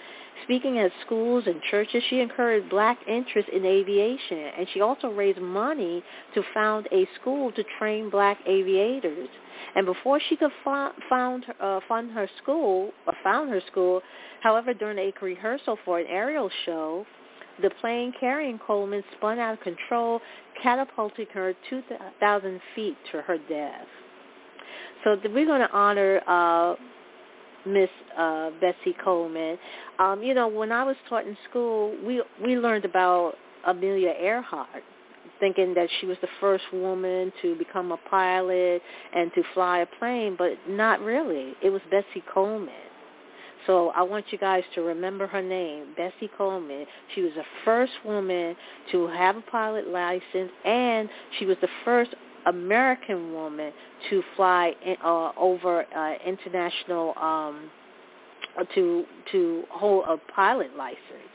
Speaking 0.45 0.79
at 0.79 0.91
schools 1.05 1.45
and 1.47 1.61
churches, 1.71 2.03
she 2.09 2.21
encouraged 2.21 2.71
black 2.71 2.99
interest 3.07 3.49
in 3.51 3.65
aviation, 3.65 4.39
and 4.59 4.67
she 4.73 4.81
also 4.81 5.09
raised 5.09 5.41
money 5.41 6.03
to 6.35 6.43
found 6.55 6.89
a 6.93 7.07
school 7.21 7.53
to 7.53 7.65
train 7.79 8.11
black 8.11 8.39
aviators. 8.47 9.29
And 9.77 9.87
before 9.87 10.21
she 10.29 10.37
could 10.37 10.51
found, 10.65 11.45
uh, 11.61 11.81
fund 11.87 12.11
her 12.13 12.29
school, 12.43 12.93
or 13.07 13.15
found 13.23 13.51
her 13.51 13.61
school, 13.71 14.01
however, 14.41 14.75
during 14.75 14.99
a 14.99 15.13
rehearsal 15.23 15.79
for 15.85 15.99
an 16.01 16.07
aerial 16.09 16.51
show, 16.65 17.07
the 17.63 17.71
plane 17.81 18.13
carrying 18.19 18.59
Coleman 18.59 19.05
spun 19.17 19.39
out 19.39 19.55
of 19.55 19.61
control, 19.61 20.21
catapulting 20.63 21.27
her 21.35 21.55
2,000 21.69 22.61
feet 22.75 22.97
to 23.13 23.23
her 23.23 23.39
death. 23.49 23.87
So 25.05 25.17
we're 25.25 25.47
going 25.47 25.61
to 25.61 25.73
honor 25.73 26.21
uh, 26.27 26.75
Miss 27.67 27.91
uh, 28.17 28.51
Bessie 28.61 28.97
Coleman. 29.03 29.59
Um, 29.99 30.23
you 30.23 30.35
know, 30.35 30.49
when 30.49 30.73
I 30.73 30.85
was 30.85 30.97
taught 31.09 31.27
in 31.27 31.37
school, 31.49 31.97
we 32.05 32.23
we 32.43 32.57
learned 32.57 32.85
about 32.85 33.35
Amelia 33.67 34.15
Earhart, 34.21 34.83
thinking 35.39 35.75
that 35.75 35.89
she 36.01 36.07
was 36.07 36.17
the 36.23 36.29
first 36.41 36.65
woman 36.73 37.33
to 37.43 37.57
become 37.57 37.93
a 37.93 37.99
pilot 38.09 38.83
and 39.15 39.33
to 39.35 39.43
fly 39.55 39.81
a 39.81 39.87
plane, 39.99 40.37
but 40.39 40.53
not 40.69 41.01
really. 41.01 41.55
It 41.63 41.71
was 41.71 41.81
Bessie 41.91 42.25
Coleman. 42.33 42.75
So 43.67 43.91
I 43.91 44.03
want 44.03 44.27
you 44.31 44.39
guys 44.39 44.65
to 44.75 44.81
remember 44.81 45.27
her 45.27 45.43
name, 45.43 45.95
Bessie 45.97 46.31
Coleman. 46.37 46.87
She 47.15 47.21
was 47.21 47.33
the 47.37 47.45
first 47.65 47.93
woman 48.05 48.57
to 48.91 49.07
have 49.09 49.37
a 49.37 49.43
pilot 49.43 49.87
license, 49.89 50.51
and 50.65 51.09
she 51.39 51.45
was 51.45 51.59
the 51.61 51.69
first 51.85 52.15
American 52.47 53.33
woman 53.33 53.73
to 54.09 54.23
fly 54.37 54.73
uh, 55.05 55.33
over 55.37 55.85
uh, 55.95 56.15
international 56.27 57.15
um, 57.19 57.71
to 58.75 59.05
to 59.33 59.65
hold 59.71 60.05
a 60.09 60.17
pilot 60.33 60.77
license. 60.77 61.31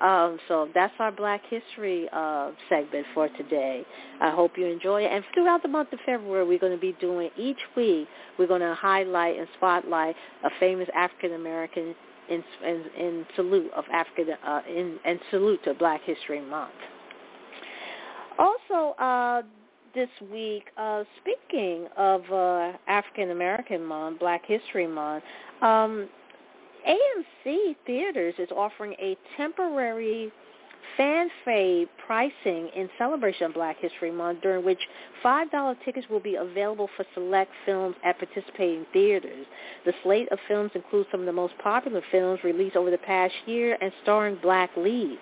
Um, 0.00 0.38
so 0.48 0.68
that's 0.74 0.94
our 0.98 1.12
Black 1.12 1.42
History 1.50 2.08
uh, 2.10 2.52
segment 2.70 3.06
for 3.12 3.28
today. 3.28 3.84
I 4.20 4.30
hope 4.30 4.52
you 4.56 4.64
enjoy 4.64 5.02
it. 5.02 5.12
And 5.12 5.22
throughout 5.34 5.62
the 5.62 5.68
month 5.68 5.92
of 5.92 5.98
February, 6.06 6.46
we're 6.46 6.58
going 6.58 6.72
to 6.72 6.80
be 6.80 6.96
doing 7.00 7.28
each 7.36 7.58
week. 7.76 8.08
We're 8.38 8.46
going 8.46 8.62
to 8.62 8.74
highlight 8.74 9.38
and 9.38 9.46
spotlight 9.58 10.16
a 10.42 10.48
famous 10.58 10.88
African 10.96 11.34
American 11.34 11.94
in, 12.30 12.42
in, 12.64 12.84
in, 12.98 13.26
salute 13.36 13.70
of 13.76 13.84
African 13.92 14.28
uh, 14.46 14.60
in, 14.66 14.98
and 15.04 15.20
salute 15.30 15.62
to 15.64 15.74
Black 15.74 16.00
History 16.04 16.40
Month. 16.40 16.72
Also, 18.38 18.98
uh, 18.98 19.42
this 19.94 20.08
week, 20.32 20.64
uh, 20.76 21.04
speaking 21.20 21.86
of 21.96 22.22
uh, 22.32 22.72
African 22.86 23.30
American 23.30 23.84
Month, 23.84 24.20
Black 24.20 24.44
History 24.46 24.86
Month, 24.86 25.24
um, 25.62 26.08
AMC 26.88 27.76
Theaters 27.86 28.34
is 28.38 28.48
offering 28.50 28.94
a 29.00 29.16
temporary 29.36 30.32
fan 30.96 31.28
fade 31.44 31.88
pricing 32.06 32.68
in 32.74 32.88
celebration 32.98 33.46
of 33.46 33.54
Black 33.54 33.76
History 33.80 34.10
Month, 34.10 34.42
during 34.42 34.64
which 34.64 34.80
$5 35.24 35.76
tickets 35.84 36.06
will 36.10 36.20
be 36.20 36.36
available 36.36 36.88
for 36.96 37.04
select 37.14 37.50
films 37.64 37.96
at 38.04 38.18
participating 38.18 38.86
theaters. 38.92 39.46
The 39.84 39.92
slate 40.02 40.30
of 40.32 40.38
films 40.48 40.72
includes 40.74 41.08
some 41.10 41.20
of 41.20 41.26
the 41.26 41.32
most 41.32 41.54
popular 41.62 42.02
films 42.10 42.40
released 42.44 42.76
over 42.76 42.90
the 42.90 42.98
past 42.98 43.34
year 43.46 43.76
and 43.80 43.92
starring 44.02 44.38
black 44.42 44.70
leads. 44.76 45.20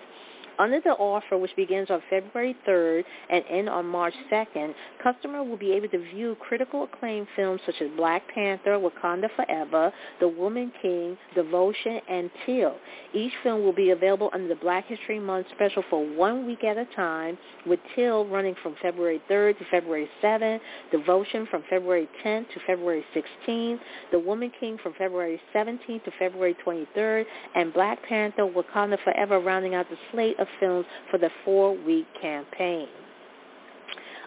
Under 0.59 0.81
the 0.81 0.89
offer, 0.89 1.37
which 1.37 1.55
begins 1.55 1.89
on 1.89 2.03
February 2.09 2.53
3rd 2.67 3.05
and 3.29 3.45
ends 3.49 3.71
on 3.71 3.85
March 3.85 4.13
2nd, 4.29 4.75
customers 5.01 5.47
will 5.47 5.55
be 5.55 5.71
able 5.71 5.87
to 5.87 5.99
view 6.13 6.35
critical 6.41 6.83
acclaim 6.83 7.25
films 7.37 7.61
such 7.65 7.75
as 7.81 7.87
Black 7.95 8.23
Panther, 8.35 8.71
Wakanda 8.71 9.29
Forever, 9.37 9.93
The 10.19 10.27
Woman 10.27 10.73
King, 10.81 11.17
Devotion, 11.33 12.01
and 12.09 12.29
Till. 12.45 12.75
Each 13.13 13.31
film 13.41 13.63
will 13.63 13.73
be 13.73 13.91
available 13.91 14.29
under 14.33 14.49
the 14.49 14.55
Black 14.55 14.85
History 14.87 15.17
Month 15.17 15.47
special 15.55 15.81
for 15.89 16.05
one 16.05 16.45
week 16.45 16.65
at 16.65 16.77
a 16.77 16.85
time, 16.93 17.37
with 17.65 17.79
Till 17.95 18.27
running 18.27 18.55
from 18.61 18.75
February 18.81 19.21
3rd 19.31 19.59
to 19.59 19.65
February 19.71 20.09
7th, 20.21 20.59
Devotion 20.91 21.47
from 21.49 21.63
February 21.69 22.09
10th 22.25 22.49
to 22.53 22.59
February 22.67 23.05
16th, 23.15 23.79
The 24.11 24.19
Woman 24.19 24.51
King 24.59 24.77
from 24.83 24.93
February 24.97 25.39
17th 25.55 26.03
to 26.03 26.11
February 26.19 26.57
23rd, 26.65 27.23
and 27.55 27.73
Black 27.73 28.03
Panther, 28.03 28.43
Wakanda 28.43 28.97
Forever 29.05 29.39
rounding 29.39 29.73
out 29.73 29.89
the 29.89 29.97
slate 30.11 30.37
of 30.37 30.48
films 30.59 30.85
for 31.09 31.17
the 31.17 31.29
four-week 31.45 32.07
campaign. 32.21 32.87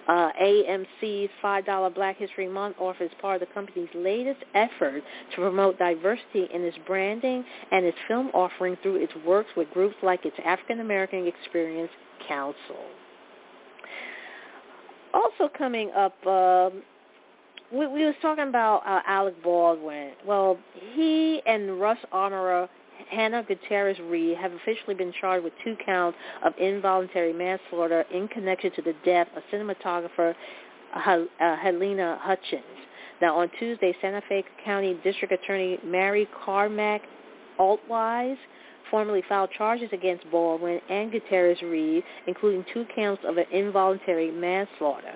Uh, 0.08 0.30
AMC's 0.42 1.30
$5 1.42 1.94
Black 1.94 2.16
History 2.16 2.48
Month 2.48 2.76
offer 2.80 3.04
is 3.04 3.10
part 3.20 3.40
of 3.40 3.48
the 3.48 3.54
company's 3.54 3.88
latest 3.94 4.40
effort 4.54 5.02
to 5.30 5.36
promote 5.36 5.78
diversity 5.78 6.48
in 6.52 6.62
its 6.62 6.76
branding 6.86 7.44
and 7.70 7.84
its 7.86 7.96
film 8.08 8.28
offering 8.34 8.76
through 8.82 8.96
its 8.96 9.12
works 9.24 9.50
with 9.56 9.70
groups 9.70 9.94
like 10.02 10.24
its 10.26 10.36
African 10.44 10.80
American 10.80 11.26
Experience 11.26 11.90
Council. 12.26 12.56
Also 15.14 15.48
coming 15.56 15.90
up, 15.92 16.14
um, 16.26 16.82
we, 17.72 17.86
we 17.86 18.04
was 18.04 18.14
talking 18.20 18.48
about 18.48 18.82
uh, 18.86 19.00
Alec 19.06 19.40
Baldwin. 19.42 20.12
Well, 20.26 20.58
he 20.94 21.40
and 21.46 21.80
Rust 21.80 22.04
Armorer 22.10 22.68
Hannah 23.10 23.42
Gutierrez 23.42 23.98
Reed 24.00 24.36
have 24.38 24.52
officially 24.52 24.94
been 24.94 25.12
charged 25.20 25.44
with 25.44 25.52
two 25.64 25.76
counts 25.84 26.18
of 26.44 26.52
involuntary 26.58 27.32
manslaughter 27.32 28.04
in 28.12 28.28
connection 28.28 28.72
to 28.72 28.82
the 28.82 28.94
death 29.04 29.28
of 29.36 29.42
cinematographer 29.52 30.34
uh, 30.94 31.00
Halyna 31.40 32.18
Hutchins. 32.20 32.62
Now, 33.20 33.38
on 33.38 33.50
Tuesday, 33.58 33.94
Santa 34.00 34.22
Fe 34.28 34.44
County 34.64 34.98
District 35.04 35.32
Attorney 35.32 35.78
Mary 35.84 36.28
Carmack 36.44 37.02
Altwies 37.58 38.36
formally 38.90 39.22
filed 39.28 39.50
charges 39.56 39.88
against 39.92 40.28
Baldwin 40.30 40.80
and 40.90 41.10
Gutierrez 41.10 41.60
Reed, 41.62 42.02
including 42.26 42.64
two 42.74 42.84
counts 42.94 43.22
of 43.26 43.36
involuntary 43.52 44.30
manslaughter. 44.30 45.14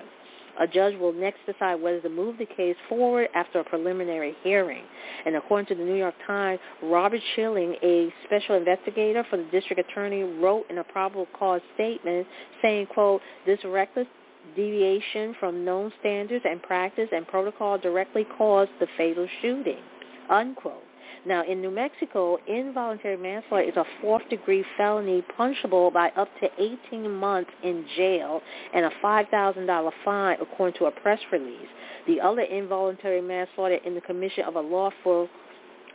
A 0.59 0.67
judge 0.67 0.95
will 0.97 1.13
next 1.13 1.39
decide 1.45 1.75
whether 1.81 2.01
to 2.01 2.09
move 2.09 2.37
the 2.37 2.45
case 2.45 2.75
forward 2.89 3.27
after 3.35 3.59
a 3.59 3.63
preliminary 3.63 4.35
hearing. 4.43 4.83
And 5.25 5.35
according 5.35 5.67
to 5.67 5.75
the 5.75 5.83
New 5.83 5.95
York 5.95 6.15
Times, 6.25 6.59
Robert 6.81 7.21
Shilling, 7.35 7.75
a 7.83 8.13
special 8.25 8.55
investigator 8.55 9.23
for 9.29 9.37
the 9.37 9.47
district 9.51 9.79
attorney, 9.89 10.23
wrote 10.23 10.65
in 10.69 10.79
a 10.79 10.83
probable 10.83 11.27
cause 11.37 11.61
statement 11.75 12.27
saying, 12.61 12.87
quote, 12.87 13.21
this 13.45 13.59
reckless 13.65 14.07
deviation 14.55 15.35
from 15.39 15.65
known 15.65 15.91
standards 15.99 16.45
and 16.47 16.61
practice 16.63 17.09
and 17.11 17.27
protocol 17.27 17.77
directly 17.77 18.25
caused 18.37 18.71
the 18.79 18.87
fatal 18.97 19.27
shooting, 19.41 19.79
unquote. 20.29 20.86
Now, 21.25 21.43
in 21.43 21.61
New 21.61 21.71
Mexico, 21.71 22.37
involuntary 22.47 23.17
manslaughter 23.17 23.67
is 23.67 23.75
a 23.75 23.85
fourth-degree 24.01 24.63
felony 24.77 25.23
punishable 25.35 25.91
by 25.91 26.09
up 26.15 26.29
to 26.41 26.49
18 26.91 27.11
months 27.11 27.51
in 27.63 27.85
jail 27.95 28.41
and 28.73 28.85
a 28.85 28.91
$5,000 29.03 29.91
fine, 30.05 30.37
according 30.41 30.77
to 30.79 30.85
a 30.85 30.91
press 30.91 31.19
release. 31.31 31.67
The 32.07 32.21
other 32.21 32.41
involuntary 32.41 33.21
manslaughter 33.21 33.79
in 33.85 33.95
the 33.95 34.01
commission 34.01 34.45
of 34.45 34.55
a 34.55 34.61
lawful 34.61 35.27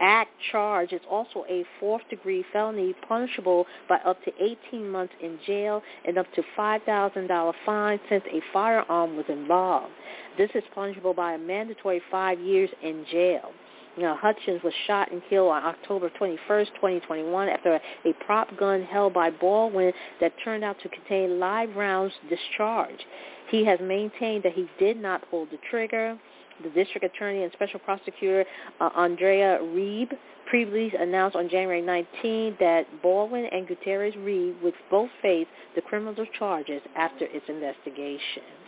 act 0.00 0.30
charge 0.50 0.92
is 0.92 1.00
also 1.08 1.44
a 1.48 1.64
fourth-degree 1.78 2.44
felony 2.52 2.94
punishable 3.08 3.66
by 3.88 3.96
up 4.04 4.22
to 4.24 4.32
18 4.70 4.88
months 4.90 5.14
in 5.22 5.38
jail 5.46 5.82
and 6.06 6.18
up 6.18 6.26
to 6.34 6.42
$5,000 6.58 7.52
fine 7.64 8.00
since 8.08 8.24
a 8.30 8.40
firearm 8.52 9.16
was 9.16 9.26
involved. 9.28 9.92
This 10.36 10.50
is 10.54 10.62
punishable 10.74 11.14
by 11.14 11.34
a 11.34 11.38
mandatory 11.38 12.02
five 12.10 12.40
years 12.40 12.70
in 12.82 13.06
jail. 13.10 13.52
You 13.96 14.04
know, 14.04 14.16
Hutchins 14.16 14.62
was 14.62 14.72
shot 14.86 15.12
and 15.12 15.20
killed 15.28 15.50
on 15.50 15.64
October 15.64 16.10
21st, 16.18 16.66
2021 16.76 17.48
after 17.48 17.74
a, 17.74 17.80
a 18.08 18.12
prop 18.24 18.56
gun 18.56 18.82
held 18.82 19.12
by 19.12 19.30
Baldwin 19.30 19.92
that 20.20 20.32
turned 20.42 20.64
out 20.64 20.76
to 20.82 20.88
contain 20.88 21.38
live 21.38 21.74
rounds 21.76 22.14
discharged. 22.30 23.04
He 23.50 23.64
has 23.66 23.78
maintained 23.82 24.44
that 24.44 24.52
he 24.52 24.66
did 24.78 24.96
not 24.96 25.28
pull 25.30 25.46
the 25.46 25.58
trigger. 25.70 26.18
The 26.62 26.70
district 26.70 27.04
attorney 27.04 27.42
and 27.42 27.52
special 27.52 27.80
prosecutor 27.80 28.44
uh, 28.80 28.90
Andrea 28.96 29.58
Reeb 29.60 30.12
previously 30.46 30.98
announced 30.98 31.36
on 31.36 31.48
January 31.48 31.82
19 31.82 32.56
that 32.60 32.84
Baldwin 33.02 33.46
and 33.46 33.66
Gutierrez 33.66 34.14
Reed 34.16 34.54
would 34.62 34.74
both 34.90 35.10
face 35.20 35.46
the 35.74 35.82
criminal 35.82 36.26
charges 36.38 36.80
after 36.96 37.26
its 37.26 37.44
investigation. 37.48 38.61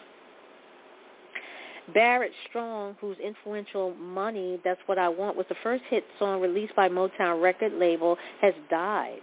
Barrett 1.93 2.33
Strong, 2.49 2.97
whose 3.01 3.17
influential 3.19 3.95
Money, 3.95 4.59
That's 4.65 4.81
What 4.87 4.99
I 4.99 5.09
Want 5.09 5.37
was 5.37 5.47
the 5.49 5.57
first 5.63 5.85
hit 5.91 6.05
song 6.19 6.41
released 6.41 6.75
by 6.75 6.89
Motown 6.89 7.43
record 7.43 7.73
label, 7.75 8.17
has 8.41 8.55
died. 8.71 9.21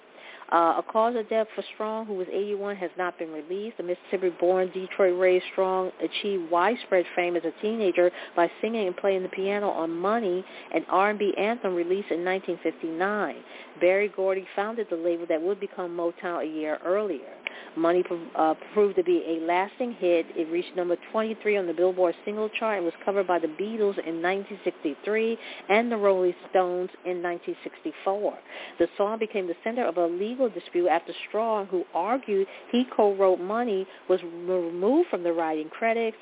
Uh, 0.52 0.76
a 0.80 0.84
cause 0.92 1.16
of 1.16 1.30
death 1.30 1.48
for 1.56 1.64
Strong, 1.74 2.06
who 2.06 2.14
was 2.14 2.28
81, 2.30 2.76
has 2.76 2.92
not 2.98 3.18
been 3.18 3.32
released. 3.32 3.78
The 3.78 3.84
Mississippi-born 3.84 4.72
Detroit-raised 4.74 5.46
Strong 5.54 5.92
achieved 6.04 6.52
widespread 6.52 7.06
fame 7.16 7.38
as 7.38 7.44
a 7.46 7.62
teenager 7.62 8.12
by 8.36 8.52
singing 8.60 8.88
and 8.88 8.98
playing 8.98 9.24
the 9.24 9.30
piano 9.30 9.70
on 9.70 9.98
Money, 9.98 10.44
an 10.76 10.86
R&B 10.90 11.34
anthem 11.38 11.74
released 11.74 12.12
in 12.12 12.26
1959. 12.26 13.36
Berry 13.80 14.10
Gordy 14.10 14.46
founded 14.54 14.88
the 14.90 14.98
label 14.98 15.26
that 15.30 15.42
would 15.42 15.62
become 15.62 15.96
Motown 15.96 16.44
a 16.44 16.46
year 16.46 16.80
earlier. 16.84 17.41
Money 17.76 18.04
uh, 18.36 18.54
proved 18.74 18.96
to 18.98 19.04
be 19.04 19.24
a 19.28 19.46
lasting 19.46 19.94
hit. 19.94 20.26
It 20.36 20.50
reached 20.52 20.76
number 20.76 20.98
23 21.12 21.58
on 21.58 21.68
the 21.68 21.74
Billboard 21.74 22.16
single 22.26 22.50
chart 22.50 22.78
and 22.78 22.86
was 22.86 22.94
covered 23.06 23.28
by 23.28 23.40
the 23.40 23.48
Beatles 23.48 23.98
in 24.06 24.22
1963 24.22 25.38
and 25.70 25.92
the 25.92 25.98
Rolling 25.98 26.34
Stones 26.50 26.90
in 27.06 27.22
1964. 27.22 28.38
The 28.80 28.88
song 28.98 29.20
became 29.20 29.48
the 29.48 29.56
center 29.64 29.86
of 29.86 29.98
a 29.98 30.06
legal 30.06 30.50
dispute 30.50 30.88
after 30.88 31.14
Strong, 31.30 31.68
who 31.68 31.84
argued 31.94 32.48
he 32.72 32.86
co-wrote 32.96 33.40
Money, 33.40 33.88
was 34.10 34.22
removed 34.24 35.10
from 35.10 35.24
the 35.24 35.34
writing 35.34 35.70
credits. 35.70 36.18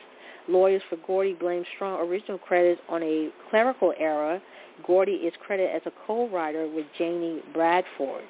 Lawyers 0.47 0.81
for 0.89 0.97
Gordy 1.05 1.33
blamed 1.33 1.65
Strong 1.75 2.07
original 2.07 2.37
credits 2.37 2.81
on 2.89 3.03
a 3.03 3.29
clerical 3.49 3.93
error. 3.97 4.41
Gordy 4.85 5.13
is 5.13 5.33
credited 5.45 5.75
as 5.75 5.81
a 5.85 5.91
co-writer 6.07 6.67
with 6.67 6.85
Janie 6.97 7.41
Bradford. 7.53 8.23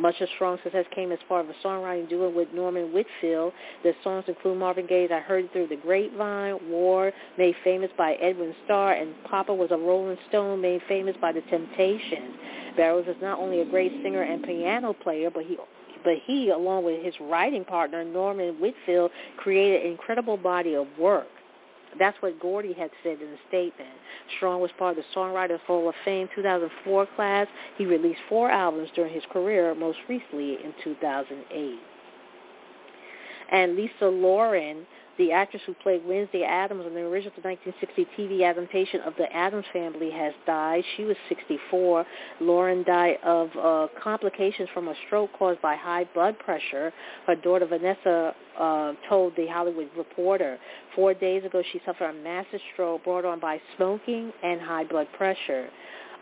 Much 0.00 0.20
of 0.20 0.28
Strong's 0.36 0.60
success 0.62 0.86
came 0.94 1.10
as 1.10 1.18
part 1.28 1.44
of 1.44 1.50
a 1.50 1.66
songwriting 1.66 2.08
duo 2.08 2.28
with 2.28 2.48
Norman 2.52 2.92
Whitfield. 2.92 3.52
The 3.82 3.92
songs 4.04 4.24
include 4.28 4.58
Marvin 4.58 4.86
Gaye's 4.86 5.10
I 5.12 5.20
Heard 5.20 5.52
Through 5.52 5.68
the 5.68 5.76
Grapevine, 5.76 6.58
War, 6.68 7.12
made 7.36 7.54
famous 7.64 7.90
by 7.98 8.14
Edwin 8.14 8.54
Starr, 8.64 8.92
and 8.92 9.12
Papa 9.24 9.52
was 9.52 9.70
a 9.72 9.76
Rolling 9.76 10.18
Stone, 10.28 10.60
made 10.60 10.82
famous 10.88 11.16
by 11.20 11.32
The 11.32 11.42
Temptations. 11.42 12.36
Barrows 12.76 13.06
is 13.08 13.16
not 13.20 13.38
only 13.40 13.60
a 13.60 13.64
great 13.64 13.92
singer 14.02 14.22
and 14.22 14.42
piano 14.42 14.92
player, 14.92 15.30
but 15.30 15.44
he 15.44 15.56
but 16.04 16.14
he, 16.26 16.50
along 16.50 16.84
with 16.84 17.04
his 17.04 17.14
writing 17.20 17.64
partner 17.64 18.04
Norman 18.04 18.54
Whitfield, 18.60 19.10
created 19.36 19.84
an 19.84 19.90
incredible 19.90 20.36
body 20.36 20.74
of 20.74 20.86
work. 20.96 21.26
That's 21.98 22.16
what 22.20 22.38
Gordy 22.40 22.72
had 22.72 22.90
said 23.02 23.20
in 23.20 23.30
the 23.30 23.38
statement. 23.48 23.90
Strong 24.36 24.60
was 24.60 24.70
part 24.78 24.98
of 24.98 25.04
the 25.04 25.18
Songwriters 25.18 25.60
Hall 25.60 25.88
of 25.88 25.94
Fame 26.04 26.28
2004 26.34 27.06
class. 27.16 27.46
He 27.76 27.86
released 27.86 28.20
four 28.28 28.50
albums 28.50 28.88
during 28.94 29.12
his 29.12 29.22
career, 29.32 29.74
most 29.74 29.98
recently 30.08 30.54
in 30.64 30.74
2008. 30.82 31.78
And 33.50 33.76
Lisa 33.76 34.06
Loring 34.06 34.86
the 35.18 35.32
actress 35.32 35.62
who 35.66 35.74
played 35.74 36.02
Wednesday 36.06 36.44
Addams 36.44 36.86
in 36.86 36.94
the 36.94 37.00
original 37.00 37.32
1960 37.42 38.06
TV 38.16 38.48
adaptation 38.48 39.00
of 39.00 39.14
The 39.18 39.30
Addams 39.34 39.64
Family 39.72 40.10
has 40.10 40.32
died. 40.46 40.84
She 40.96 41.04
was 41.04 41.16
64. 41.28 42.06
Loring 42.40 42.84
died 42.84 43.16
of 43.24 43.48
uh, 43.60 43.86
complications 44.02 44.68
from 44.72 44.88
a 44.88 44.94
stroke 45.06 45.30
caused 45.38 45.60
by 45.60 45.76
high 45.76 46.04
blood 46.14 46.38
pressure. 46.38 46.92
Her 47.26 47.34
daughter 47.34 47.66
Vanessa 47.66 48.34
uh, 48.58 48.92
told 49.08 49.34
The 49.36 49.46
Hollywood 49.48 49.90
Reporter. 49.96 50.58
Four 50.94 51.14
days 51.14 51.44
ago, 51.44 51.62
she 51.72 51.80
suffered 51.84 52.10
a 52.10 52.22
massive 52.22 52.60
stroke 52.72 53.04
brought 53.04 53.24
on 53.24 53.40
by 53.40 53.60
smoking 53.76 54.32
and 54.42 54.60
high 54.60 54.84
blood 54.84 55.08
pressure. 55.16 55.68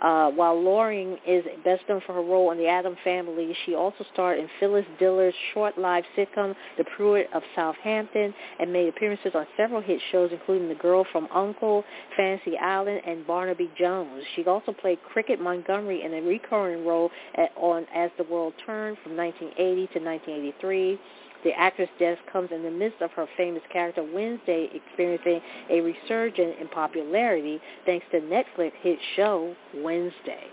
Uh, 0.02 0.30
while 0.30 0.60
Loring 0.60 1.16
is 1.26 1.44
best 1.64 1.82
known 1.88 2.02
for 2.06 2.12
her 2.12 2.22
role 2.22 2.50
in 2.52 2.58
The 2.58 2.66
Addams 2.66 2.98
Family, 3.02 3.54
she 3.64 3.74
also 3.74 4.04
starred 4.12 4.38
in 4.38 4.48
Phyllis 4.60 4.84
Diller's 5.00 5.34
short-lived 5.54 6.06
sitcom 6.16 6.54
The 6.76 6.84
Pruitt 6.96 7.28
of 7.32 7.42
Southampton 7.54 8.34
and 8.60 8.72
made 8.72 8.88
appearances 8.88 9.32
on 9.34 9.46
several 9.56 9.80
hit 9.80 10.00
shows, 10.12 10.30
including 10.32 10.68
The 10.68 10.74
Girl 10.74 11.06
from 11.12 11.28
U.N.C.L.E., 11.34 11.82
Fantasy 12.16 12.58
Island, 12.58 13.00
and 13.06 13.26
Barnaby 13.26 13.70
Jones. 13.78 14.22
She 14.34 14.44
also 14.44 14.72
played 14.72 15.02
Cricket 15.02 15.40
Montgomery 15.40 16.02
in 16.02 16.12
a 16.14 16.20
recurring 16.20 16.86
role 16.86 17.10
at, 17.36 17.50
on 17.56 17.86
As 17.94 18.10
the 18.18 18.24
World 18.24 18.52
Turned 18.64 18.98
from 19.02 19.16
1980 19.16 19.74
to 19.98 20.04
1983. 20.04 20.98
The 21.46 21.52
actress' 21.52 21.88
death 22.00 22.18
comes 22.32 22.50
in 22.50 22.64
the 22.64 22.72
midst 22.72 23.00
of 23.00 23.12
her 23.12 23.28
famous 23.36 23.62
character 23.72 24.02
Wednesday 24.02 24.68
experiencing 24.74 25.40
a 25.70 25.80
resurgence 25.80 26.56
in 26.60 26.66
popularity 26.66 27.60
thanks 27.84 28.04
to 28.10 28.18
Netflix 28.18 28.72
hit 28.82 28.98
show 29.14 29.54
Wednesday. 29.72 30.48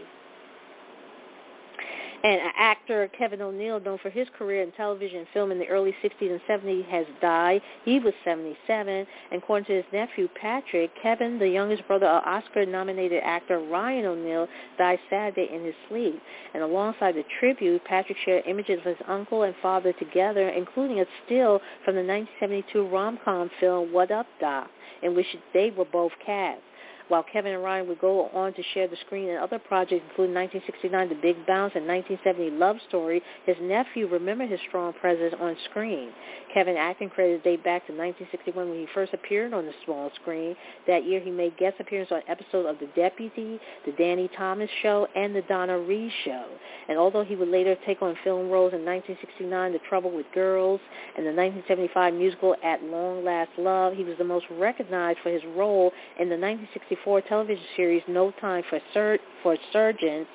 And 2.23 2.39
actor 2.57 3.09
Kevin 3.17 3.41
O'Neal, 3.41 3.81
known 3.81 3.97
for 3.97 4.09
his 4.09 4.29
career 4.38 4.63
in 4.63 4.71
television 4.71 5.19
and 5.19 5.27
film 5.33 5.51
in 5.51 5.59
the 5.59 5.67
early 5.67 5.93
60s 6.01 6.31
and 6.31 6.39
70s, 6.49 6.86
has 6.86 7.05
died. 7.21 7.62
He 7.83 7.99
was 7.99 8.13
77. 8.23 8.88
And 8.88 9.43
according 9.43 9.65
to 9.65 9.73
his 9.73 9.83
nephew 9.91 10.29
Patrick, 10.39 10.91
Kevin, 11.01 11.38
the 11.38 11.49
youngest 11.49 11.86
brother 11.86 12.05
of 12.05 12.23
Oscar-nominated 12.23 13.21
actor 13.25 13.59
Ryan 13.59 14.05
O'Neal, 14.05 14.47
died 14.77 14.99
Saturday 15.09 15.49
in 15.53 15.65
his 15.65 15.75
sleep. 15.89 16.21
And 16.53 16.63
alongside 16.63 17.15
the 17.15 17.25
tribute, 17.41 17.83
Patrick 17.83 18.17
shared 18.23 18.45
images 18.47 18.79
of 18.79 18.86
his 18.86 19.05
uncle 19.09 19.43
and 19.43 19.53
father 19.62 19.91
together, 19.91 20.47
including 20.47 21.01
a 21.01 21.05
still 21.25 21.59
from 21.83 21.95
the 21.95 22.03
1972 22.03 22.88
rom-com 22.88 23.51
film 23.59 23.91
What 23.91 24.12
Up 24.12 24.27
Doc, 24.39 24.69
in 25.01 25.13
which 25.13 25.27
they 25.53 25.71
were 25.71 25.83
both 25.83 26.13
cast 26.25 26.62
while 27.07 27.23
Kevin 27.23 27.53
and 27.53 27.63
Ryan 27.63 27.87
would 27.87 27.99
go 27.99 28.29
on 28.29 28.53
to 28.53 28.63
share 28.73 28.87
the 28.87 28.97
screen 29.05 29.29
in 29.29 29.37
other 29.37 29.59
projects, 29.59 30.03
including 30.09 30.35
1969 30.35 31.09
The 31.09 31.15
Big 31.15 31.45
Bounce 31.45 31.73
and 31.75 31.87
1970 31.87 32.51
Love 32.57 32.77
Story, 32.87 33.21
his 33.45 33.57
nephew 33.61 34.07
remembered 34.07 34.49
his 34.49 34.59
strong 34.67 34.93
presence 34.93 35.33
on 35.39 35.55
screen. 35.69 36.09
Kevin 36.53 36.77
acting 36.77 37.09
credits 37.09 37.43
date 37.43 37.63
back 37.63 37.85
to 37.87 37.93
1961 37.93 38.69
when 38.69 38.79
he 38.79 38.87
first 38.93 39.13
appeared 39.13 39.53
on 39.53 39.65
the 39.65 39.73
small 39.85 40.11
screen. 40.21 40.55
That 40.87 41.05
year 41.05 41.19
he 41.19 41.31
made 41.31 41.57
guest 41.57 41.77
appearances 41.79 42.13
on 42.13 42.21
episodes 42.27 42.69
of 42.69 42.79
The 42.79 42.89
Deputy, 42.95 43.59
The 43.85 43.91
Danny 43.93 44.29
Thomas 44.37 44.69
Show, 44.81 45.07
and 45.15 45.35
The 45.35 45.41
Donna 45.43 45.79
Reed 45.79 46.11
Show. 46.23 46.45
And 46.87 46.97
although 46.97 47.23
he 47.23 47.35
would 47.35 47.49
later 47.49 47.75
take 47.85 48.01
on 48.01 48.15
film 48.23 48.49
roles 48.49 48.73
in 48.73 48.85
1969 48.85 49.73
The 49.73 49.79
Trouble 49.89 50.11
with 50.11 50.25
Girls 50.33 50.79
and 51.17 51.25
the 51.25 51.33
1975 51.33 52.13
musical 52.13 52.55
At 52.63 52.83
Long 52.83 53.25
Last 53.25 53.51
Love, 53.57 53.93
he 53.93 54.03
was 54.03 54.17
the 54.17 54.23
most 54.23 54.45
recognized 54.51 55.19
for 55.23 55.31
his 55.31 55.41
role 55.55 55.91
in 56.19 56.29
the 56.29 56.37
1960 56.37 56.97
1964 57.05 57.21
television 57.29 57.65
series 57.75 58.03
No 58.07 58.31
Time 58.39 58.63
for, 58.69 58.79
Sur- 58.93 59.19
for 59.41 59.57
Sergeants, 59.71 60.29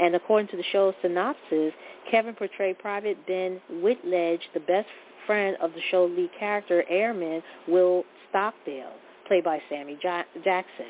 and 0.00 0.14
according 0.14 0.48
to 0.48 0.56
the 0.56 0.64
show's 0.72 0.94
synopsis, 1.02 1.72
Kevin 2.10 2.34
portrayed 2.34 2.78
Private 2.78 3.16
Ben 3.26 3.60
Whitledge, 3.70 4.40
the 4.54 4.60
best 4.60 4.88
friend 5.26 5.56
of 5.60 5.72
the 5.72 5.80
show's 5.90 6.10
lead 6.16 6.30
character, 6.38 6.84
Airman 6.88 7.42
Will 7.68 8.04
Stockdale, 8.28 8.94
played 9.26 9.44
by 9.44 9.60
Sammy 9.68 9.98
ja- 10.02 10.24
Jackson. 10.42 10.86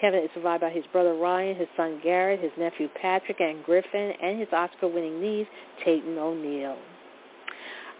Kevin 0.00 0.24
is 0.24 0.30
survived 0.34 0.62
by 0.62 0.70
his 0.70 0.84
brother 0.92 1.14
Ryan, 1.14 1.56
his 1.56 1.68
son 1.76 2.00
Garrett, 2.02 2.40
his 2.40 2.52
nephew 2.58 2.88
Patrick 3.00 3.40
and 3.40 3.62
Griffin, 3.64 4.12
and 4.22 4.38
his 4.38 4.48
Oscar-winning 4.52 5.20
niece, 5.20 5.46
Tatum 5.84 6.16
O'Neal. 6.18 6.76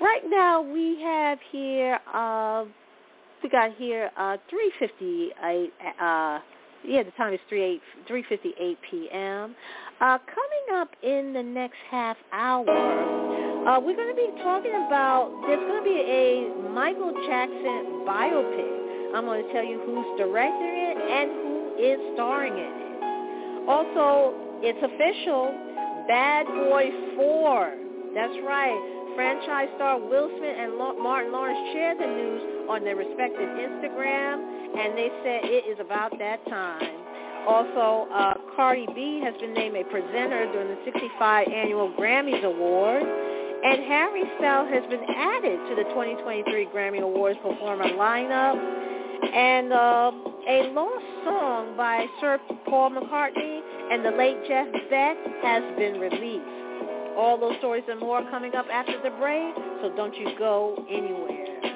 Right 0.01 0.23
now 0.27 0.63
we 0.63 0.99
have 1.03 1.39
here 1.53 1.99
uh, 2.13 2.65
we 3.43 3.49
got 3.49 3.75
here 3.77 4.11
uh, 4.17 4.37
3:58. 4.81 5.71
Uh, 6.01 6.41
yeah, 6.85 7.03
the 7.03 7.11
time 7.17 7.33
is 7.35 7.41
3 7.49 7.81
3:58 8.09 8.77
p.m. 8.91 9.55
Uh, 10.01 10.19
coming 10.19 10.81
up 10.81 10.89
in 11.03 11.33
the 11.33 11.43
next 11.43 11.77
half 11.91 12.17
hour, 12.33 12.69
uh, 13.69 13.79
we're 13.81 13.97
going 13.97 14.09
to 14.09 14.15
be 14.15 14.31
talking 14.43 14.75
about. 14.87 15.31
There's 15.47 15.61
going 15.61 15.83
to 15.83 15.89
be 15.89 16.01
a 16.01 16.71
Michael 16.71 17.13
Jackson 17.27 18.05
biopic. 18.07 19.15
I'm 19.15 19.25
going 19.25 19.45
to 19.45 19.53
tell 19.53 19.65
you 19.65 19.81
who's 19.85 20.19
directing 20.19 20.75
it 20.77 20.97
and 20.97 21.31
who 21.31 21.75
is 21.79 22.15
starring 22.15 22.55
in 22.55 22.73
it. 22.73 23.69
Also, 23.69 24.35
it's 24.63 24.79
official. 24.79 25.55
Bad 26.09 26.47
Boy 26.47 26.91
4. 27.17 27.75
That's 28.15 28.35
right 28.45 29.01
franchise 29.15 29.69
star 29.77 29.99
Will 29.99 30.31
Smith 30.39 30.57
and 30.57 30.79
Martin 30.79 31.33
Lawrence 31.33 31.59
shared 31.75 31.99
the 31.99 32.07
news 32.07 32.60
on 32.71 32.85
their 32.85 32.97
respective 32.97 33.51
Instagram, 33.59 34.39
and 34.79 34.97
they 34.97 35.11
said 35.27 35.51
it 35.51 35.67
is 35.67 35.79
about 35.81 36.17
that 36.19 36.39
time. 36.47 37.01
Also, 37.47 38.07
uh, 38.13 38.35
Cardi 38.55 38.87
B 38.95 39.21
has 39.25 39.35
been 39.41 39.55
named 39.55 39.75
a 39.77 39.85
presenter 39.85 40.47
during 40.53 40.69
the 40.69 40.79
65 40.85 41.49
annual 41.49 41.91
Grammys 41.99 42.45
Awards, 42.45 43.07
and 43.65 43.83
Harry 43.85 44.23
Styles 44.39 44.71
has 44.73 44.85
been 44.89 45.05
added 45.11 45.59
to 45.69 45.75
the 45.75 45.85
2023 45.91 46.67
Grammy 46.67 47.03
Awards 47.03 47.39
performer 47.43 47.85
lineup. 47.85 48.57
And 49.21 49.73
uh, 49.73 50.13
a 50.49 50.73
lost 50.73 51.05
song 51.25 51.77
by 51.77 52.07
Sir 52.21 52.39
Paul 52.67 52.91
McCartney 52.91 53.61
and 53.91 54.05
the 54.05 54.11
late 54.13 54.39
Jeff 54.49 54.67
Beck 54.89 55.17
has 55.43 55.63
been 55.77 56.01
released. 56.01 56.47
All 57.17 57.37
those 57.39 57.57
stories 57.59 57.85
and 57.89 58.01
more 58.01 58.23
coming 58.31 58.55
up 58.55 58.67
after 58.73 58.97
the 59.03 59.11
break, 59.19 59.55
so 59.83 59.93
don't 59.95 60.15
you 60.17 60.31
go 60.39 60.83
anywhere. 60.89 61.70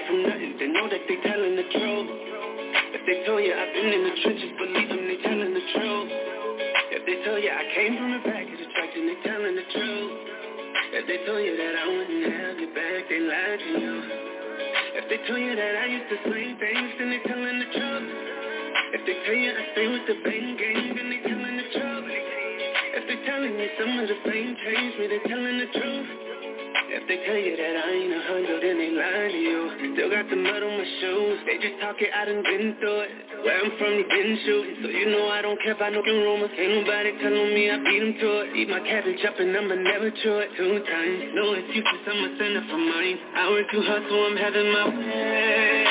You 0.00 0.06
up 0.06 0.06
from 0.08 0.22
nothing, 0.22 0.56
they 0.58 0.66
know 0.68 0.88
that 0.88 1.00
they 1.08 1.16
telling 1.20 1.56
the 1.56 1.66
truth. 1.72 2.08
If 2.96 3.02
they 3.06 3.24
tell 3.24 3.40
you 3.40 3.52
I've 3.52 3.72
been 3.74 3.92
in 3.92 4.02
the 4.04 4.14
trenches, 4.22 4.52
believe 4.56 4.88
them, 4.88 5.04
they 5.08 5.18
telling 5.22 5.52
the 5.52 5.64
truth. 5.76 6.10
If 6.90 7.02
they 7.06 7.24
tell 7.24 7.38
you 7.38 7.50
I 7.50 7.64
came 7.74 7.96
from 7.96 8.10
the 8.12 8.22
back 8.24 8.44
of 8.48 8.58
the 8.58 8.68
track, 8.72 8.90
they 8.94 9.18
telling 9.24 9.56
the 9.56 9.66
truth. 9.72 10.12
If 10.90 11.04
they 11.06 11.18
tell 11.24 11.40
you 11.40 11.52
that 11.56 11.74
I 11.76 11.84
wouldn't 11.86 12.24
have 12.32 12.56
your 12.58 12.72
back, 12.74 13.02
they 13.08 13.20
lied 13.20 13.60
to 13.60 13.70
you. 13.78 13.96
If 15.00 15.04
they 15.08 15.20
tell 15.26 15.38
you 15.38 15.54
that 15.54 15.74
I 15.76 15.86
used 15.86 16.08
to 16.10 16.16
sling 16.28 16.54
things, 16.58 16.90
then 16.98 17.08
they 17.10 17.22
telling 17.24 17.58
the 17.60 17.68
truth. 17.72 18.08
If 18.90 19.02
they 19.06 19.16
tell 19.22 19.38
you 19.38 19.50
I 19.54 19.62
stay 19.74 19.86
with 19.86 20.04
the 20.06 20.16
bang 20.24 20.48
gang, 20.58 20.84
then 20.96 21.06
they 21.10 21.20
telling 21.22 21.56
the 21.56 21.68
truth. 21.72 22.06
If 22.90 23.02
they 23.06 23.18
telling 23.26 23.54
you 23.54 23.68
some 23.78 23.92
of 23.98 24.06
the 24.08 24.18
fame 24.26 24.56
changed 24.66 24.96
me, 24.98 25.04
they 25.06 25.22
telling 25.30 25.58
the 25.62 25.70
truth. 25.78 26.19
If 26.90 27.06
they 27.06 27.22
tell 27.22 27.38
you 27.38 27.54
that 27.54 27.74
I 27.78 27.86
ain't 27.86 28.10
a 28.10 28.22
hundred, 28.26 28.58
then 28.66 28.74
they 28.82 28.90
lying 28.90 29.30
to 29.30 29.38
you. 29.38 29.94
Still 29.94 30.10
got 30.10 30.26
the 30.26 30.34
mud 30.34 30.58
on 30.58 30.74
my 30.74 30.88
shoes. 30.98 31.38
They 31.46 31.62
just 31.62 31.78
talk 31.78 31.94
it, 32.02 32.10
I 32.10 32.26
done 32.26 32.42
been 32.42 32.74
through 32.82 33.06
it. 33.06 33.10
Where 33.46 33.62
I'm 33.62 33.70
from, 33.78 33.94
they 33.94 34.10
didn't 34.10 34.42
shoot. 34.42 34.66
So 34.82 34.86
you 34.90 35.06
know 35.14 35.30
I 35.30 35.38
don't 35.38 35.54
care 35.62 35.78
about 35.78 35.94
no 35.94 36.02
rumors. 36.02 36.50
Ain't 36.50 36.82
nobody 36.82 37.14
telling 37.22 37.54
me 37.54 37.70
I 37.70 37.78
beat 37.78 38.02
them 38.02 38.14
to 38.18 38.28
it. 38.42 38.58
Eat 38.58 38.68
my 38.74 38.82
cabbage 38.82 39.22
up 39.22 39.38
and 39.38 39.54
I'ma 39.54 39.78
never 39.78 40.10
chew 40.18 40.42
it. 40.42 40.50
Two 40.58 40.82
times, 40.82 41.30
no 41.30 41.54
excuses, 41.62 42.02
I'm 42.10 42.26
a 42.26 42.30
sinner 42.42 42.64
for 42.66 42.80
mine. 42.82 43.16
I 43.38 43.42
work 43.54 43.66
too 43.70 43.82
hard, 43.86 44.02
so 44.10 44.16
I'm 44.26 44.34
having 44.34 44.68
my 44.74 44.84
way. 44.90 45.86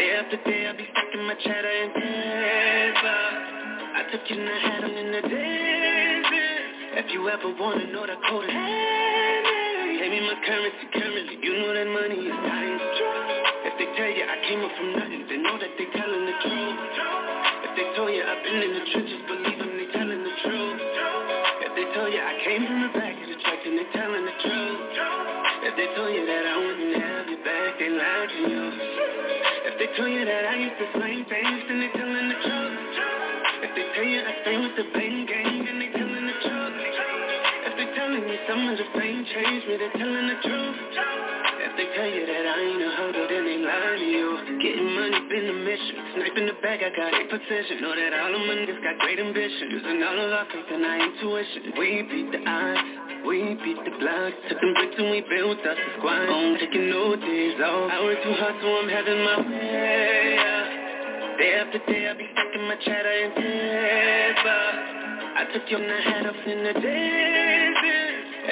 Day 0.00 0.10
after 0.16 0.40
day, 0.48 0.64
I 0.64 0.72
be 0.80 0.88
stacking 0.96 1.28
my 1.28 1.36
cheddar 1.44 1.76
and 1.76 1.92
paper. 1.92 3.20
I 4.00 4.00
took 4.08 4.24
you 4.32 4.36
in 4.40 4.48
the 4.48 4.56
hat, 4.64 4.80
I'm 4.80 4.96
in 4.96 5.08
the 5.12 5.22
desert. 5.28 6.64
If 7.04 7.12
you 7.12 7.28
ever 7.28 7.52
wanna 7.52 7.84
know 7.92 8.08
the 8.08 8.16
code 8.24 8.48
Me 10.10 10.18
my 10.26 10.34
currency 10.42 10.90
currently, 10.90 11.38
you 11.38 11.54
know 11.62 11.70
that 11.70 11.86
money 11.86 12.18
is 12.18 12.34
dying. 12.42 12.82
If 13.62 13.78
they 13.78 13.86
tell 13.94 14.10
you 14.10 14.26
I 14.26 14.42
came 14.42 14.58
up 14.58 14.74
from 14.74 14.90
nothing, 14.98 15.22
they 15.30 15.38
know 15.38 15.54
that 15.54 15.70
they 15.78 15.86
telling 15.94 16.26
the 16.26 16.34
truth. 16.42 16.78
If 17.62 17.72
they 17.78 17.86
told 17.94 18.10
you 18.10 18.18
I've 18.18 18.42
been 18.42 18.58
in 18.58 18.72
the 18.74 18.84
trenches, 18.90 19.22
believe 19.30 19.58
them, 19.62 19.70
they 19.70 19.86
telling 19.94 20.18
the 20.26 20.34
truth. 20.42 20.78
If 21.62 21.70
they 21.78 21.86
tell 21.94 22.10
you 22.10 22.18
I 22.18 22.34
came 22.42 22.66
from 22.66 22.90
the 22.90 22.90
back 22.90 23.14
of 23.22 23.26
the 23.30 23.38
track, 23.38 23.62
then 23.62 23.78
they 23.78 23.86
telling 23.94 24.26
the 24.26 24.34
truth. 24.42 24.78
If 25.62 25.72
they 25.78 25.88
told 25.94 26.10
you 26.10 26.26
that 26.26 26.42
I 26.42 26.56
wouldn't 26.58 26.94
have 27.06 27.24
your 27.30 27.42
back, 27.46 27.70
they 27.78 27.90
lied 27.94 28.28
to 28.34 28.40
you. 28.50 28.64
If 29.62 29.74
they 29.78 29.94
tell 29.94 30.10
you 30.10 30.26
that 30.26 30.42
I 30.42 30.54
used 30.58 30.74
to 30.74 30.86
slang 30.90 31.22
things, 31.30 31.60
then 31.70 31.86
they 31.86 31.90
telling 31.94 32.26
the 32.34 32.38
truth. 32.42 32.74
If 33.62 33.70
they 33.78 33.86
tell 33.94 34.08
you 34.10 34.26
I 34.26 34.32
stay 34.42 34.58
with 34.58 34.74
the 34.74 34.90
bang 34.90 35.19
telling 38.50 38.66
you 38.66 38.74
some 38.74 38.74
of 38.74 38.76
the 38.78 38.98
fame 38.98 39.22
changed 39.30 39.66
me, 39.68 39.76
they're 39.78 39.94
telling 39.94 40.26
the 40.26 40.38
truth. 40.42 40.76
If 41.60 41.72
they 41.78 41.86
tell 41.94 42.10
you 42.10 42.26
that 42.26 42.44
I 42.50 42.56
ain't 42.58 42.82
a 42.82 42.90
hugger, 42.98 43.26
then 43.30 43.44
they 43.46 43.58
lie 43.62 43.94
to 43.94 44.02
you. 44.02 44.26
Getting 44.58 44.90
money 44.90 45.20
been 45.30 45.46
the 45.46 45.58
mission. 45.62 45.94
Sniping 46.18 46.46
the 46.50 46.56
bag, 46.58 46.82
I 46.82 46.90
got 46.90 47.14
a 47.14 47.22
position. 47.30 47.78
Know 47.80 47.94
that 47.94 48.10
all 48.10 48.34
of 48.34 48.42
my 48.42 48.54
niggas 48.58 48.82
got 48.82 48.98
great 48.98 49.20
ambition. 49.22 49.70
Using 49.70 50.02
all 50.02 50.18
of 50.18 50.32
our 50.34 50.46
faith 50.50 50.66
and 50.66 50.82
our 50.82 50.98
intuition. 50.98 51.62
We 51.78 52.02
beat 52.10 52.28
the 52.34 52.40
odds. 52.42 52.82
We 53.22 53.54
beat 53.60 53.80
the 53.84 53.94
blocks, 54.00 54.40
took 54.48 54.58
them 54.58 54.72
bricks 54.74 54.96
and 54.96 55.10
we 55.12 55.20
built 55.28 55.60
us 55.60 55.76
a 55.76 55.88
squad. 56.00 56.24
I'm 56.24 56.56
taking 56.56 56.88
no 56.88 57.14
days 57.14 57.60
off. 57.60 57.92
I 57.92 58.00
work 58.02 58.18
too 58.24 58.34
hard, 58.34 58.56
so 58.64 58.66
I'm 58.80 58.88
having 58.88 59.20
my 59.20 59.36
way. 59.44 60.40
Yeah. 60.40 61.36
Day 61.36 61.52
after 61.60 61.78
day, 61.84 62.08
I 62.08 62.16
be 62.16 62.24
stacking 62.32 62.64
my 62.64 62.76
cheddar 62.80 63.14
and 63.14 63.34
paper. 63.36 64.62
I 65.36 65.42
took 65.52 65.70
your 65.70 65.84
hat 65.84 66.26
off 66.26 66.40
in 66.48 66.64
the 66.64 66.72
desert. 66.80 67.49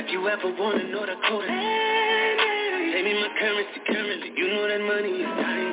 If 0.08 0.16
you 0.16 0.24
ever 0.24 0.48
wanna 0.56 0.88
know 0.88 1.04
the 1.04 1.20
code, 1.20 1.44
pay 1.44 3.02
me 3.04 3.12
my 3.12 3.28
currency 3.36 3.76
currently. 3.84 4.32
You 4.40 4.56
know 4.56 4.64
that 4.64 4.80
money 4.80 5.20
is 5.20 5.32
time. 5.36 5.68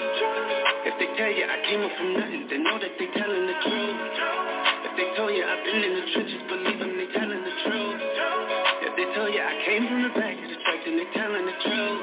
If 0.83 0.99
they 0.99 1.07
tell 1.15 1.31
you 1.31 1.47
I 1.47 1.55
came 1.63 1.79
up 1.79 1.95
from 1.95 2.19
nothing, 2.19 2.43
they 2.51 2.59
know 2.59 2.75
that 2.75 2.99
they 2.99 3.07
telling 3.15 3.47
the 3.47 3.55
truth. 3.63 3.95
If 3.95 4.91
they 4.99 5.07
told 5.15 5.31
you 5.31 5.39
I've 5.39 5.63
been 5.63 5.79
in 5.87 5.93
the 5.95 6.05
trenches, 6.11 6.43
believe 6.51 6.79
them, 6.83 6.99
they 6.99 7.07
telling 7.15 7.43
the 7.47 7.55
truth. 7.63 7.99
If 8.83 8.91
they 8.99 9.07
tell 9.15 9.31
you 9.31 9.39
I 9.39 9.55
came 9.63 9.87
from 9.87 10.03
the 10.03 10.11
back 10.19 10.35
of 10.35 10.47
the 10.51 10.59
track, 10.67 10.79
then 10.83 10.99
they 10.99 11.07
telling 11.15 11.45
the 11.47 11.55
truth. 11.55 11.99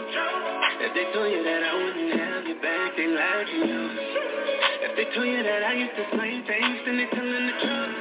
If 0.89 0.91
they 0.97 1.07
told 1.13 1.29
you 1.29 1.45
that 1.45 1.61
I 1.69 1.73
wouldn't 1.85 2.17
have 2.17 2.49
your 2.49 2.61
back, 2.65 2.97
they 2.97 3.13
lied 3.13 3.45
to 3.45 3.57
you. 3.61 3.81
If 4.89 4.93
they 4.97 5.05
tell 5.13 5.29
you 5.29 5.45
that 5.45 5.69
I 5.69 5.73
used 5.77 6.01
to 6.01 6.05
slang 6.17 6.49
things, 6.49 6.81
then 6.89 6.97
they 6.97 7.13
telling 7.13 7.45
the 7.45 7.57
truth. 7.61 7.93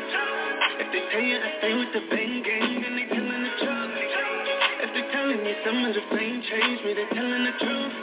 If 0.79 0.87
they 0.87 1.03
tell 1.11 1.19
you 1.19 1.35
I 1.35 1.49
stay 1.59 1.73
with 1.75 1.91
the 1.91 2.03
bang 2.07 2.39
gang, 2.47 2.79
then 2.79 2.95
they 2.95 3.11
telling 3.11 3.43
the 3.43 3.53
truth. 3.59 3.80
Telling 5.31 5.47
you 5.47 5.55
some 5.63 5.85
of 5.85 5.95
the 5.95 6.01
fame 6.09 6.43
changed 6.43 6.83
me, 6.83 6.93
they're 6.93 7.07
telling 7.07 7.45
the 7.45 7.53
truth. 7.57 7.93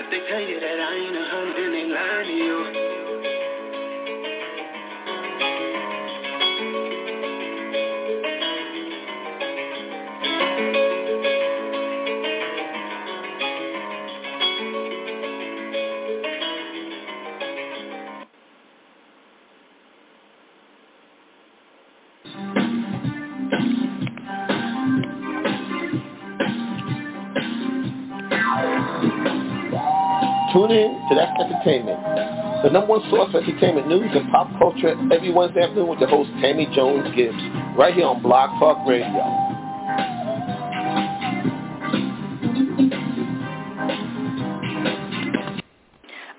If 0.00 0.10
they 0.10 0.20
tell 0.32 0.40
you 0.40 0.58
that 0.58 0.80
I 0.80 0.94
ain't 0.96 1.14
a 1.14 1.24
hundred, 1.28 1.54
then 1.56 1.72
they 1.72 1.84
lie 1.92 2.22
to 2.24 2.32
you. 2.32 2.97
Tune 30.52 30.70
in 30.70 31.08
to 31.08 31.14
That's 31.14 31.38
Entertainment, 31.40 32.00
the 32.62 32.70
number 32.70 32.86
one 32.86 33.02
source 33.10 33.30
for 33.32 33.42
entertainment 33.42 33.86
news 33.86 34.10
and 34.14 34.30
pop 34.32 34.48
culture 34.58 34.96
every 35.12 35.30
Wednesday 35.30 35.60
afternoon 35.60 35.88
with 35.88 35.98
your 36.00 36.08
host 36.08 36.30
Tammy 36.40 36.66
Jones 36.74 37.14
Gibbs, 37.14 37.36
right 37.76 37.92
here 37.92 38.06
on 38.06 38.22
Blog 38.22 38.58
Talk 38.58 38.88
Radio. 38.88 39.12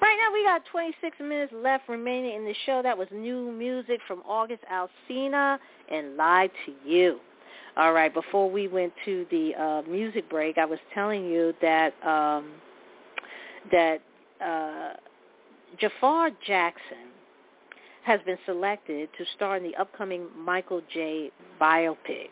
Right 0.01 0.17
now 0.17 0.33
we 0.33 0.43
got 0.43 0.63
26 0.71 1.19
minutes 1.19 1.53
left 1.55 1.87
remaining 1.87 2.35
in 2.35 2.45
the 2.45 2.55
show. 2.65 2.81
That 2.81 2.97
was 2.97 3.07
new 3.11 3.51
music 3.51 3.99
from 4.07 4.23
August 4.27 4.63
Alsina 4.73 5.59
and 5.91 6.17
Lie 6.17 6.49
to 6.65 6.73
You. 6.83 7.19
All 7.77 7.93
right, 7.93 8.11
before 8.11 8.49
we 8.49 8.67
went 8.67 8.91
to 9.05 9.27
the 9.29 9.53
uh, 9.55 9.81
music 9.87 10.27
break, 10.31 10.57
I 10.57 10.65
was 10.65 10.79
telling 10.95 11.25
you 11.25 11.53
that 11.61 11.93
um, 12.03 12.49
that 13.71 14.01
uh, 14.43 14.93
Jafar 15.79 16.31
Jackson 16.45 17.09
has 18.03 18.19
been 18.25 18.37
selected 18.45 19.09
to 19.17 19.25
star 19.35 19.57
in 19.57 19.63
the 19.63 19.75
upcoming 19.75 20.25
Michael 20.37 20.81
J. 20.91 21.31
biopic, 21.61 22.29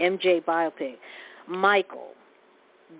MJ 0.00 0.44
biopic. 0.44 0.96
Michael. 1.48 2.10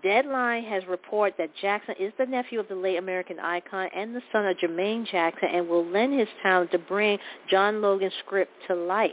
Deadline 0.03 0.65
has 0.65 0.85
reported 0.89 1.35
that 1.39 1.55
Jackson 1.61 1.95
is 2.01 2.13
the 2.19 2.27
nephew 2.27 2.59
of 2.59 2.67
the 2.69 2.75
late 2.75 2.97
American 2.97 3.39
icon 3.39 3.89
and 3.95 4.15
the 4.15 4.23
son 4.33 4.45
of 4.45 4.57
Jermaine 4.57 5.07
Jackson 5.07 5.49
and 5.53 5.69
will 5.69 5.85
lend 5.85 6.19
his 6.19 6.29
talent 6.43 6.73
to 6.73 6.79
bring 6.79 7.19
John 7.49 7.81
Logan's 7.81 8.13
script 8.25 8.53
to 8.67 8.75
life. 8.75 9.13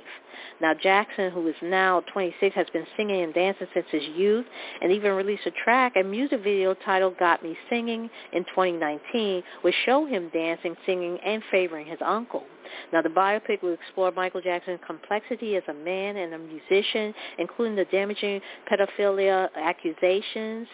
Now, 0.61 0.73
Jackson, 0.73 1.31
who 1.31 1.47
is 1.47 1.55
now 1.61 2.01
26, 2.11 2.55
has 2.55 2.67
been 2.73 2.87
singing 2.97 3.21
and 3.21 3.33
dancing 3.33 3.67
since 3.73 3.85
his 3.91 4.03
youth 4.15 4.45
and 4.81 4.91
even 4.91 5.11
released 5.11 5.45
a 5.45 5.51
track 5.63 5.93
and 5.95 6.09
music 6.09 6.41
video 6.43 6.73
titled 6.73 7.17
Got 7.19 7.43
Me 7.43 7.55
Singing 7.69 8.09
in 8.31 8.43
2019, 8.45 9.43
which 9.61 9.75
showed 9.85 10.07
him 10.07 10.29
dancing, 10.33 10.75
singing, 10.87 11.19
and 11.23 11.43
favoring 11.51 11.85
his 11.85 11.99
uncle. 12.03 12.43
Now, 12.91 13.01
the 13.01 13.09
biopic 13.09 13.61
will 13.61 13.73
explore 13.73 14.11
Michael 14.11 14.41
Jackson's 14.41 14.79
complexity 14.85 15.55
as 15.55 15.63
a 15.67 15.73
man 15.73 16.17
and 16.17 16.33
a 16.33 16.37
musician, 16.37 17.13
including 17.37 17.75
the 17.75 17.85
damaging 17.85 18.41
pedophilia 18.71 19.49
accusations. 19.55 20.67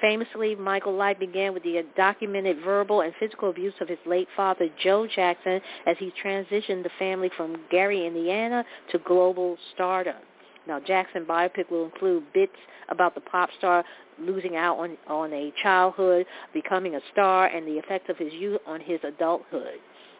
Famously, 0.00 0.54
Michael 0.54 0.94
Light 0.94 1.18
began 1.18 1.52
with 1.52 1.64
the 1.64 1.84
documented 1.96 2.58
verbal 2.64 3.00
and 3.00 3.12
physical 3.18 3.50
abuse 3.50 3.74
of 3.80 3.88
his 3.88 3.98
late 4.06 4.28
father, 4.36 4.68
Joe 4.82 5.08
Jackson, 5.12 5.60
as 5.86 5.96
he 5.98 6.12
transitioned 6.24 6.84
the 6.84 6.90
family 6.98 7.30
from 7.36 7.56
Gary, 7.70 8.06
Indiana, 8.06 8.64
to 8.92 8.98
global 8.98 9.56
stardom. 9.74 10.16
Now, 10.68 10.78
Jackson 10.78 11.24
biopic 11.24 11.70
will 11.70 11.86
include 11.86 12.24
bits 12.32 12.52
about 12.90 13.14
the 13.14 13.22
pop 13.22 13.48
star 13.58 13.84
losing 14.20 14.56
out 14.56 14.78
on, 14.78 14.96
on 15.08 15.32
a 15.32 15.52
childhood, 15.62 16.26
becoming 16.52 16.94
a 16.94 17.00
star, 17.12 17.46
and 17.46 17.66
the 17.66 17.78
effects 17.78 18.08
of 18.08 18.18
his 18.18 18.32
youth 18.34 18.60
on 18.66 18.80
his 18.80 19.00
adulthood. 19.02 19.78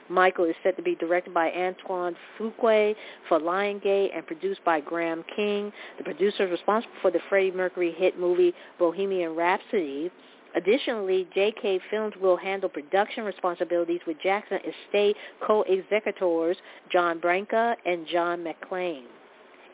Michael 0.08 0.44
is 0.44 0.54
set 0.62 0.76
to 0.76 0.82
be 0.82 0.94
directed 0.94 1.34
by 1.34 1.50
Antoine 1.50 2.16
Fuqua 2.38 2.94
for 3.28 3.38
Lionsgate 3.38 4.16
and 4.16 4.26
produced 4.26 4.64
by 4.64 4.80
Graham 4.80 5.24
King. 5.34 5.72
The 5.98 6.04
producer 6.04 6.46
is 6.46 6.50
responsible 6.50 6.94
for 7.02 7.10
the 7.10 7.20
Freddie 7.28 7.52
Mercury 7.52 7.92
hit 7.92 8.18
movie 8.18 8.54
Bohemian 8.78 9.34
Rhapsody. 9.34 10.10
Additionally, 10.56 11.28
GK 11.36 11.78
Films 11.90 12.14
will 12.20 12.36
handle 12.36 12.68
production 12.68 13.24
responsibilities 13.24 14.00
with 14.06 14.16
Jackson 14.22 14.58
Estate 14.58 15.16
co-executors 15.46 16.56
John 16.90 17.18
Branca 17.18 17.76
and 17.84 18.06
John 18.06 18.44
McClain. 18.44 19.02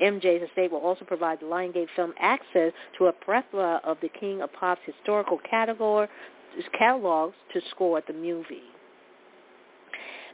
MJ's 0.03 0.49
estate 0.49 0.73
will 0.73 0.81
also 0.81 1.05
provide 1.05 1.39
the 1.41 1.47
Lionsgate 1.47 1.87
film 1.95 2.13
access 2.19 2.73
to 2.99 3.07
a 3.07 3.13
plethora 3.13 3.81
of 3.85 3.97
the 4.03 4.09
King 4.09 4.43
of 4.43 4.53
Pop's 4.53 4.81
historical 4.85 5.39
category, 5.49 6.09
catalogs 6.77 7.37
to 7.53 7.61
score 7.71 8.03
the 8.07 8.13
movie. 8.13 8.74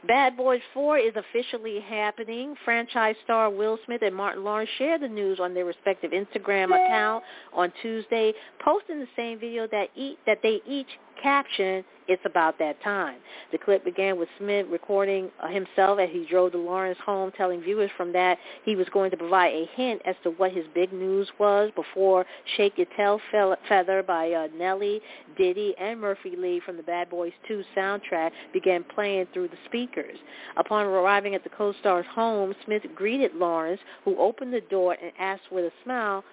Bad 0.07 0.35
Boys 0.35 0.61
4 0.73 0.97
is 0.97 1.13
officially 1.15 1.79
happening. 1.79 2.55
Franchise 2.65 3.15
star 3.23 3.49
Will 3.49 3.77
Smith 3.85 4.01
and 4.03 4.15
Martin 4.15 4.43
Lawrence 4.43 4.69
shared 4.77 5.01
the 5.01 5.07
news 5.07 5.39
on 5.39 5.53
their 5.53 5.65
respective 5.65 6.11
Instagram 6.11 6.67
account 6.73 7.23
on 7.53 7.71
Tuesday, 7.81 8.33
posting 8.63 8.99
the 8.99 9.07
same 9.15 9.39
video 9.39 9.67
that, 9.67 9.89
e- 9.95 10.17
that 10.25 10.39
they 10.41 10.59
each 10.67 10.87
caption, 11.21 11.83
it's 12.07 12.21
about 12.25 12.59
that 12.59 12.81
time. 12.83 13.17
The 13.51 13.57
clip 13.57 13.85
began 13.85 14.19
with 14.19 14.27
Smith 14.37 14.65
recording 14.69 15.29
himself 15.49 15.99
as 15.99 16.09
he 16.11 16.25
drove 16.29 16.51
to 16.51 16.57
Lawrence 16.57 16.97
home, 17.05 17.31
telling 17.37 17.61
viewers 17.61 17.91
from 17.95 18.11
that 18.13 18.37
he 18.65 18.75
was 18.75 18.87
going 18.89 19.11
to 19.11 19.17
provide 19.17 19.53
a 19.53 19.65
hint 19.75 20.01
as 20.05 20.15
to 20.23 20.31
what 20.31 20.51
his 20.51 20.65
big 20.73 20.91
news 20.91 21.29
was 21.39 21.71
before 21.75 22.25
Shake 22.57 22.77
Your 22.77 22.87
Tail 22.97 23.21
Feather 23.69 24.03
by 24.03 24.31
uh, 24.31 24.47
Nelly, 24.55 24.99
Diddy, 25.37 25.73
and 25.79 26.01
Murphy 26.01 26.35
Lee 26.37 26.61
from 26.65 26.75
the 26.75 26.83
Bad 26.83 27.09
Boys 27.09 27.33
2 27.47 27.63
soundtrack 27.77 28.31
began 28.51 28.83
playing 28.83 29.27
through 29.33 29.47
the 29.47 29.57
speakers. 29.65 30.17
Upon 30.57 30.85
arriving 30.85 31.35
at 31.35 31.43
the 31.43 31.49
co-star's 31.49 32.05
home, 32.13 32.53
Smith 32.65 32.83
greeted 32.95 33.35
Lawrence, 33.35 33.79
who 34.03 34.17
opened 34.17 34.53
the 34.53 34.61
door 34.61 34.97
and 35.01 35.11
asked 35.17 35.51
with 35.51 35.65
a 35.65 35.71
smile, 35.83 36.23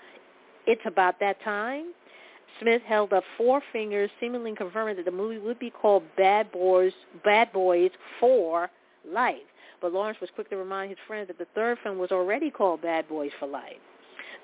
it's 0.66 0.82
about 0.84 1.18
that 1.20 1.42
time? 1.42 1.92
Smith 2.60 2.82
held 2.86 3.12
up 3.12 3.24
four 3.36 3.62
fingers, 3.72 4.10
seemingly 4.20 4.54
confirming 4.54 4.96
that 4.96 5.04
the 5.04 5.10
movie 5.10 5.38
would 5.38 5.58
be 5.58 5.70
called 5.70 6.02
Bad 6.16 6.50
Boys, 6.52 6.92
Bad 7.24 7.52
Boys 7.52 7.90
for 8.20 8.70
Life. 9.06 9.36
But 9.80 9.92
Lawrence 9.92 10.18
was 10.20 10.30
quick 10.34 10.50
to 10.50 10.56
remind 10.56 10.90
his 10.90 10.98
friend 11.06 11.28
that 11.28 11.38
the 11.38 11.46
third 11.54 11.78
film 11.82 11.98
was 11.98 12.10
already 12.10 12.50
called 12.50 12.82
Bad 12.82 13.08
Boys 13.08 13.30
for 13.38 13.46
Life. 13.46 13.76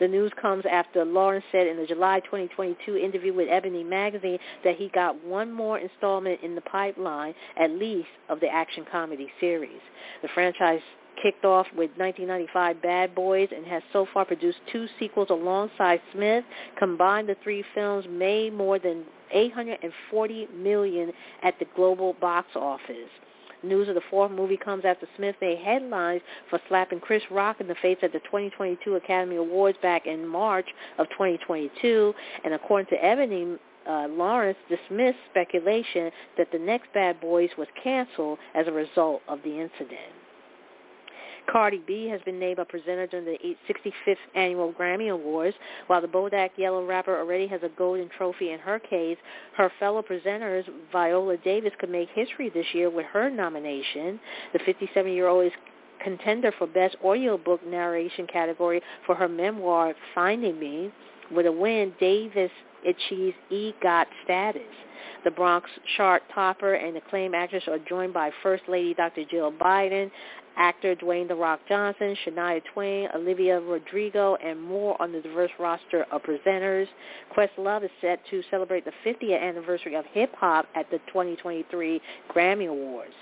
The 0.00 0.09
news 0.09 0.32
comes 0.40 0.64
after 0.70 1.05
Lawrence 1.05 1.44
said 1.52 1.66
in 1.66 1.76
the 1.76 1.86
July 1.86 2.20
2022 2.20 2.96
interview 2.96 3.32
with 3.32 3.48
Ebony 3.48 3.84
Magazine 3.84 4.38
that 4.64 4.76
he 4.76 4.88
got 4.88 5.22
one 5.24 5.52
more 5.52 5.78
installment 5.78 6.40
in 6.42 6.55
the 6.55 6.61
pipeline, 6.62 7.34
at 7.57 7.70
least, 7.70 8.09
of 8.28 8.40
the 8.40 8.48
action 8.48 8.84
comedy 8.90 9.30
series. 9.38 9.80
The 10.22 10.28
franchise 10.34 10.80
kicked 11.22 11.44
off 11.44 11.66
with 11.76 11.90
1995 11.96 12.82
Bad 12.82 13.14
Boys 13.14 13.48
and 13.54 13.66
has 13.66 13.82
so 13.92 14.06
far 14.12 14.24
produced 14.24 14.58
two 14.70 14.86
sequels 14.98 15.28
alongside 15.30 16.00
Smith. 16.12 16.44
Combined, 16.78 17.28
the 17.28 17.36
three 17.42 17.64
films 17.74 18.04
made 18.08 18.52
more 18.54 18.78
than 18.78 19.04
840 19.30 20.48
million 20.54 21.12
at 21.42 21.58
the 21.58 21.66
global 21.74 22.14
box 22.20 22.48
office. 22.54 23.10
News 23.62 23.88
of 23.88 23.94
the 23.94 24.02
fourth 24.10 24.30
movie 24.30 24.58
comes 24.58 24.84
after 24.84 25.08
Smith 25.16 25.36
made 25.40 25.58
headlines 25.58 26.20
for 26.50 26.60
slapping 26.68 27.00
Chris 27.00 27.22
Rock 27.30 27.60
in 27.60 27.66
the 27.66 27.74
face 27.76 27.96
at 28.02 28.12
the 28.12 28.20
2022 28.20 28.96
Academy 28.96 29.36
Awards 29.36 29.78
back 29.80 30.06
in 30.06 30.26
March 30.26 30.66
of 30.98 31.08
2022. 31.10 32.14
And 32.44 32.52
according 32.52 32.88
to 32.88 33.02
Ebony, 33.02 33.56
uh, 33.88 34.08
Lawrence 34.08 34.58
dismissed 34.68 35.18
speculation 35.30 36.10
that 36.36 36.50
the 36.52 36.58
next 36.58 36.92
Bad 36.92 37.20
Boys 37.20 37.50
was 37.56 37.68
canceled 37.82 38.38
as 38.54 38.66
a 38.66 38.72
result 38.72 39.22
of 39.28 39.40
the 39.42 39.50
incident. 39.50 40.12
Cardi 41.51 41.82
B 41.86 42.09
has 42.09 42.20
been 42.22 42.38
named 42.38 42.59
a 42.59 42.64
presenter 42.64 43.07
during 43.07 43.26
the 43.26 43.57
65th 43.68 44.16
annual 44.34 44.72
Grammy 44.72 45.12
Awards. 45.12 45.57
While 45.86 46.01
the 46.01 46.09
Bodak 46.09 46.51
Yellow 46.57 46.84
rapper 46.84 47.18
already 47.18 47.47
has 47.47 47.62
a 47.62 47.68
golden 47.76 48.09
trophy 48.16 48.51
in 48.51 48.59
her 48.59 48.78
case, 48.78 49.18
her 49.57 49.70
fellow 49.78 50.03
presenters 50.03 50.64
Viola 50.90 51.36
Davis 51.38 51.72
could 51.78 51.90
make 51.90 52.09
history 52.14 52.51
this 52.51 52.66
year 52.72 52.90
with 52.90 53.07
her 53.07 53.30
nomination. 53.30 54.18
The 54.53 54.59
57-year-old 54.61 55.47
is 55.47 55.53
contender 56.03 56.53
for 56.59 56.66
Best 56.66 56.97
Audiobook 57.05 57.66
Narration 57.66 58.26
category 58.26 58.80
for 59.07 59.14
her 59.14 59.28
memoir, 59.28 59.95
Finding 60.14 60.59
Me. 60.59 60.92
With 61.30 61.47
a 61.47 61.53
win, 61.53 61.92
Davis 61.99 62.51
achieves 62.86 63.36
EGOT 63.51 64.07
status. 64.24 64.62
The 65.24 65.30
Bronx 65.30 65.70
chart 65.97 66.22
topper 66.34 66.74
and 66.74 66.97
acclaimed 66.97 67.34
actress 67.34 67.64
are 67.66 67.78
joined 67.78 68.12
by 68.12 68.30
First 68.42 68.64
Lady 68.68 68.92
Dr. 68.92 69.24
Jill 69.24 69.53
Biden, 69.53 70.11
actor 70.57 70.94
Dwayne 70.96 71.28
The 71.28 71.34
Rock 71.34 71.61
Johnson, 71.68 72.16
Shania 72.24 72.62
Twain, 72.72 73.09
Olivia 73.14 73.61
Rodrigo, 73.61 74.36
and 74.36 74.61
more 74.61 75.00
on 75.00 75.12
the 75.12 75.20
diverse 75.20 75.50
roster 75.59 76.07
of 76.11 76.22
presenters. 76.22 76.86
Questlove 77.36 77.84
is 77.84 77.90
set 78.00 78.20
to 78.30 78.42
celebrate 78.50 78.84
the 78.84 78.92
50th 79.05 79.40
anniversary 79.40 79.94
of 79.94 80.05
hip-hop 80.12 80.66
at 80.74 80.90
the 80.90 80.98
2023 81.09 82.00
Grammy 82.34 82.68
Awards. 82.68 83.14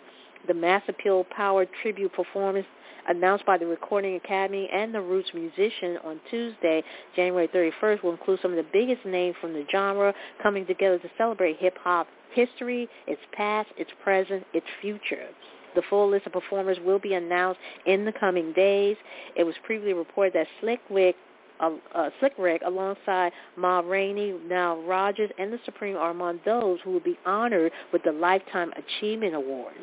The 0.48 0.54
Mass 0.54 0.82
Appeal 0.88 1.24
Power 1.24 1.66
tribute 1.82 2.12
performance 2.12 2.66
announced 3.08 3.44
by 3.46 3.58
the 3.58 3.66
Recording 3.66 4.16
Academy 4.16 4.68
and 4.72 4.94
the 4.94 5.00
Roots 5.00 5.30
musician 5.34 5.98
on 6.04 6.20
Tuesday, 6.30 6.82
January 7.16 7.48
31st, 7.48 8.02
will 8.02 8.12
include 8.12 8.40
some 8.40 8.52
of 8.52 8.56
the 8.56 8.70
biggest 8.72 9.04
names 9.04 9.36
from 9.40 9.52
the 9.52 9.64
genre 9.70 10.14
coming 10.42 10.66
together 10.66 10.98
to 10.98 11.10
celebrate 11.18 11.58
hip-hop 11.58 12.06
history, 12.32 12.88
its 13.06 13.20
past, 13.32 13.68
its 13.76 13.90
present, 14.02 14.44
its 14.52 14.66
future. 14.80 15.28
The 15.74 15.82
full 15.88 16.10
list 16.10 16.26
of 16.26 16.32
performers 16.32 16.78
will 16.84 16.98
be 16.98 17.14
announced 17.14 17.60
in 17.86 18.04
the 18.04 18.12
coming 18.12 18.52
days. 18.52 18.96
It 19.36 19.44
was 19.44 19.54
previously 19.64 19.94
reported 19.94 20.34
that 20.34 20.46
Slick 20.60 20.80
Rick 20.90 21.16
uh, 21.60 21.70
uh, 21.94 22.10
Slick 22.18 22.32
Rick 22.38 22.62
alongside 22.66 23.32
Ma 23.56 23.80
Rainey, 23.80 24.34
Nile 24.48 24.82
Rodgers, 24.82 25.30
and 25.38 25.52
the 25.52 25.60
Supreme 25.64 25.96
are 25.96 26.10
among 26.10 26.40
those 26.44 26.80
who 26.82 26.90
will 26.90 27.00
be 27.00 27.18
honored 27.24 27.70
with 27.92 28.02
the 28.02 28.12
Lifetime 28.12 28.72
Achievement 28.76 29.34
Award. 29.34 29.74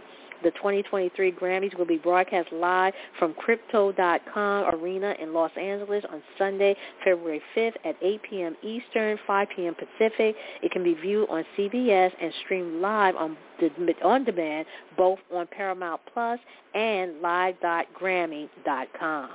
The 0.44 0.52
2023 0.52 1.32
Grammys 1.34 1.78
will 1.78 1.86
be 1.86 1.98
broadcast 1.98 2.52
live 2.52 2.94
from 3.18 3.34
Crypto.com 3.34 4.76
Arena 4.76 5.16
in 5.22 5.34
Los 5.34 5.52
Angeles 5.60 6.04
on 6.12 6.22
Sunday, 6.38 6.76
February 7.04 7.42
5th 7.56 7.76
at 7.86 7.96
8 8.02 8.22
p.m. 8.30 8.56
Eastern, 8.64 9.18
5 9.28 9.48
p.m. 9.56 9.76
Pacific. 9.76 10.36
It 10.62 10.72
can 10.72 10.84
be 10.84 10.94
viewed 10.94 11.30
on 11.30 11.44
CBS 11.58 12.12
and 12.22 12.32
streamed 12.44 12.82
live 12.82 13.16
on, 13.16 13.36
on 14.04 14.24
demand 14.24 14.66
both 14.98 15.20
on 15.34 15.48
Paramount 15.48 16.02
Plus 16.14 16.40
and 16.74 17.22
live.grammy.com. 17.22 19.30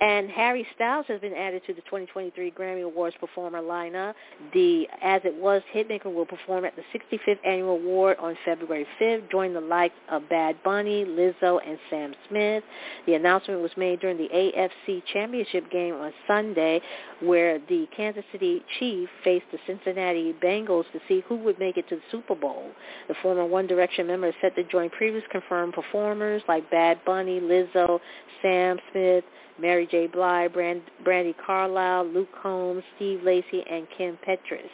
And 0.00 0.28
Harry 0.30 0.66
Styles 0.74 1.06
has 1.08 1.20
been 1.20 1.34
added 1.34 1.62
to 1.66 1.74
the 1.74 1.80
2023 1.82 2.50
Grammy 2.52 2.84
Awards 2.84 3.16
performer 3.20 3.60
lineup. 3.60 4.14
The 4.52 4.88
As 5.02 5.22
It 5.24 5.34
Was 5.34 5.62
hitmaker 5.74 6.12
will 6.12 6.26
perform 6.26 6.64
at 6.64 6.74
the 6.76 6.82
65th 6.92 7.38
annual 7.44 7.76
award 7.76 8.16
on 8.18 8.36
February 8.44 8.86
5th, 9.00 9.30
joining 9.30 9.54
the 9.54 9.60
likes 9.60 9.94
of 10.10 10.28
Bad 10.28 10.56
Bunny, 10.64 11.04
Lizzo, 11.04 11.60
and 11.66 11.78
Sam 11.90 12.14
Smith. 12.28 12.64
The 13.06 13.14
announcement 13.14 13.60
was 13.60 13.70
made 13.76 14.00
during 14.00 14.16
the 14.16 14.28
AFC 14.28 15.02
Championship 15.12 15.70
game 15.70 15.94
on 15.94 16.12
Sunday, 16.26 16.80
where 17.20 17.58
the 17.68 17.86
Kansas 17.96 18.24
City 18.32 18.62
Chiefs 18.78 19.12
faced 19.22 19.46
the 19.52 19.58
Cincinnati 19.66 20.34
Bengals 20.42 20.84
to 20.92 21.00
see 21.08 21.22
who 21.28 21.36
would 21.36 21.58
make 21.58 21.76
it 21.76 21.88
to 21.88 21.96
the 21.96 22.02
Super 22.10 22.34
Bowl. 22.34 22.70
The 23.08 23.14
former 23.22 23.44
One 23.44 23.66
Direction 23.66 24.06
member 24.06 24.28
is 24.28 24.34
set 24.40 24.56
to 24.56 24.64
join 24.64 24.90
previous 24.90 25.24
confirmed 25.30 25.74
performers 25.74 26.42
like 26.48 26.70
Bad 26.70 26.98
Bunny, 27.04 27.40
Lizzo, 27.40 28.00
Sam 28.42 28.78
Smith, 28.90 29.24
Mary 29.58 29.86
J. 29.90 30.06
Blige, 30.06 30.52
Brand, 30.52 30.82
Brandi 31.04 31.34
Carlile, 31.44 32.06
Luke 32.06 32.28
Combs, 32.42 32.82
Steve 32.96 33.22
Lacy, 33.22 33.62
and 33.70 33.86
Kim 33.96 34.18
Petras. 34.26 34.70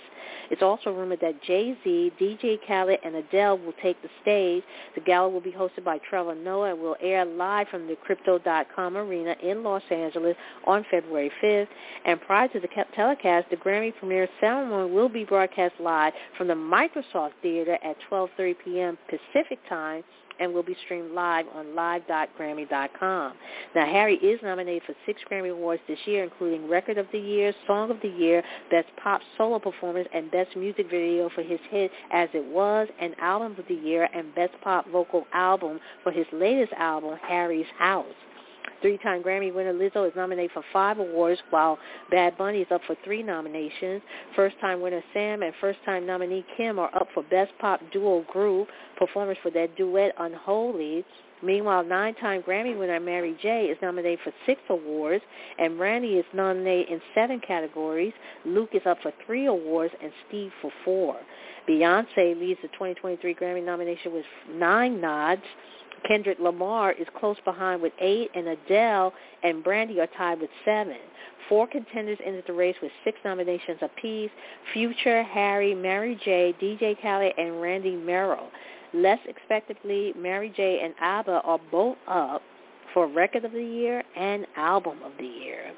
It's 0.50 0.62
also 0.62 0.92
rumored 0.92 1.20
that 1.20 1.42
Jay-Z, 1.42 2.12
DJ 2.20 2.58
Khaled, 2.66 2.98
and 3.04 3.16
Adele 3.16 3.58
will 3.58 3.74
take 3.82 4.00
the 4.02 4.08
stage. 4.20 4.62
The 4.94 5.00
gala 5.00 5.28
will 5.28 5.40
be 5.40 5.52
hosted 5.52 5.84
by 5.84 5.98
Trevor 5.98 6.34
Noah 6.34 6.70
and 6.70 6.80
will 6.80 6.96
air 7.00 7.24
live 7.24 7.68
from 7.68 7.86
the 7.86 7.96
Crypto.com 7.96 8.96
Arena 8.96 9.36
in 9.42 9.62
Los 9.62 9.82
Angeles 9.90 10.36
on 10.66 10.84
February 10.90 11.30
5th. 11.42 11.68
And 12.04 12.20
prior 12.20 12.48
to 12.48 12.60
the 12.60 12.68
telecast, 12.94 13.50
the 13.50 13.56
Grammy 13.56 13.94
premiere 13.96 14.28
ceremony 14.40 14.92
will 14.92 15.08
be 15.08 15.24
broadcast 15.24 15.74
live 15.78 16.12
from 16.36 16.48
the 16.48 16.54
Microsoft 16.54 17.32
Theater 17.42 17.78
at 17.84 17.96
12.30 18.10 18.54
p.m. 18.64 18.98
Pacific 19.08 19.58
Time 19.68 20.02
and 20.40 20.52
will 20.52 20.62
be 20.62 20.76
streamed 20.84 21.12
live 21.12 21.46
on 21.54 21.74
live.grammy.com. 21.74 23.32
Now, 23.74 23.86
Harry 23.86 24.16
is 24.16 24.40
nominated 24.42 24.82
for 24.86 24.94
six 25.06 25.20
Grammy 25.30 25.52
Awards 25.52 25.82
this 25.86 25.98
year, 26.06 26.24
including 26.24 26.68
Record 26.68 26.98
of 26.98 27.06
the 27.12 27.18
Year, 27.18 27.54
Song 27.66 27.90
of 27.90 27.98
the 28.02 28.08
Year, 28.08 28.42
Best 28.70 28.88
Pop 29.02 29.20
Solo 29.36 29.58
Performance, 29.58 30.08
and 30.12 30.30
Best 30.30 30.56
Music 30.56 30.90
Video 30.90 31.30
for 31.34 31.42
his 31.42 31.60
hit 31.70 31.90
As 32.12 32.28
It 32.34 32.44
Was, 32.44 32.88
and 33.00 33.14
Album 33.20 33.54
of 33.58 33.64
the 33.68 33.74
Year, 33.74 34.08
and 34.14 34.34
Best 34.34 34.54
Pop 34.62 34.88
Vocal 34.90 35.26
Album 35.32 35.78
for 36.02 36.10
his 36.10 36.26
latest 36.32 36.72
album, 36.72 37.16
Harry's 37.22 37.66
House. 37.78 38.06
Three-time 38.82 39.22
Grammy 39.22 39.54
winner 39.54 39.74
Lizzo 39.74 40.08
is 40.08 40.14
nominated 40.16 40.52
for 40.52 40.62
five 40.72 40.98
awards, 40.98 41.40
while 41.50 41.78
Bad 42.10 42.38
Bunny 42.38 42.60
is 42.60 42.68
up 42.70 42.80
for 42.86 42.96
three 43.04 43.22
nominations. 43.22 44.02
First-time 44.34 44.80
winner 44.80 45.02
Sam 45.12 45.42
and 45.42 45.52
first-time 45.60 46.06
nominee 46.06 46.44
Kim 46.56 46.78
are 46.78 46.94
up 46.94 47.08
for 47.14 47.22
Best 47.24 47.52
Pop 47.58 47.80
Duo 47.92 48.22
Group 48.32 48.68
performance 48.98 49.38
for 49.42 49.50
their 49.50 49.68
duet 49.68 50.12
Unholy. 50.18 51.04
Meanwhile, 51.42 51.84
nine-time 51.84 52.42
Grammy 52.42 52.78
winner 52.78 53.00
Mary 53.00 53.36
J. 53.40 53.66
is 53.66 53.78
nominated 53.80 54.18
for 54.22 54.32
six 54.44 54.60
awards, 54.68 55.24
and 55.58 55.78
Brandi 55.78 56.18
is 56.18 56.24
nominated 56.34 56.92
in 56.92 57.00
seven 57.14 57.40
categories. 57.46 58.12
Luke 58.44 58.70
is 58.74 58.82
up 58.86 58.98
for 59.02 59.12
three 59.26 59.46
awards, 59.46 59.94
and 60.02 60.12
Steve 60.28 60.52
for 60.60 60.70
four. 60.84 61.16
Beyonce 61.68 62.38
leads 62.38 62.60
the 62.62 62.68
2023 62.68 63.34
Grammy 63.34 63.64
nomination 63.64 64.12
with 64.12 64.24
nine 64.50 65.00
nods. 65.00 65.42
Kendrick 66.06 66.38
Lamar 66.40 66.92
is 66.92 67.06
close 67.18 67.36
behind 67.44 67.82
with 67.82 67.92
eight, 68.00 68.30
and 68.34 68.48
Adele 68.48 69.12
and 69.42 69.64
Brandi 69.64 69.98
are 69.98 70.08
tied 70.16 70.40
with 70.40 70.50
seven. 70.64 70.96
Four 71.48 71.66
contenders 71.66 72.18
entered 72.24 72.44
the 72.46 72.52
race 72.52 72.76
with 72.82 72.92
six 73.04 73.18
nominations 73.24 73.78
apiece. 73.82 74.30
Future, 74.72 75.22
Harry, 75.24 75.74
Mary 75.74 76.18
J., 76.24 76.54
DJ 76.60 77.00
Khaled, 77.00 77.32
and 77.36 77.60
Randy 77.60 77.96
Merrill. 77.96 78.50
Less 78.92 79.18
expectedly, 79.26 80.12
Mary 80.16 80.52
J. 80.56 80.80
and 80.82 80.94
ABBA 81.00 81.42
are 81.44 81.60
both 81.70 81.96
up 82.08 82.42
for 82.92 83.06
Record 83.06 83.44
of 83.44 83.52
the 83.52 83.62
Year 83.62 84.02
and 84.16 84.46
Album 84.56 84.98
of 85.04 85.12
the 85.18 85.26
Year. 85.26 85.72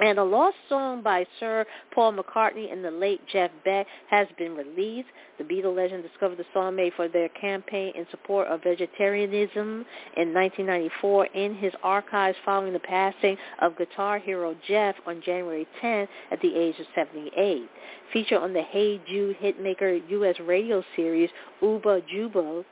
And 0.00 0.18
a 0.18 0.24
lost 0.24 0.56
song 0.68 1.02
by 1.02 1.26
Sir 1.38 1.66
Paul 1.94 2.14
McCartney 2.14 2.72
and 2.72 2.84
the 2.84 2.90
late 2.90 3.20
Jeff 3.30 3.50
Beck 3.64 3.86
has 4.08 4.26
been 4.38 4.56
released. 4.56 5.08
The 5.38 5.44
Beatle 5.44 5.76
legend 5.76 6.02
discovered 6.02 6.38
the 6.38 6.46
song 6.54 6.76
made 6.76 6.94
for 6.94 7.08
their 7.08 7.28
campaign 7.30 7.92
in 7.94 8.06
support 8.10 8.48
of 8.48 8.62
vegetarianism 8.62 9.84
in 10.16 10.32
1994 10.32 11.26
in 11.26 11.54
his 11.56 11.72
archives 11.82 12.38
following 12.44 12.72
the 12.72 12.78
passing 12.80 13.36
of 13.60 13.76
guitar 13.76 14.18
hero 14.18 14.56
Jeff 14.66 14.94
on 15.06 15.22
January 15.24 15.66
10 15.80 16.08
at 16.30 16.40
the 16.40 16.56
age 16.56 16.78
of 16.80 16.86
78. 16.94 17.68
Featured 18.12 18.42
on 18.42 18.52
the 18.52 18.62
Hey 18.62 19.00
Jude 19.06 19.36
hitmaker 19.42 20.00
U.S. 20.08 20.36
radio 20.40 20.82
series 20.96 21.28
Oobu 21.62 22.02
Joobu, 22.08 22.64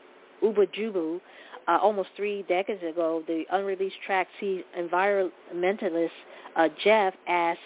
Oobu 0.43 0.67
Joobu, 0.75 1.21
uh, 1.69 1.79
almost 1.83 2.11
three 2.17 2.45
decades 2.49 2.83
ago, 2.83 3.23
the 3.27 3.45
unreleased 3.53 3.97
track 4.07 4.29
sees 4.39 4.63
environmentalist 4.79 6.11
uh, 6.57 6.69
Jeff 6.83 7.15
ask, 7.29 7.59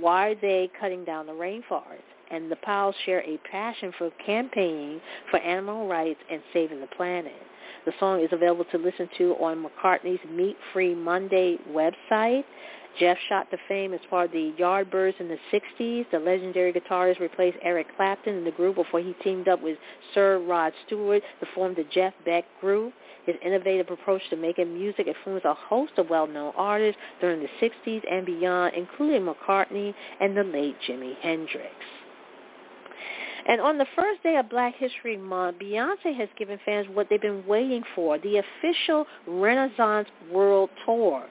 why 0.00 0.28
are 0.28 0.34
they 0.34 0.70
cutting 0.80 1.04
down 1.04 1.26
the 1.26 1.32
rainforest? 1.32 2.02
And 2.30 2.50
the 2.50 2.56
Powells 2.56 2.94
share 3.04 3.20
a 3.20 3.38
passion 3.50 3.92
for 3.96 4.10
campaigning 4.24 5.00
for 5.30 5.38
animal 5.38 5.86
rights 5.86 6.18
and 6.30 6.42
saving 6.52 6.80
the 6.80 6.88
planet. 6.88 7.32
The 7.84 7.92
song 8.00 8.20
is 8.20 8.28
available 8.32 8.64
to 8.72 8.78
listen 8.78 9.08
to 9.18 9.34
on 9.34 9.64
McCartney's 9.64 10.18
Meat 10.28 10.56
Free 10.72 10.92
Monday 10.92 11.56
website. 11.70 12.42
Jeff 12.98 13.18
shot 13.28 13.50
to 13.50 13.58
fame 13.68 13.92
as 13.92 14.00
part 14.08 14.26
of 14.26 14.32
the 14.32 14.52
Yardbirds 14.58 15.20
in 15.20 15.28
the 15.28 15.38
60s. 15.52 16.06
The 16.10 16.18
legendary 16.18 16.72
guitarist 16.72 17.20
replaced 17.20 17.58
Eric 17.62 17.86
Clapton 17.96 18.36
in 18.36 18.44
the 18.44 18.50
group 18.50 18.76
before 18.76 19.00
he 19.00 19.14
teamed 19.22 19.48
up 19.48 19.62
with 19.62 19.76
Sir 20.14 20.38
Rod 20.38 20.72
Stewart 20.86 21.22
to 21.40 21.46
form 21.54 21.74
the 21.74 21.84
Jeff 21.92 22.14
Beck 22.24 22.44
Group. 22.60 22.94
His 23.26 23.36
innovative 23.44 23.90
approach 23.90 24.22
to 24.30 24.36
making 24.36 24.72
music 24.72 25.06
influenced 25.06 25.44
a 25.44 25.54
host 25.54 25.92
of 25.98 26.08
well-known 26.08 26.52
artists 26.56 27.00
during 27.20 27.40
the 27.40 27.48
60s 27.60 28.02
and 28.10 28.24
beyond, 28.24 28.74
including 28.76 29.26
McCartney 29.26 29.92
and 30.20 30.36
the 30.36 30.44
late 30.44 30.76
Jimi 30.88 31.16
Hendrix. 31.20 31.74
And 33.48 33.60
on 33.60 33.78
the 33.78 33.86
first 33.94 34.22
day 34.22 34.36
of 34.36 34.48
Black 34.48 34.74
History 34.76 35.16
Month, 35.16 35.58
Beyonce 35.58 36.16
has 36.16 36.28
given 36.36 36.58
fans 36.64 36.86
what 36.92 37.08
they've 37.08 37.20
been 37.20 37.46
waiting 37.46 37.82
for, 37.94 38.18
the 38.18 38.38
official 38.38 39.06
Renaissance 39.26 40.08
World 40.32 40.70
Tour. 40.84 41.26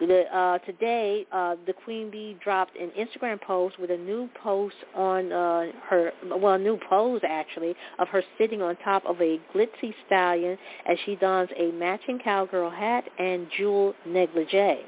Uh, 0.00 0.58
today, 0.58 1.26
uh, 1.32 1.56
the 1.66 1.72
Queen 1.72 2.08
Bee 2.08 2.36
dropped 2.42 2.76
an 2.76 2.92
Instagram 2.96 3.40
post 3.40 3.80
with 3.80 3.90
a 3.90 3.96
new 3.96 4.28
post 4.40 4.76
on 4.94 5.32
uh, 5.32 5.72
her, 5.88 6.12
well, 6.36 6.54
a 6.54 6.58
new 6.58 6.78
pose 6.88 7.20
actually, 7.24 7.74
of 7.98 8.06
her 8.08 8.22
sitting 8.38 8.62
on 8.62 8.76
top 8.76 9.04
of 9.06 9.20
a 9.20 9.40
glitzy 9.52 9.92
stallion 10.06 10.56
as 10.86 10.96
she 11.04 11.16
dons 11.16 11.50
a 11.58 11.72
matching 11.72 12.20
cowgirl 12.22 12.70
hat 12.70 13.04
and 13.18 13.48
jewel 13.56 13.92
negligee. 14.06 14.82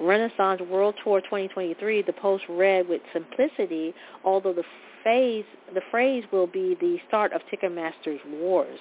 Renaissance 0.00 0.60
World 0.62 0.96
Tour 1.04 1.20
2023, 1.20 2.02
the 2.02 2.12
post 2.14 2.42
read 2.48 2.88
with 2.88 3.02
simplicity, 3.12 3.94
although 4.24 4.52
the 4.52 4.64
phrase, 5.04 5.44
the 5.74 5.82
phrase 5.92 6.24
will 6.32 6.48
be 6.48 6.76
the 6.80 6.98
start 7.06 7.32
of 7.32 7.40
Ticketmaster's 7.52 8.20
wars. 8.26 8.80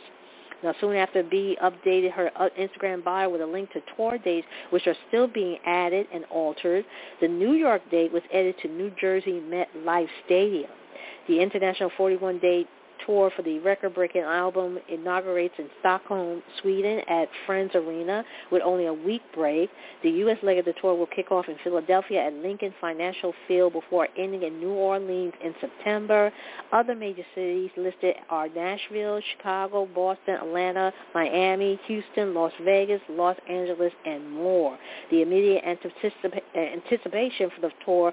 Now, 0.64 0.74
soon 0.82 0.95
after, 0.95 1.24
B 1.24 1.57
updated 1.64 2.12
her 2.14 2.32
uh, 2.36 2.49
Instagram 2.60 3.03
bio 3.03 3.30
with 3.30 3.41
a 3.41 3.45
link 3.45 3.72
to 3.72 3.82
tour 3.95 4.18
dates, 4.18 4.47
which 4.72 4.88
are 4.88 4.95
still 5.07 5.28
being 5.28 5.57
added 5.66 6.07
and 6.14 6.26
altered. 6.26 6.86
The 7.22 7.28
New 7.28 7.53
York 7.53 7.82
date 7.89 8.12
was 8.12 8.24
added 8.34 8.55
to 8.62 8.68
New 8.68 8.91
Jersey 8.99 9.41
MetLife 9.41 10.10
Stadium. 10.26 10.70
The 11.28 11.39
international 11.41 11.91
41-day 11.97 12.66
tour 13.06 13.32
for 13.36 13.41
the 13.41 13.60
record-breaking 13.60 14.22
album 14.22 14.80
inaugurates 14.89 15.56
in 15.58 15.70
Stockholm, 15.80 16.41
Sweden 16.62 17.02
at 17.08 17.28
Friends 17.45 17.72
Arena 17.76 18.24
with 18.52 18.62
only 18.64 18.86
a 18.88 18.93
week 18.93 19.22
break. 19.34 19.70
The 20.04 20.10
U.S. 20.10 20.38
leg 20.43 20.58
of 20.58 20.66
the 20.66 20.74
tour 20.82 20.95
will 20.95 21.08
kick 21.08 21.32
off 21.32 21.47
in 21.47 21.56
Philadelphia 21.64 22.26
at 22.26 22.34
Lincoln 22.34 22.74
Financial 22.80 23.34
Field 23.47 23.74
before 23.74 24.08
ending 24.18 24.43
in 24.43 24.60
New 24.60 24.72
Orleans 24.72 25.34
in 25.43 25.54
September. 25.60 26.32
Other 26.72 26.95
major 26.95 27.24
cities 27.36 27.72
listed 27.78 28.16
are 28.30 28.47
Nashville, 28.50 29.22
Chicago, 29.36 29.88
Boston, 29.93 30.36
Atlanta, 30.36 30.93
Miami, 31.14 31.80
Houston, 31.88 32.34
Las 32.34 32.54
Vegas, 32.64 33.02
Los 33.10 33.38
Angeles, 33.50 33.93
and 34.06 34.32
more. 34.32 34.78
The 35.12 35.22
immediate 35.22 35.64
anticipation 35.66 37.50
for 37.56 37.62
the 37.62 37.72
tour 37.86 38.12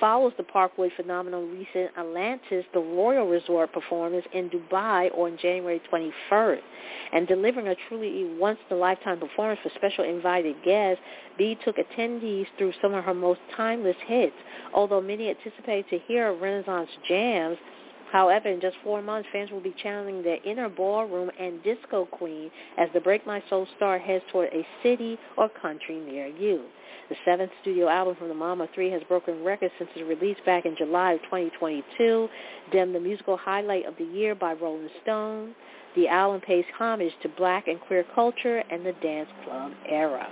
follows 0.00 0.32
the 0.36 0.44
Parkway 0.44 0.90
phenomenal 0.96 1.46
recent 1.46 1.90
Atlantis, 1.98 2.64
the 2.72 2.80
Royal 2.80 3.26
Resort 3.26 3.72
performance 3.72 4.24
in 4.32 4.50
Dubai 4.50 5.16
on 5.16 5.38
January 5.40 5.80
21st. 5.92 6.60
And 7.12 7.28
delivering 7.28 7.68
a 7.68 7.76
truly 7.88 8.36
once-in-a-lifetime 8.38 9.20
performance 9.20 9.60
for 9.62 9.70
special 9.76 10.04
invited 10.04 10.56
guests, 10.64 11.02
B 11.38 11.56
took 11.64 11.76
attendees 11.76 12.46
through 12.58 12.72
some 12.82 12.94
of 12.94 13.04
her 13.04 13.14
most 13.14 13.40
timeless 13.56 13.96
hits. 14.06 14.36
Although 14.74 15.00
many 15.00 15.28
anticipated 15.30 15.88
to 15.90 15.98
hear 16.06 16.32
Renaissance 16.34 16.90
jams, 17.08 17.58
However, 18.12 18.48
in 18.48 18.60
just 18.60 18.76
four 18.84 19.02
months, 19.02 19.28
fans 19.32 19.50
will 19.50 19.60
be 19.60 19.74
channeling 19.82 20.22
their 20.22 20.38
inner 20.44 20.68
ballroom 20.68 21.32
and 21.36 21.60
disco 21.64 22.06
queen 22.06 22.48
as 22.78 22.88
the 22.94 23.00
Break 23.00 23.26
My 23.26 23.42
Soul 23.50 23.66
star 23.74 23.98
heads 23.98 24.22
toward 24.30 24.50
a 24.52 24.64
city 24.84 25.18
or 25.36 25.48
country 25.48 25.96
near 25.96 26.28
you. 26.28 26.62
The 27.08 27.16
seventh 27.24 27.50
studio 27.60 27.88
album 27.88 28.16
from 28.16 28.28
the 28.28 28.34
Mama 28.34 28.66
3 28.74 28.90
has 28.90 29.02
broken 29.08 29.44
records 29.44 29.74
since 29.78 29.90
its 29.94 30.08
release 30.08 30.38
back 30.46 30.64
in 30.64 30.74
July 30.76 31.12
of 31.12 31.22
2022. 31.24 32.28
Deemed 32.72 32.94
the 32.94 33.00
musical 33.00 33.36
highlight 33.36 33.84
of 33.84 33.94
the 33.98 34.04
year 34.04 34.34
by 34.34 34.54
Rolling 34.54 34.88
Stone. 35.02 35.54
The 35.96 36.08
album 36.08 36.40
pays 36.40 36.64
homage 36.78 37.12
to 37.22 37.28
black 37.30 37.68
and 37.68 37.78
queer 37.80 38.04
culture 38.14 38.62
and 38.70 38.86
the 38.86 38.92
dance 39.02 39.28
club 39.44 39.72
era. 39.88 40.26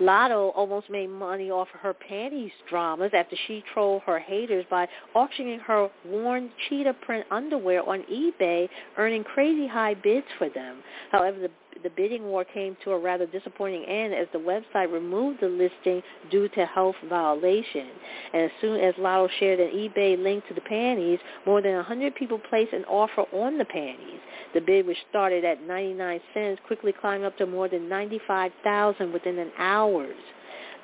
Latto 0.00 0.52
almost 0.56 0.90
made 0.90 1.08
money 1.08 1.50
off 1.50 1.68
of 1.72 1.80
her 1.80 1.94
panties 1.94 2.50
dramas 2.68 3.12
after 3.14 3.36
she 3.46 3.62
trolled 3.72 4.02
her 4.02 4.18
haters 4.18 4.64
by 4.68 4.88
auctioning 5.14 5.60
her 5.60 5.88
worn 6.04 6.50
cheetah 6.68 6.94
print 7.02 7.24
underwear 7.30 7.88
on 7.88 8.02
eBay, 8.12 8.68
earning 8.98 9.22
crazy 9.22 9.68
high 9.68 9.94
bids 9.94 10.26
for 10.36 10.48
them. 10.48 10.82
However, 11.12 11.38
the 11.38 11.50
the 11.82 11.90
bidding 11.90 12.24
war 12.24 12.44
came 12.44 12.76
to 12.84 12.92
a 12.92 12.98
rather 12.98 13.26
disappointing 13.26 13.84
end 13.84 14.14
as 14.14 14.26
the 14.32 14.38
website 14.38 14.92
removed 14.92 15.40
the 15.40 15.48
listing 15.48 16.02
due 16.30 16.48
to 16.50 16.66
health 16.66 16.96
violation. 17.08 17.88
And 18.32 18.42
as 18.42 18.50
soon 18.60 18.80
as 18.80 18.94
Latto 18.94 19.28
shared 19.38 19.60
an 19.60 19.70
eBay 19.70 20.22
link 20.22 20.46
to 20.48 20.54
the 20.54 20.60
panties, 20.60 21.18
more 21.46 21.60
than 21.60 21.74
100 21.74 22.14
people 22.14 22.38
placed 22.38 22.72
an 22.72 22.84
offer 22.84 23.22
on 23.32 23.58
the 23.58 23.64
panties. 23.64 24.20
The 24.54 24.60
bid, 24.60 24.86
which 24.86 24.98
started 25.10 25.44
at 25.44 25.62
99 25.62 26.20
cents, 26.32 26.60
quickly 26.66 26.92
climbed 26.92 27.24
up 27.24 27.36
to 27.38 27.46
more 27.46 27.68
than 27.68 27.88
95,000 27.88 29.12
within 29.12 29.38
an 29.38 29.50
hours. 29.58 30.16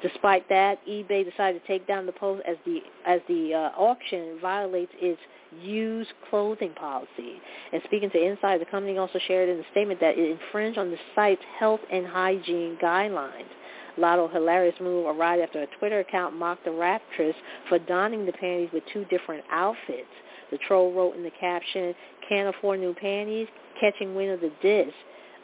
Despite 0.02 0.48
that, 0.48 0.78
eBay 0.86 1.28
decided 1.28 1.60
to 1.60 1.66
take 1.66 1.86
down 1.86 2.06
the 2.06 2.12
post 2.12 2.42
as 2.48 2.56
the 2.64 2.80
as 3.06 3.20
the 3.28 3.52
uh, 3.54 3.78
auction 3.78 4.38
violates 4.40 4.92
its 4.94 5.20
used 5.62 6.10
clothing 6.30 6.72
policy. 6.74 7.40
And 7.72 7.82
speaking 7.84 8.10
to 8.10 8.18
Inside, 8.18 8.60
the 8.60 8.66
company 8.66 8.96
also 8.96 9.18
shared 9.26 9.48
in 9.48 9.58
a 9.58 9.70
statement 9.72 10.00
that 10.00 10.16
it 10.16 10.30
infringed 10.30 10.78
on 10.78 10.90
the 10.90 10.96
site's 11.14 11.42
health 11.58 11.80
and 11.92 12.06
hygiene 12.06 12.78
guidelines. 12.82 13.50
Latto 13.98 14.32
hilarious 14.32 14.76
move 14.80 15.06
arrived 15.06 15.42
after 15.42 15.62
a 15.62 15.66
Twitter 15.78 16.00
account 16.00 16.34
mocked 16.34 16.64
the 16.64 16.70
raptress 16.70 17.34
for 17.68 17.78
donning 17.78 18.24
the 18.24 18.32
panties 18.32 18.70
with 18.72 18.84
two 18.92 19.04
different 19.06 19.44
outfits. 19.50 20.08
The 20.50 20.58
troll 20.66 20.92
wrote 20.92 21.16
in 21.16 21.22
the 21.22 21.32
caption, 21.38 21.94
can't 22.26 22.54
afford 22.54 22.80
new 22.80 22.94
panties, 22.94 23.48
catching 23.80 24.14
wind 24.14 24.30
of 24.30 24.40
the 24.40 24.52
dish. 24.62 24.94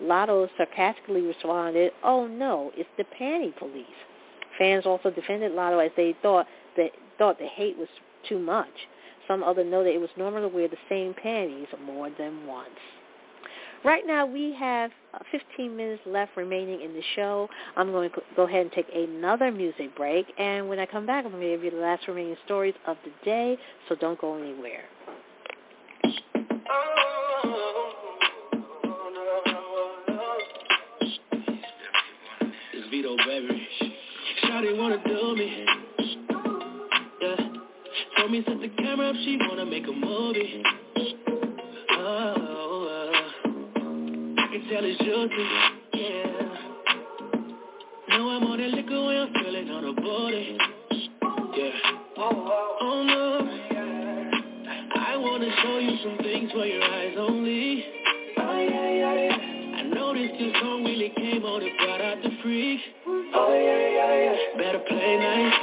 Latto 0.03 0.49
sarcastically 0.57 1.23
responded, 1.23 1.93
oh 2.03 2.27
no, 2.27 2.71
it's 2.77 2.89
the 2.97 3.05
panty 3.21 3.55
police. 3.57 3.85
Fans 4.59 4.87
also 4.87 5.11
defended 5.11 5.53
Latto 5.53 5.85
as 5.85 5.93
they 5.97 6.15
thought 6.23 6.47
that 6.77 6.91
thought 7.19 7.39
the 7.39 7.47
hate 7.47 7.77
was 7.77 7.89
too 8.29 8.39
much. 8.39 8.89
Some 9.29 9.43
other 9.43 9.65
noted 9.65 9.95
it 9.95 10.01
was 10.01 10.11
normal 10.17 10.49
to 10.49 10.55
wear 10.55 10.69
the 10.69 10.77
same 10.89 11.15
panties 11.15 11.67
more 11.85 12.11
than 12.19 12.47
once. 12.47 12.69
Right 13.85 14.07
now 14.07 14.27
we 14.27 14.55
have 14.59 14.91
uh, 15.15 15.19
15 15.31 15.77
minutes 15.77 16.03
left 16.07 16.37
remaining 16.37 16.81
in 16.81 16.93
the 16.93 17.03
show. 17.15 17.49
I'm 17.77 17.93
going 17.93 18.11
to 18.11 18.17
go 18.35 18.43
ahead 18.43 18.63
and 18.63 18.73
take 18.73 18.87
another 18.95 19.53
music 19.53 19.95
break, 19.97 20.27
and 20.39 20.69
when 20.69 20.79
I 20.79 20.87
come 20.87 21.07
back, 21.07 21.25
I'm 21.25 21.33
going 21.33 21.43
to 21.43 21.51
give 21.51 21.65
you 21.65 21.71
the 21.71 21.77
last 21.77 22.09
remaining 22.09 22.37
stories 22.45 22.75
of 22.87 22.97
the 23.05 23.13
day, 23.25 23.57
so 23.89 23.95
don't 23.95 24.21
go 24.21 24.37
anywhere. 24.37 24.85
It's 32.73 32.89
Vedo, 32.93 33.17
baby. 34.61 34.69
Shawty 34.69 34.79
wanna 34.79 35.03
do 35.07 35.37
me 35.37 35.67
Yeah 37.21 37.37
Told 38.19 38.31
me 38.31 38.43
set 38.47 38.61
the 38.61 38.69
camera 38.83 39.11
up, 39.11 39.17
she 39.17 39.39
wanna 39.41 39.67
make 39.67 39.87
a 39.87 39.93
movie. 39.93 40.63
Oh, 41.93 42.89
uh. 42.89 44.47
tell 44.71 44.85
it's 44.85 45.01
yours, 45.01 45.31
yeah. 45.95 46.25
Know 48.09 48.29
I'm 48.29 48.45
on 48.45 48.59
that 48.59 48.71
liquor 48.71 49.05
when 49.05 49.17
I'm 49.17 49.33
feeling 49.33 49.71
on 49.71 49.85
the 49.85 50.01
body, 50.01 50.59
yeah. 51.57 51.71
Oh 52.19 53.03
no, 53.07 53.49
I 54.97 55.17
wanna 55.17 55.51
show 55.63 55.79
you 55.79 55.99
some 56.03 56.19
things 56.19 56.51
for 56.53 56.65
your 56.67 56.83
eyes 56.83 57.15
only. 57.19 57.85
Oh 58.39 58.59
yeah, 58.59 58.91
yeah, 58.91 59.15
yeah. 59.15 59.56
I 59.87 59.89
noticed 59.89 60.35
your 60.41 60.53
song 60.61 60.83
really 60.83 61.13
came 61.15 61.45
on 61.45 61.63
and 61.63 61.71
brought 61.79 62.01
out 62.01 62.19
the 62.21 62.31
freak. 62.43 62.81
Oh 63.07 63.55
yeah, 63.55 63.87
yeah, 63.95 64.35
yeah. 64.35 64.59
Better 64.59 64.83
play 64.83 65.15
nice. 65.15 65.55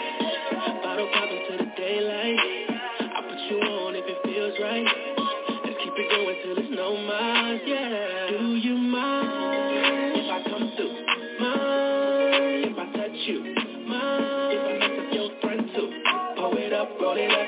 Bottle 0.80 1.10
popping 1.12 1.44
to 1.52 1.58
the 1.60 1.68
daylight. 1.76 2.40
I 3.04 3.20
put 3.20 3.36
you 3.52 3.60
on 3.60 3.96
if 4.00 4.08
it 4.08 4.16
feels 4.24 4.56
right. 4.64 4.88
Let's 5.68 5.76
keep 5.84 5.92
it 6.00 6.08
going 6.08 6.38
till 6.40 6.56
there's 6.56 6.72
no 6.72 6.96
mind, 7.04 7.62
yeah. 7.68 8.32
Do 8.32 8.56
you 8.64 8.78
mind 8.78 10.16
if 10.16 10.32
I 10.32 10.40
come 10.48 10.72
through? 10.80 10.96
Mind 11.44 12.64
if 12.72 12.80
I 12.80 12.86
touch 12.96 13.20
you? 13.28 13.44
Mind 13.84 14.56
if 14.56 14.64
I 14.64 14.88
mess 14.88 15.04
up 15.04 15.12
your 15.12 15.30
friend 15.44 15.68
too? 15.76 15.92
Pull 16.40 16.56
it 16.64 16.72
up, 16.72 16.88
roll 16.96 17.20
it 17.20 17.28
up, 17.28 17.43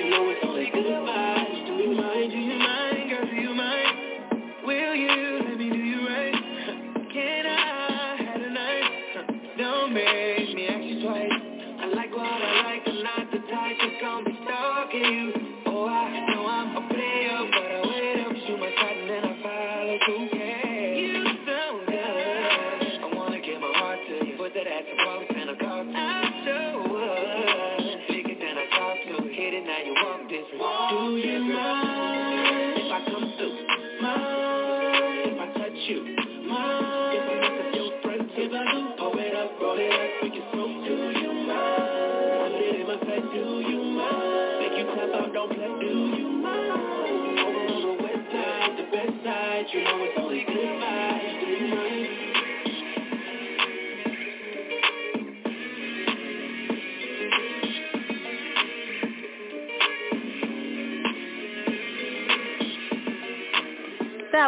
you 0.00 0.08
know 0.08 0.30
it's 0.30 0.40
only 0.42 1.29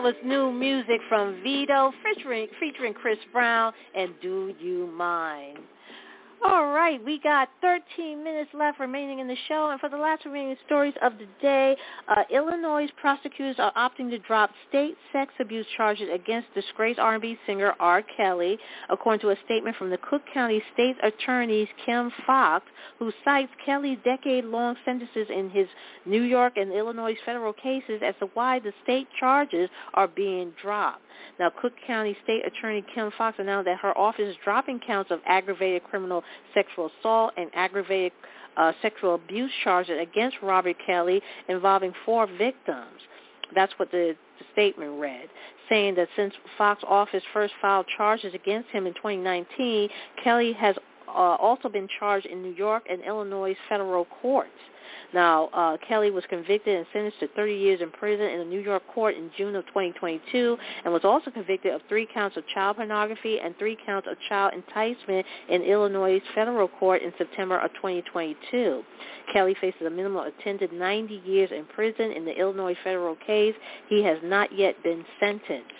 Was 0.02 0.14
new 0.24 0.50
music 0.50 1.00
from 1.08 1.40
Vedo 1.44 1.92
featuring, 2.02 2.48
featuring 2.58 2.92
Chris 2.92 3.18
Brown 3.32 3.72
and 3.94 4.12
Do 4.20 4.52
You 4.58 4.88
Mind? 4.88 5.58
All 6.44 6.72
right, 6.72 7.02
we 7.04 7.20
got 7.20 7.48
13 7.60 8.24
minutes 8.24 8.50
left 8.52 8.80
remaining 8.80 9.20
in 9.20 9.28
the 9.28 9.36
show, 9.46 9.70
and 9.70 9.78
for 9.78 9.88
the 9.88 9.96
last 9.96 10.24
remaining 10.24 10.56
stories 10.66 10.94
of 11.00 11.12
the 11.18 11.26
day, 11.40 11.76
uh, 12.08 12.24
Illinois 12.34 12.88
prosecutors 13.00 13.54
are 13.60 13.72
opting 13.74 14.10
to 14.10 14.18
drop 14.18 14.50
state 14.68 14.96
sex 15.12 15.32
abuse 15.38 15.66
charges 15.76 16.08
against 16.12 16.52
disgraced 16.52 16.98
R&B 16.98 17.38
singer 17.46 17.74
R. 17.78 18.02
Kelly, 18.16 18.58
according 18.90 19.20
to 19.20 19.30
a 19.30 19.36
statement 19.44 19.76
from 19.76 19.90
the 19.90 19.98
Cook 19.98 20.22
County 20.34 20.60
State 20.74 20.96
Attorney 21.04 21.70
Kim 21.86 22.10
Foxx, 22.26 22.66
who 22.98 23.12
cites 23.24 23.52
Kelly's 23.64 23.98
decade-long 24.04 24.74
sentences 24.84 25.28
in 25.30 25.48
his 25.48 25.68
New 26.06 26.22
York 26.22 26.54
and 26.56 26.72
Illinois 26.72 27.14
federal 27.24 27.52
cases 27.52 28.02
as 28.04 28.16
to 28.18 28.28
why 28.34 28.58
the 28.58 28.72
state 28.82 29.06
charges 29.20 29.70
are 29.94 30.08
being 30.08 30.52
dropped. 30.60 31.02
Now, 31.38 31.50
Cook 31.50 31.72
County 31.86 32.16
State 32.24 32.46
Attorney 32.46 32.84
Kim 32.94 33.10
Foxx 33.16 33.38
announced 33.38 33.66
that 33.66 33.78
her 33.78 33.96
office 33.96 34.28
is 34.28 34.36
dropping 34.44 34.80
counts 34.80 35.10
of 35.10 35.20
aggravated 35.26 35.84
criminal 35.84 36.22
sexual 36.54 36.90
assault 37.00 37.32
and 37.36 37.50
aggravated 37.54 38.12
uh, 38.56 38.72
sexual 38.82 39.14
abuse 39.14 39.50
charges 39.64 39.98
against 40.00 40.36
Robert 40.42 40.76
Kelly 40.84 41.20
involving 41.48 41.92
four 42.04 42.26
victims. 42.26 43.00
That's 43.54 43.72
what 43.78 43.90
the, 43.90 44.16
the 44.38 44.44
statement 44.52 45.00
read, 45.00 45.28
saying 45.68 45.94
that 45.96 46.08
since 46.16 46.34
Foxx 46.56 46.82
office 46.86 47.22
first 47.32 47.54
filed 47.60 47.86
charges 47.96 48.34
against 48.34 48.68
him 48.70 48.86
in 48.86 48.94
2019, 48.94 49.88
Kelly 50.22 50.52
has 50.54 50.76
uh, 51.14 51.36
also 51.36 51.68
been 51.68 51.88
charged 51.98 52.26
in 52.26 52.42
New 52.42 52.54
York 52.54 52.84
and 52.90 53.02
Illinois 53.02 53.56
federal 53.68 54.06
courts. 54.20 54.50
Now, 55.14 55.48
uh, 55.52 55.76
Kelly 55.86 56.10
was 56.10 56.24
convicted 56.28 56.76
and 56.76 56.86
sentenced 56.92 57.20
to 57.20 57.28
30 57.28 57.54
years 57.54 57.80
in 57.82 57.90
prison 57.90 58.26
in 58.26 58.40
a 58.40 58.44
New 58.44 58.60
York 58.60 58.82
court 58.94 59.14
in 59.14 59.30
June 59.36 59.54
of 59.56 59.66
2022 59.66 60.56
and 60.84 60.92
was 60.92 61.04
also 61.04 61.30
convicted 61.30 61.74
of 61.74 61.82
three 61.88 62.08
counts 62.12 62.36
of 62.36 62.44
child 62.48 62.76
pornography 62.76 63.38
and 63.40 63.56
three 63.58 63.76
counts 63.84 64.08
of 64.10 64.16
child 64.28 64.54
enticement 64.54 65.26
in 65.50 65.62
Illinois 65.62 66.20
federal 66.34 66.68
court 66.68 67.02
in 67.02 67.12
September 67.18 67.58
of 67.58 67.72
2022. 67.74 68.82
Kelly 69.32 69.54
faces 69.60 69.82
a 69.86 69.90
minimum 69.90 70.26
of 70.26 70.32
10 70.42 70.58
to 70.60 70.74
90 70.74 71.22
years 71.26 71.50
in 71.52 71.64
prison 71.66 72.12
in 72.12 72.24
the 72.24 72.32
Illinois 72.38 72.76
federal 72.82 73.16
case. 73.16 73.54
He 73.88 74.02
has 74.02 74.18
not 74.22 74.56
yet 74.56 74.82
been 74.82 75.04
sentenced. 75.20 75.72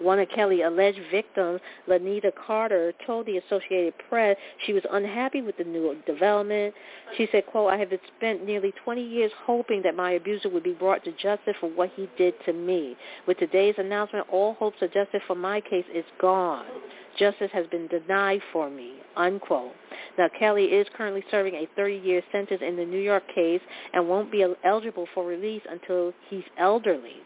One 0.00 0.18
of 0.18 0.28
Kelly's 0.30 0.62
alleged 0.64 1.00
victims, 1.10 1.60
Lanita 1.86 2.32
Carter, 2.46 2.92
told 3.06 3.26
the 3.26 3.36
Associated 3.36 3.94
Press 4.08 4.36
she 4.66 4.72
was 4.72 4.82
unhappy 4.90 5.42
with 5.42 5.56
the 5.58 5.64
new 5.64 5.96
development. 6.06 6.74
She 7.16 7.28
said, 7.30 7.46
quote, 7.46 7.72
I 7.72 7.76
have 7.76 7.90
spent 8.16 8.44
nearly 8.44 8.72
20 8.84 9.02
years 9.02 9.30
hoping 9.44 9.82
that 9.82 9.94
my 9.94 10.12
abuser 10.12 10.48
would 10.48 10.62
be 10.62 10.72
brought 10.72 11.04
to 11.04 11.12
justice 11.12 11.54
for 11.60 11.68
what 11.68 11.90
he 11.96 12.08
did 12.16 12.34
to 12.46 12.52
me. 12.52 12.96
With 13.26 13.38
today's 13.38 13.74
announcement, 13.78 14.26
all 14.30 14.54
hopes 14.54 14.78
of 14.80 14.92
justice 14.92 15.20
for 15.26 15.36
my 15.36 15.60
case 15.60 15.84
is 15.94 16.04
gone. 16.20 16.66
Justice 17.18 17.50
has 17.52 17.66
been 17.66 17.86
denied 17.88 18.40
for 18.52 18.70
me, 18.70 18.94
unquote. 19.16 19.72
Now, 20.16 20.28
Kelly 20.38 20.64
is 20.64 20.86
currently 20.96 21.24
serving 21.30 21.54
a 21.54 21.68
30-year 21.78 22.22
sentence 22.32 22.62
in 22.66 22.76
the 22.76 22.84
New 22.84 23.00
York 23.00 23.24
case 23.34 23.60
and 23.92 24.08
won't 24.08 24.32
be 24.32 24.46
eligible 24.64 25.06
for 25.14 25.26
release 25.26 25.62
until 25.70 26.12
he's 26.28 26.44
elderly. 26.58 27.16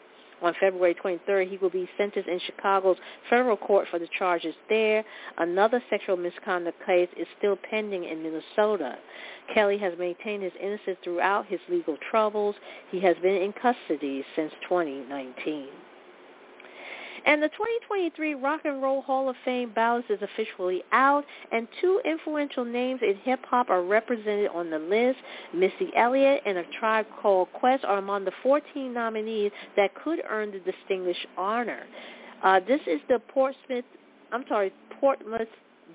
On 0.44 0.52
February 0.60 0.94
23rd, 0.94 1.48
he 1.48 1.56
will 1.56 1.70
be 1.70 1.88
sentenced 1.96 2.28
in 2.28 2.38
Chicago's 2.38 2.98
federal 3.30 3.56
court 3.56 3.88
for 3.90 3.98
the 3.98 4.06
charges 4.18 4.54
there. 4.68 5.02
Another 5.38 5.82
sexual 5.88 6.18
misconduct 6.18 6.76
case 6.84 7.08
is 7.18 7.26
still 7.38 7.56
pending 7.70 8.04
in 8.04 8.22
Minnesota. 8.22 8.98
Kelly 9.54 9.78
has 9.78 9.94
maintained 9.98 10.42
his 10.42 10.52
innocence 10.60 10.98
throughout 11.02 11.46
his 11.46 11.60
legal 11.70 11.96
troubles. 12.10 12.54
He 12.90 13.00
has 13.00 13.16
been 13.22 13.36
in 13.36 13.54
custody 13.54 14.22
since 14.36 14.52
2019. 14.68 15.68
And 17.26 17.42
the 17.42 17.48
2023 17.48 18.34
Rock 18.34 18.62
and 18.64 18.82
Roll 18.82 19.00
Hall 19.02 19.30
of 19.30 19.36
Fame 19.44 19.72
ballot 19.74 20.04
is 20.10 20.20
officially 20.20 20.82
out, 20.92 21.24
and 21.52 21.66
two 21.80 22.00
influential 22.04 22.64
names 22.64 23.00
in 23.02 23.16
hip-hop 23.24 23.70
are 23.70 23.82
represented 23.82 24.50
on 24.54 24.68
the 24.68 24.78
list. 24.78 25.18
Missy 25.54 25.90
Elliott 25.96 26.42
and 26.44 26.58
A 26.58 26.64
Tribe 26.78 27.06
Called 27.22 27.48
Quest 27.54 27.84
are 27.84 27.98
among 27.98 28.24
the 28.26 28.32
14 28.42 28.92
nominees 28.92 29.52
that 29.76 29.94
could 29.94 30.20
earn 30.28 30.52
the 30.52 30.60
distinguished 30.60 31.26
honor. 31.38 31.84
Uh, 32.42 32.60
this 32.60 32.80
is 32.86 33.00
the 33.08 33.18
Portsmouth, 33.32 33.86
I'm 34.30 34.44
sorry, 34.46 34.70
Portsmouth, 35.00 35.48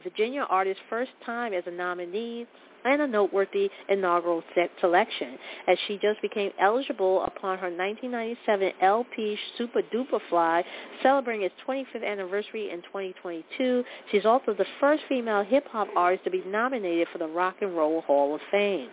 Virginia 0.04 0.48
artist's 0.50 0.82
first 0.90 1.12
time 1.26 1.54
as 1.54 1.64
a 1.68 1.72
nominee 1.72 2.48
and 2.86 3.02
a 3.02 3.08
noteworthy 3.08 3.70
inaugural 3.90 4.44
selection, 4.80 5.38
as 5.68 5.78
she 5.88 5.98
just 5.98 6.22
became 6.22 6.52
eligible 6.60 7.24
upon 7.24 7.58
her 7.58 7.70
1997 7.70 8.72
LP 8.82 9.38
Supa 9.58 9.82
Dupa 9.94 10.20
Fly, 10.30 10.64
celebrating 11.04 11.46
its 11.46 11.56
25th 11.68 12.06
anniversary 12.06 12.72
in 12.72 12.82
2022. 12.84 13.84
She's 14.12 14.26
also 14.26 14.54
the 14.54 14.66
first 14.80 15.04
female 15.10 15.44
hip-hop 15.44 15.88
artist 15.96 16.24
to 16.26 16.32
be 16.32 16.44
nominated 16.48 17.08
for 17.12 17.18
the 17.18 17.28
Rock 17.28 17.58
and 17.62 17.76
Roll 17.76 18.02
Hall 18.02 18.36
of 18.36 18.42
Fame. 18.52 18.90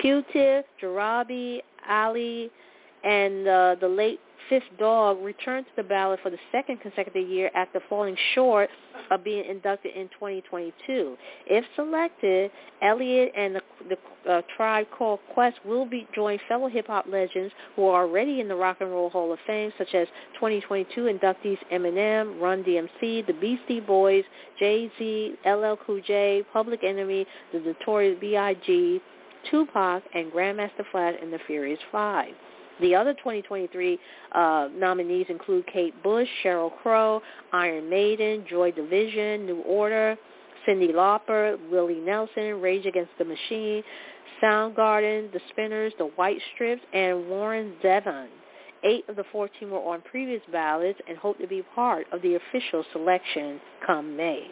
Q-Tip, 0.00 0.66
Jarobi, 0.82 1.60
Ali, 1.88 2.50
and 3.04 3.48
uh, 3.48 3.76
the 3.80 3.88
late 3.88 4.20
Phife 4.50 4.62
Dawg 4.78 5.22
returned 5.22 5.66
to 5.66 5.72
the 5.76 5.88
ballot 5.88 6.20
for 6.22 6.30
the 6.30 6.38
second 6.50 6.80
consecutive 6.80 7.28
year 7.28 7.50
after 7.54 7.80
falling 7.88 8.16
short 8.34 8.68
of 9.10 9.24
being 9.24 9.44
inducted 9.48 9.94
in 9.94 10.08
2022. 10.08 11.16
If 11.46 11.64
selected, 11.76 12.50
Elliott 12.80 13.32
and 13.36 13.56
the, 13.56 13.62
the 13.88 14.30
uh, 14.30 14.42
Tribe 14.56 14.86
Called 14.96 15.20
Quest 15.34 15.56
will 15.64 15.86
be 15.86 16.06
join 16.14 16.38
fellow 16.48 16.68
hip-hop 16.68 17.06
legends 17.08 17.52
who 17.76 17.86
are 17.86 18.02
already 18.06 18.40
in 18.40 18.48
the 18.48 18.54
Rock 18.54 18.78
and 18.80 18.90
Roll 18.90 19.10
Hall 19.10 19.32
of 19.32 19.38
Fame, 19.46 19.72
such 19.78 19.94
as 19.94 20.06
2022 20.34 21.02
inductees 21.02 21.58
Eminem, 21.72 22.40
Run 22.40 22.62
DMC, 22.62 23.26
the 23.26 23.34
Beastie 23.40 23.80
Boys, 23.80 24.24
Jay-Z, 24.58 25.34
LL 25.44 25.74
Cool 25.86 26.00
J, 26.06 26.44
Public 26.52 26.84
Enemy, 26.84 27.26
the 27.52 27.60
Notorious 27.60 28.18
B.I.G., 28.20 29.00
Tupac, 29.50 30.02
and 30.14 30.30
Grandmaster 30.30 30.84
Flash 30.90 31.14
and 31.20 31.32
the 31.32 31.38
Furious 31.46 31.80
Five. 31.90 32.32
The 32.82 32.96
other 32.96 33.14
2023 33.14 33.98
uh, 34.32 34.68
nominees 34.74 35.26
include 35.28 35.66
Kate 35.72 35.94
Bush, 36.02 36.28
Sheryl 36.44 36.70
Crow, 36.82 37.22
Iron 37.52 37.88
Maiden, 37.88 38.44
Joy 38.50 38.72
Division, 38.72 39.46
New 39.46 39.60
Order, 39.60 40.16
Cyndi 40.66 40.92
Lauper, 40.92 41.56
Willie 41.70 42.00
Nelson, 42.00 42.60
Rage 42.60 42.84
Against 42.84 43.12
the 43.18 43.24
Machine, 43.24 43.84
Soundgarden, 44.42 45.32
The 45.32 45.40
Spinners, 45.50 45.92
The 45.98 46.06
White 46.16 46.38
Stripes, 46.54 46.82
and 46.92 47.28
Warren 47.28 47.74
Zevon. 47.84 48.26
Eight 48.84 49.08
of 49.08 49.14
the 49.14 49.24
14 49.30 49.70
were 49.70 49.78
on 49.78 50.02
previous 50.02 50.42
ballots 50.50 50.98
and 51.08 51.16
hope 51.16 51.38
to 51.38 51.46
be 51.46 51.62
part 51.76 52.06
of 52.12 52.20
the 52.22 52.34
official 52.34 52.84
selection 52.92 53.60
come 53.86 54.16
May. 54.16 54.48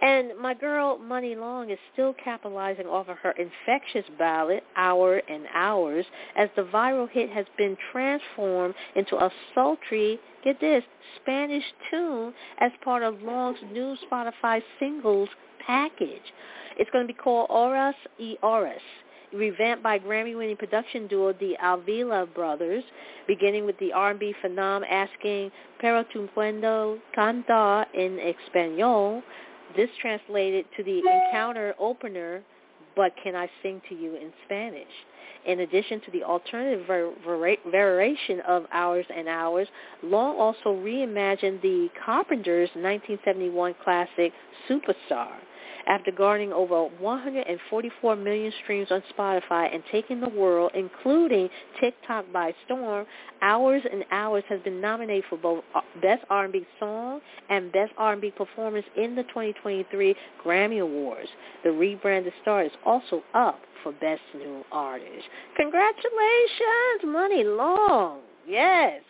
And 0.00 0.32
my 0.40 0.54
girl 0.54 0.98
Muni 0.98 1.36
Long 1.36 1.70
is 1.70 1.78
still 1.92 2.14
capitalizing 2.24 2.86
off 2.86 3.08
of 3.08 3.18
her 3.18 3.32
infectious 3.32 4.04
ballad, 4.18 4.62
Hour 4.76 5.22
and 5.28 5.46
Hours, 5.54 6.04
as 6.36 6.48
the 6.56 6.62
viral 6.62 7.08
hit 7.08 7.30
has 7.30 7.46
been 7.56 7.76
transformed 7.92 8.74
into 8.96 9.16
a 9.16 9.30
sultry, 9.54 10.18
get 10.42 10.60
this, 10.60 10.82
Spanish 11.20 11.64
tune 11.90 12.34
as 12.58 12.72
part 12.82 13.02
of 13.02 13.22
Long's 13.22 13.58
new 13.72 13.96
Spotify 14.10 14.60
singles 14.80 15.28
package. 15.64 16.32
It's 16.78 16.90
going 16.90 17.06
to 17.06 17.12
be 17.12 17.18
called 17.18 17.48
Horas 17.50 17.94
y 18.18 18.36
Horas 18.42 18.80
revamped 19.32 19.82
by 19.82 19.98
Grammy-winning 19.98 20.56
production 20.56 21.06
duo 21.06 21.32
the 21.32 21.56
Avila 21.62 22.26
Brothers, 22.26 22.84
beginning 23.26 23.64
with 23.64 23.78
the 23.78 23.92
R&B 23.92 24.34
phenom 24.44 24.82
asking 24.88 25.50
Pero 25.80 26.04
tu 26.12 26.28
puedo 26.36 26.98
cantar 27.16 27.86
en 27.94 28.18
español, 28.18 29.22
this 29.76 29.90
translated 30.00 30.66
to 30.76 30.82
the 30.84 30.98
encounter 30.98 31.74
opener, 31.78 32.42
but 32.94 33.12
can 33.22 33.34
I 33.34 33.50
sing 33.62 33.80
to 33.88 33.94
you 33.94 34.16
in 34.16 34.32
Spanish? 34.44 34.92
In 35.46 35.60
addition 35.60 36.00
to 36.02 36.10
the 36.12 36.22
alternative 36.22 36.86
variation 37.70 38.40
of 38.40 38.66
Hours 38.72 39.06
and 39.14 39.28
Hours, 39.28 39.66
Long 40.02 40.38
also 40.38 40.74
reimagined 40.76 41.60
the 41.62 41.88
Carpenters' 42.04 42.70
1971 42.74 43.74
classic 43.82 44.32
Superstar 44.68 45.32
after 45.86 46.10
garnering 46.10 46.52
over 46.52 46.84
144 46.98 48.16
million 48.16 48.52
streams 48.62 48.88
on 48.90 49.02
Spotify 49.16 49.74
and 49.74 49.82
taking 49.90 50.20
the 50.20 50.28
world, 50.28 50.72
including 50.74 51.48
TikTok, 51.80 52.26
by 52.32 52.54
storm, 52.64 53.06
Hours 53.40 53.82
and 53.90 54.04
Hours 54.10 54.44
has 54.48 54.60
been 54.60 54.80
nominated 54.80 55.24
for 55.28 55.36
both 55.38 55.64
uh, 55.74 55.80
Best 56.00 56.24
R&B 56.30 56.66
Song 56.78 57.20
and 57.50 57.72
Best 57.72 57.92
R&B 57.98 58.32
Performance 58.36 58.86
in 58.96 59.14
the 59.14 59.22
2023 59.24 60.14
Grammy 60.44 60.80
Awards. 60.80 61.28
The 61.64 61.72
rebranded 61.72 62.32
star 62.42 62.64
is 62.64 62.72
also 62.84 63.22
up 63.34 63.60
for 63.82 63.92
Best 63.92 64.22
New 64.34 64.64
Artist. 64.70 65.26
Congratulations, 65.56 67.02
Muni 67.04 67.44
Long. 67.44 68.20
Yes. 68.46 69.02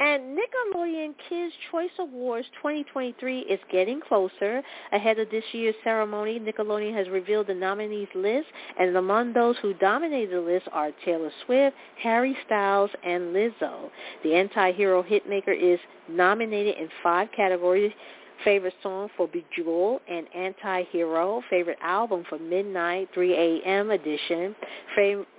And 0.00 0.38
Nickelodeon 0.38 1.14
Kids 1.28 1.52
Choice 1.72 1.90
Awards 1.98 2.46
2023 2.58 3.40
is 3.40 3.58
getting 3.70 4.00
closer. 4.00 4.62
Ahead 4.92 5.18
of 5.18 5.28
this 5.30 5.42
year's 5.52 5.74
ceremony, 5.82 6.38
Nickelodeon 6.38 6.94
has 6.96 7.08
revealed 7.08 7.48
the 7.48 7.54
nominees 7.54 8.08
list, 8.14 8.46
and 8.78 8.96
among 8.96 9.32
those 9.32 9.56
who 9.60 9.74
dominated 9.74 10.30
the 10.36 10.40
list 10.40 10.68
are 10.70 10.92
Taylor 11.04 11.32
Swift, 11.44 11.76
Harry 12.00 12.36
Styles, 12.46 12.90
and 13.04 13.34
Lizzo. 13.34 13.90
The 14.22 14.34
anti-hero 14.34 15.02
hitmaker 15.02 15.56
is 15.60 15.80
nominated 16.08 16.76
in 16.76 16.88
five 17.02 17.28
categories 17.36 17.92
favorite 18.44 18.74
song 18.82 19.08
for 19.16 19.28
Bejeweled 19.28 20.00
and 20.08 20.26
Anti-Hero, 20.34 21.42
favorite 21.50 21.78
album 21.82 22.24
for 22.28 22.38
Midnight 22.38 23.08
3 23.14 23.34
a.m. 23.34 23.90
edition, 23.90 24.54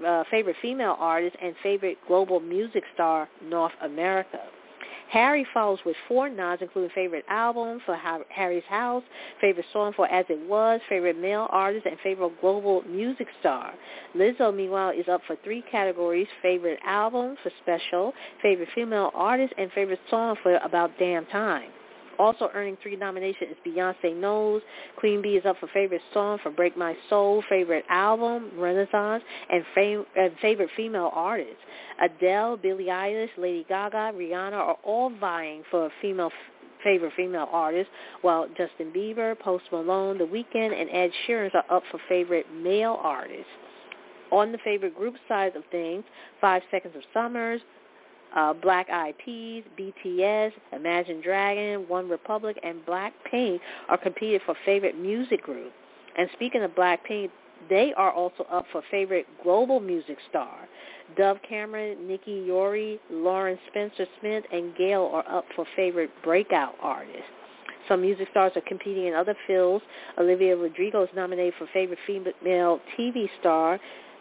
uh, 0.06 0.24
favorite 0.30 0.56
female 0.62 0.96
artist, 1.00 1.36
and 1.42 1.56
favorite 1.64 1.98
global 2.08 2.40
music 2.40 2.84
star 2.94 3.28
North 3.44 3.74
America. 3.82 4.40
Harry 5.10 5.46
follows 5.56 5.80
with 5.86 5.96
four 6.08 6.30
nods, 6.30 6.62
including 6.62 6.92
favorite 6.94 7.26
album 7.30 7.82
for 7.84 7.98
Harry's 8.30 8.64
House, 8.70 9.04
favorite 9.42 9.66
song 9.74 9.92
for 9.96 10.08
As 10.08 10.24
It 10.30 10.40
Was, 10.48 10.80
favorite 10.88 11.18
male 11.18 11.48
artist, 11.50 11.88
and 11.88 11.98
favorite 12.04 12.40
global 12.42 12.84
music 12.84 13.28
star. 13.40 13.74
Lizzo, 14.16 14.56
meanwhile, 14.56 14.92
is 14.92 15.08
up 15.12 15.22
for 15.26 15.36
three 15.44 15.64
categories, 15.72 16.28
favorite 16.44 16.80
album 16.86 17.38
for 17.42 17.52
Special, 17.64 18.14
favorite 18.44 18.70
female 18.76 19.10
artist, 19.16 19.52
and 19.58 19.72
favorite 19.72 20.00
song 20.12 20.36
for 20.44 20.58
About 20.58 20.92
Damn 21.00 21.26
Time. 21.28 21.72
Also 22.20 22.50
earning 22.54 22.78
three 22.84 22.98
nominations 22.98 23.52
is 23.52 23.58
Beyonce 23.66 24.16
Knowles. 24.16 24.62
Queen 24.98 25.22
Bee 25.22 25.38
is 25.38 25.46
up 25.46 25.58
for 25.60 25.68
Favorite 25.74 26.02
Song 26.14 26.38
for 26.44 26.52
Break 26.52 26.78
My 26.78 26.96
Soul, 27.10 27.42
Favorite 27.50 27.86
Album, 27.90 28.52
Renaissance, 28.58 29.24
and, 29.50 29.64
fam- 29.74 30.06
and 30.18 30.34
Favorite 30.42 30.70
Female 30.76 31.12
Artist. 31.14 31.58
Adele, 32.02 32.58
Billie 32.58 32.86
Eilish, 32.86 33.30
Lady 33.38 33.66
Gaga, 33.70 34.12
Rihanna 34.16 34.54
are 34.54 34.78
all 34.84 35.10
vying 35.18 35.64
for 35.72 35.90
female 36.02 36.32
favorite 36.84 37.12
female 37.16 37.48
artist, 37.52 37.90
while 38.22 38.48
Justin 38.58 38.92
Bieber, 38.96 39.38
Post 39.40 39.66
Malone, 39.72 40.18
The 40.18 40.24
Weeknd, 40.24 40.80
and 40.80 40.90
Ed 40.90 41.12
Sheeran 41.28 41.54
are 41.54 41.66
up 41.70 41.84
for 41.92 42.00
favorite 42.08 42.46
male 42.54 42.98
artists. 43.02 43.46
On 44.32 44.52
the 44.52 44.60
favorite 44.64 44.96
group 44.96 45.16
side 45.28 45.56
of 45.56 45.64
things, 45.72 46.04
Five 46.40 46.62
Seconds 46.72 46.96
of 46.96 47.02
Summers, 47.14 47.62
uh, 48.36 48.54
Black 48.54 48.90
Eyed 48.90 49.16
Peas, 49.24 49.64
BTS, 49.78 50.52
Imagine 50.74 51.22
Dragon, 51.22 51.88
One 51.88 52.10
Republic, 52.10 52.60
and 52.64 52.86
Blackpink 52.86 53.60
are 53.88 53.98
competing 53.98 54.40
for 54.46 54.56
favorite 54.66 55.00
music 55.00 55.44
group. 55.44 55.72
And 56.18 56.30
speaking 56.34 56.64
of 56.64 56.72
Blackpink, 56.72 57.30
they 57.70 57.94
are 57.98 58.12
also 58.12 58.44
up 58.52 58.66
for 58.72 58.82
favorite 58.90 59.26
global 59.44 59.80
music 59.80 60.18
star. 60.30 60.68
Dove 61.18 61.38
Cameron, 61.48 62.08
Nicky 62.08 62.46
Youre, 62.48 63.00
Lauren 63.12 63.58
Spencer 63.70 64.06
Smith, 64.20 64.44
and 64.52 64.76
GAYLE 64.76 65.10
are 65.12 65.28
up 65.28 65.46
for 65.56 65.66
favorite 65.76 66.12
breakout 66.24 66.76
artist. 66.82 67.24
Some 67.88 68.02
music 68.02 68.28
stars 68.30 68.52
are 68.56 68.62
competing 68.68 69.08
in 69.08 69.16
other 69.16 69.36
fields. 69.48 69.84
Olivia 70.20 70.56
Rodrigo 70.56 71.04
is 71.04 71.10
nominated 71.16 71.56
for 71.58 71.68
favorite 71.74 71.98
female 72.06 72.80
TV 72.98 73.28
star 73.40 73.80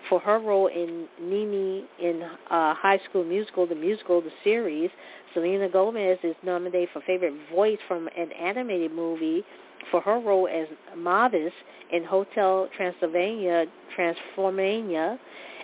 for 0.08 0.20
her 0.20 0.38
role 0.38 0.68
in 0.68 1.06
Nini 1.20 1.84
in 2.00 2.22
uh, 2.50 2.74
High 2.74 3.00
School 3.08 3.24
Musical, 3.24 3.66
the 3.66 3.74
musical, 3.74 4.20
the 4.20 4.30
series. 4.44 4.90
Selena 5.34 5.68
Gomez 5.68 6.18
is 6.22 6.34
nominated 6.42 6.88
for 6.92 7.02
favorite 7.02 7.34
voice 7.54 7.78
from 7.86 8.08
an 8.16 8.32
animated 8.32 8.92
movie 8.92 9.44
for 9.90 10.00
her 10.00 10.18
role 10.18 10.48
as 10.48 10.66
Mavis 10.96 11.52
in 11.92 12.04
Hotel 12.04 12.68
Transylvania, 12.76 13.66
Transformania. 13.96 15.18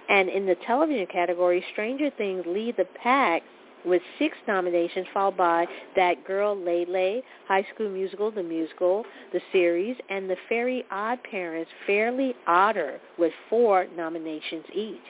And 0.09 0.29
in 0.29 0.47
the 0.47 0.57
television 0.67 1.07
category, 1.07 1.65
Stranger 1.73 2.11
Things 2.17 2.45
lead 2.47 2.77
the 2.77 2.87
pack 3.03 3.43
with 3.85 4.03
six 4.19 4.37
nominations, 4.47 5.07
followed 5.13 5.37
by 5.37 5.67
That 5.97 6.25
Girl 6.27 6.57
Lay, 6.57 7.23
High 7.47 7.67
School 7.75 7.91
Musical, 7.91 8.31
the 8.31 8.43
musical, 8.43 9.05
the 9.33 9.41
series, 9.53 9.97
and 10.09 10.29
The 10.29 10.37
Very 10.49 10.85
Odd 10.91 11.19
Parents, 11.31 11.71
Fairly 11.87 12.35
Odder, 12.47 13.01
with 13.19 13.33
four 13.51 13.87
nominations 13.97 14.65
each. 14.75 15.01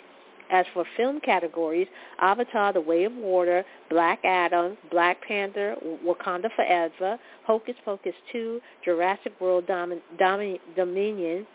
As 0.51 0.67
for 0.75 0.85
film 0.97 1.21
categories, 1.21 1.89
Avatar, 2.21 2.73
The 2.73 2.81
Way 2.81 3.05
of 3.05 3.15
Water, 3.15 3.65
Black 3.89 4.21
Adam, 4.25 4.77
Black 4.91 5.23
Panther, 5.27 5.75
Wakanda 6.07 6.49
Forever, 6.55 7.19
Hocus 7.47 7.75
Pocus 7.85 8.15
2, 8.31 8.61
Jurassic 8.85 9.33
World 9.41 9.67
Dom- 9.67 10.03
Dom- 10.19 10.59
Dominion, 10.77 11.47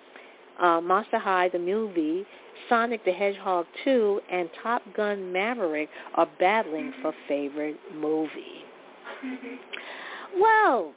uh, 0.61 0.81
Monster 0.81 1.19
High, 1.19 1.49
the 1.49 1.59
movie, 1.59 2.25
Sonic 2.67 3.03
the 3.05 3.11
Hedgehog 3.11 3.65
2 3.83 4.21
and 4.31 4.49
Top 4.61 4.81
Gun 4.95 5.31
Maverick 5.31 5.89
are 6.15 6.27
battling 6.39 6.93
for 7.01 7.13
favorite 7.27 7.77
movie. 7.95 8.63
Well, 10.39 10.93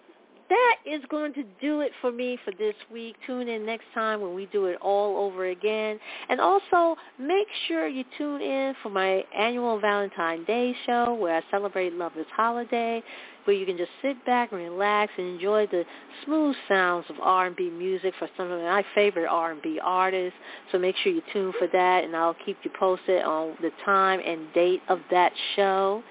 that 0.49 0.77
is 0.85 1.01
going 1.09 1.33
to 1.33 1.45
do 1.63 1.81
it 1.81 1.93
for 2.03 2.13
me 2.13 2.39
for 2.45 2.51
this 2.59 2.75
week. 2.93 3.17
Tune 3.27 3.49
in 3.49 3.65
next 3.65 3.87
time 3.95 4.21
when 4.21 4.35
we 4.35 4.45
do 4.47 4.67
it 4.67 4.77
all 4.83 5.25
over 5.25 5.47
again. 5.47 5.99
And 6.29 6.41
also, 6.41 6.97
make 7.19 7.47
sure 7.67 7.89
you 7.89 8.05
tune 8.19 8.43
in 8.43 8.75
for 8.83 8.91
my 8.91 9.25
annual 9.35 9.81
Valentine's 9.81 10.47
Day 10.47 10.75
show 10.85 11.15
where 11.15 11.37
I 11.37 11.43
celebrate 11.51 11.95
Lover's 11.95 12.27
Holiday, 12.37 13.03
where 13.45 13.57
you 13.57 13.67
can 13.67 13.77
just 13.77 13.91
sit 14.01 14.25
back 14.25 14.53
and 14.53 14.61
relax 14.61 15.13
and 15.17 15.27
enjoy 15.27 15.67
the 15.67 15.85
smooth 16.25 16.55
sounds 16.69 17.07
of 17.09 17.17
R&B 17.21 17.71
music 17.71 18.15
for 18.19 18.29
some 18.37 18.51
of 18.51 18.61
my 18.61 18.85
favorite 18.95 19.29
R&B 19.29 19.81
artists. 19.83 20.39
So 20.71 20.79
make 20.79 20.97
sure 20.97 21.13
you 21.13 21.23
tune 21.33 21.53
for 21.59 21.69
that, 21.73 22.05
and 22.05 22.17
I'll 22.17 22.37
keep 22.45 22.59
you 22.63 22.71
posted 22.79 23.23
on 23.23 23.57
the 23.61 23.71
time 23.85 24.21
and 24.25 24.53
date 24.53 24.83
of 24.89 25.01
that 25.11 25.33
show. 25.57 26.03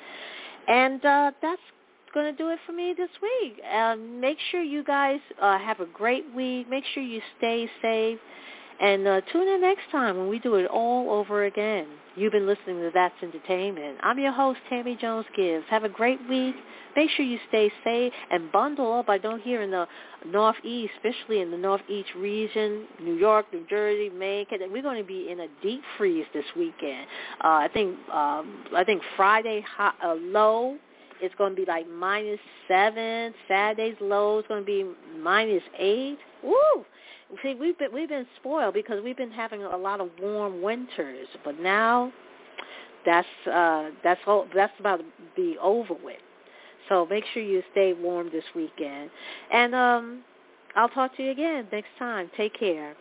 And 0.67 1.03
uh, 1.05 1.31
that's 1.41 1.61
going 2.13 2.31
to 2.31 2.37
do 2.37 2.49
it 2.49 2.59
for 2.65 2.73
me 2.73 2.93
this 2.97 3.09
week. 3.21 3.61
Um, 3.73 4.19
make 4.19 4.37
sure 4.51 4.61
you 4.61 4.83
guys 4.83 5.19
uh, 5.41 5.57
have 5.59 5.79
a 5.79 5.85
great 5.85 6.25
week. 6.35 6.69
Make 6.69 6.83
sure 6.93 7.03
you 7.03 7.21
stay 7.37 7.69
safe. 7.81 8.19
And 8.79 9.07
uh, 9.07 9.21
tune 9.31 9.47
in 9.47 9.61
next 9.61 9.83
time 9.91 10.17
when 10.17 10.27
we 10.27 10.39
do 10.39 10.55
it 10.55 10.67
all 10.67 11.11
over 11.11 11.45
again. 11.45 11.87
You've 12.15 12.33
been 12.33 12.45
listening 12.45 12.79
to 12.79 12.91
That's 12.93 13.15
Entertainment. 13.23 13.97
I'm 14.03 14.19
your 14.19 14.33
host, 14.33 14.59
Tammy 14.69 14.97
Jones 14.99 15.25
Gibbs. 15.33 15.63
Have 15.69 15.85
a 15.85 15.89
great 15.89 16.19
week. 16.27 16.55
Make 16.93 17.09
sure 17.11 17.25
you 17.25 17.39
stay 17.47 17.71
safe 17.85 18.11
and 18.29 18.51
bundle 18.51 18.91
up. 18.91 19.07
I 19.07 19.17
don't 19.17 19.41
hear 19.41 19.61
in 19.61 19.71
the 19.71 19.87
Northeast, 20.25 20.91
especially 20.97 21.39
in 21.39 21.51
the 21.51 21.57
Northeast 21.57 22.09
region, 22.17 22.85
New 23.01 23.13
York, 23.13 23.45
New 23.53 23.65
Jersey, 23.69 24.09
Maine. 24.09 24.45
We're 24.51 24.81
going 24.81 25.01
to 25.01 25.07
be 25.07 25.29
in 25.31 25.39
a 25.39 25.47
deep 25.63 25.81
freeze 25.97 26.25
this 26.33 26.43
weekend. 26.57 27.07
Uh, 27.41 27.47
I 27.47 27.69
think 27.71 27.97
um, 28.09 28.65
I 28.75 28.83
think 28.83 29.01
Friday 29.15 29.63
high, 29.77 29.93
uh, 30.03 30.15
low 30.15 30.77
it's 31.21 31.35
going 31.35 31.51
to 31.51 31.55
be 31.55 31.65
like 31.65 31.87
minus 31.87 32.39
seven. 32.67 33.33
Saturday's 33.47 33.95
low 34.01 34.39
is 34.39 34.45
going 34.47 34.61
to 34.61 34.65
be 34.65 34.85
minus 35.21 35.61
eight. 35.77 36.17
Woo! 36.43 36.83
See, 37.43 37.55
we've 37.55 37.77
been 37.77 37.93
we've 37.93 38.09
been 38.09 38.27
spoiled 38.39 38.73
because 38.73 39.03
we've 39.03 39.17
been 39.17 39.31
having 39.31 39.63
a 39.63 39.77
lot 39.77 40.01
of 40.01 40.09
warm 40.21 40.61
winters, 40.61 41.27
but 41.43 41.59
now 41.59 42.11
that's 43.05 43.27
uh, 43.51 43.89
that's 44.03 44.21
all, 44.27 44.47
that's 44.53 44.73
about 44.79 44.97
to 44.97 45.05
be 45.35 45.57
over 45.61 45.93
with. 46.03 46.17
So 46.89 47.05
make 47.09 47.23
sure 47.33 47.41
you 47.41 47.63
stay 47.71 47.93
warm 47.93 48.29
this 48.31 48.43
weekend, 48.55 49.09
and 49.51 49.73
um, 49.73 50.23
I'll 50.75 50.89
talk 50.89 51.15
to 51.17 51.23
you 51.23 51.31
again 51.31 51.67
next 51.71 51.89
time. 51.97 52.29
Take 52.35 52.57
care. 52.59 52.95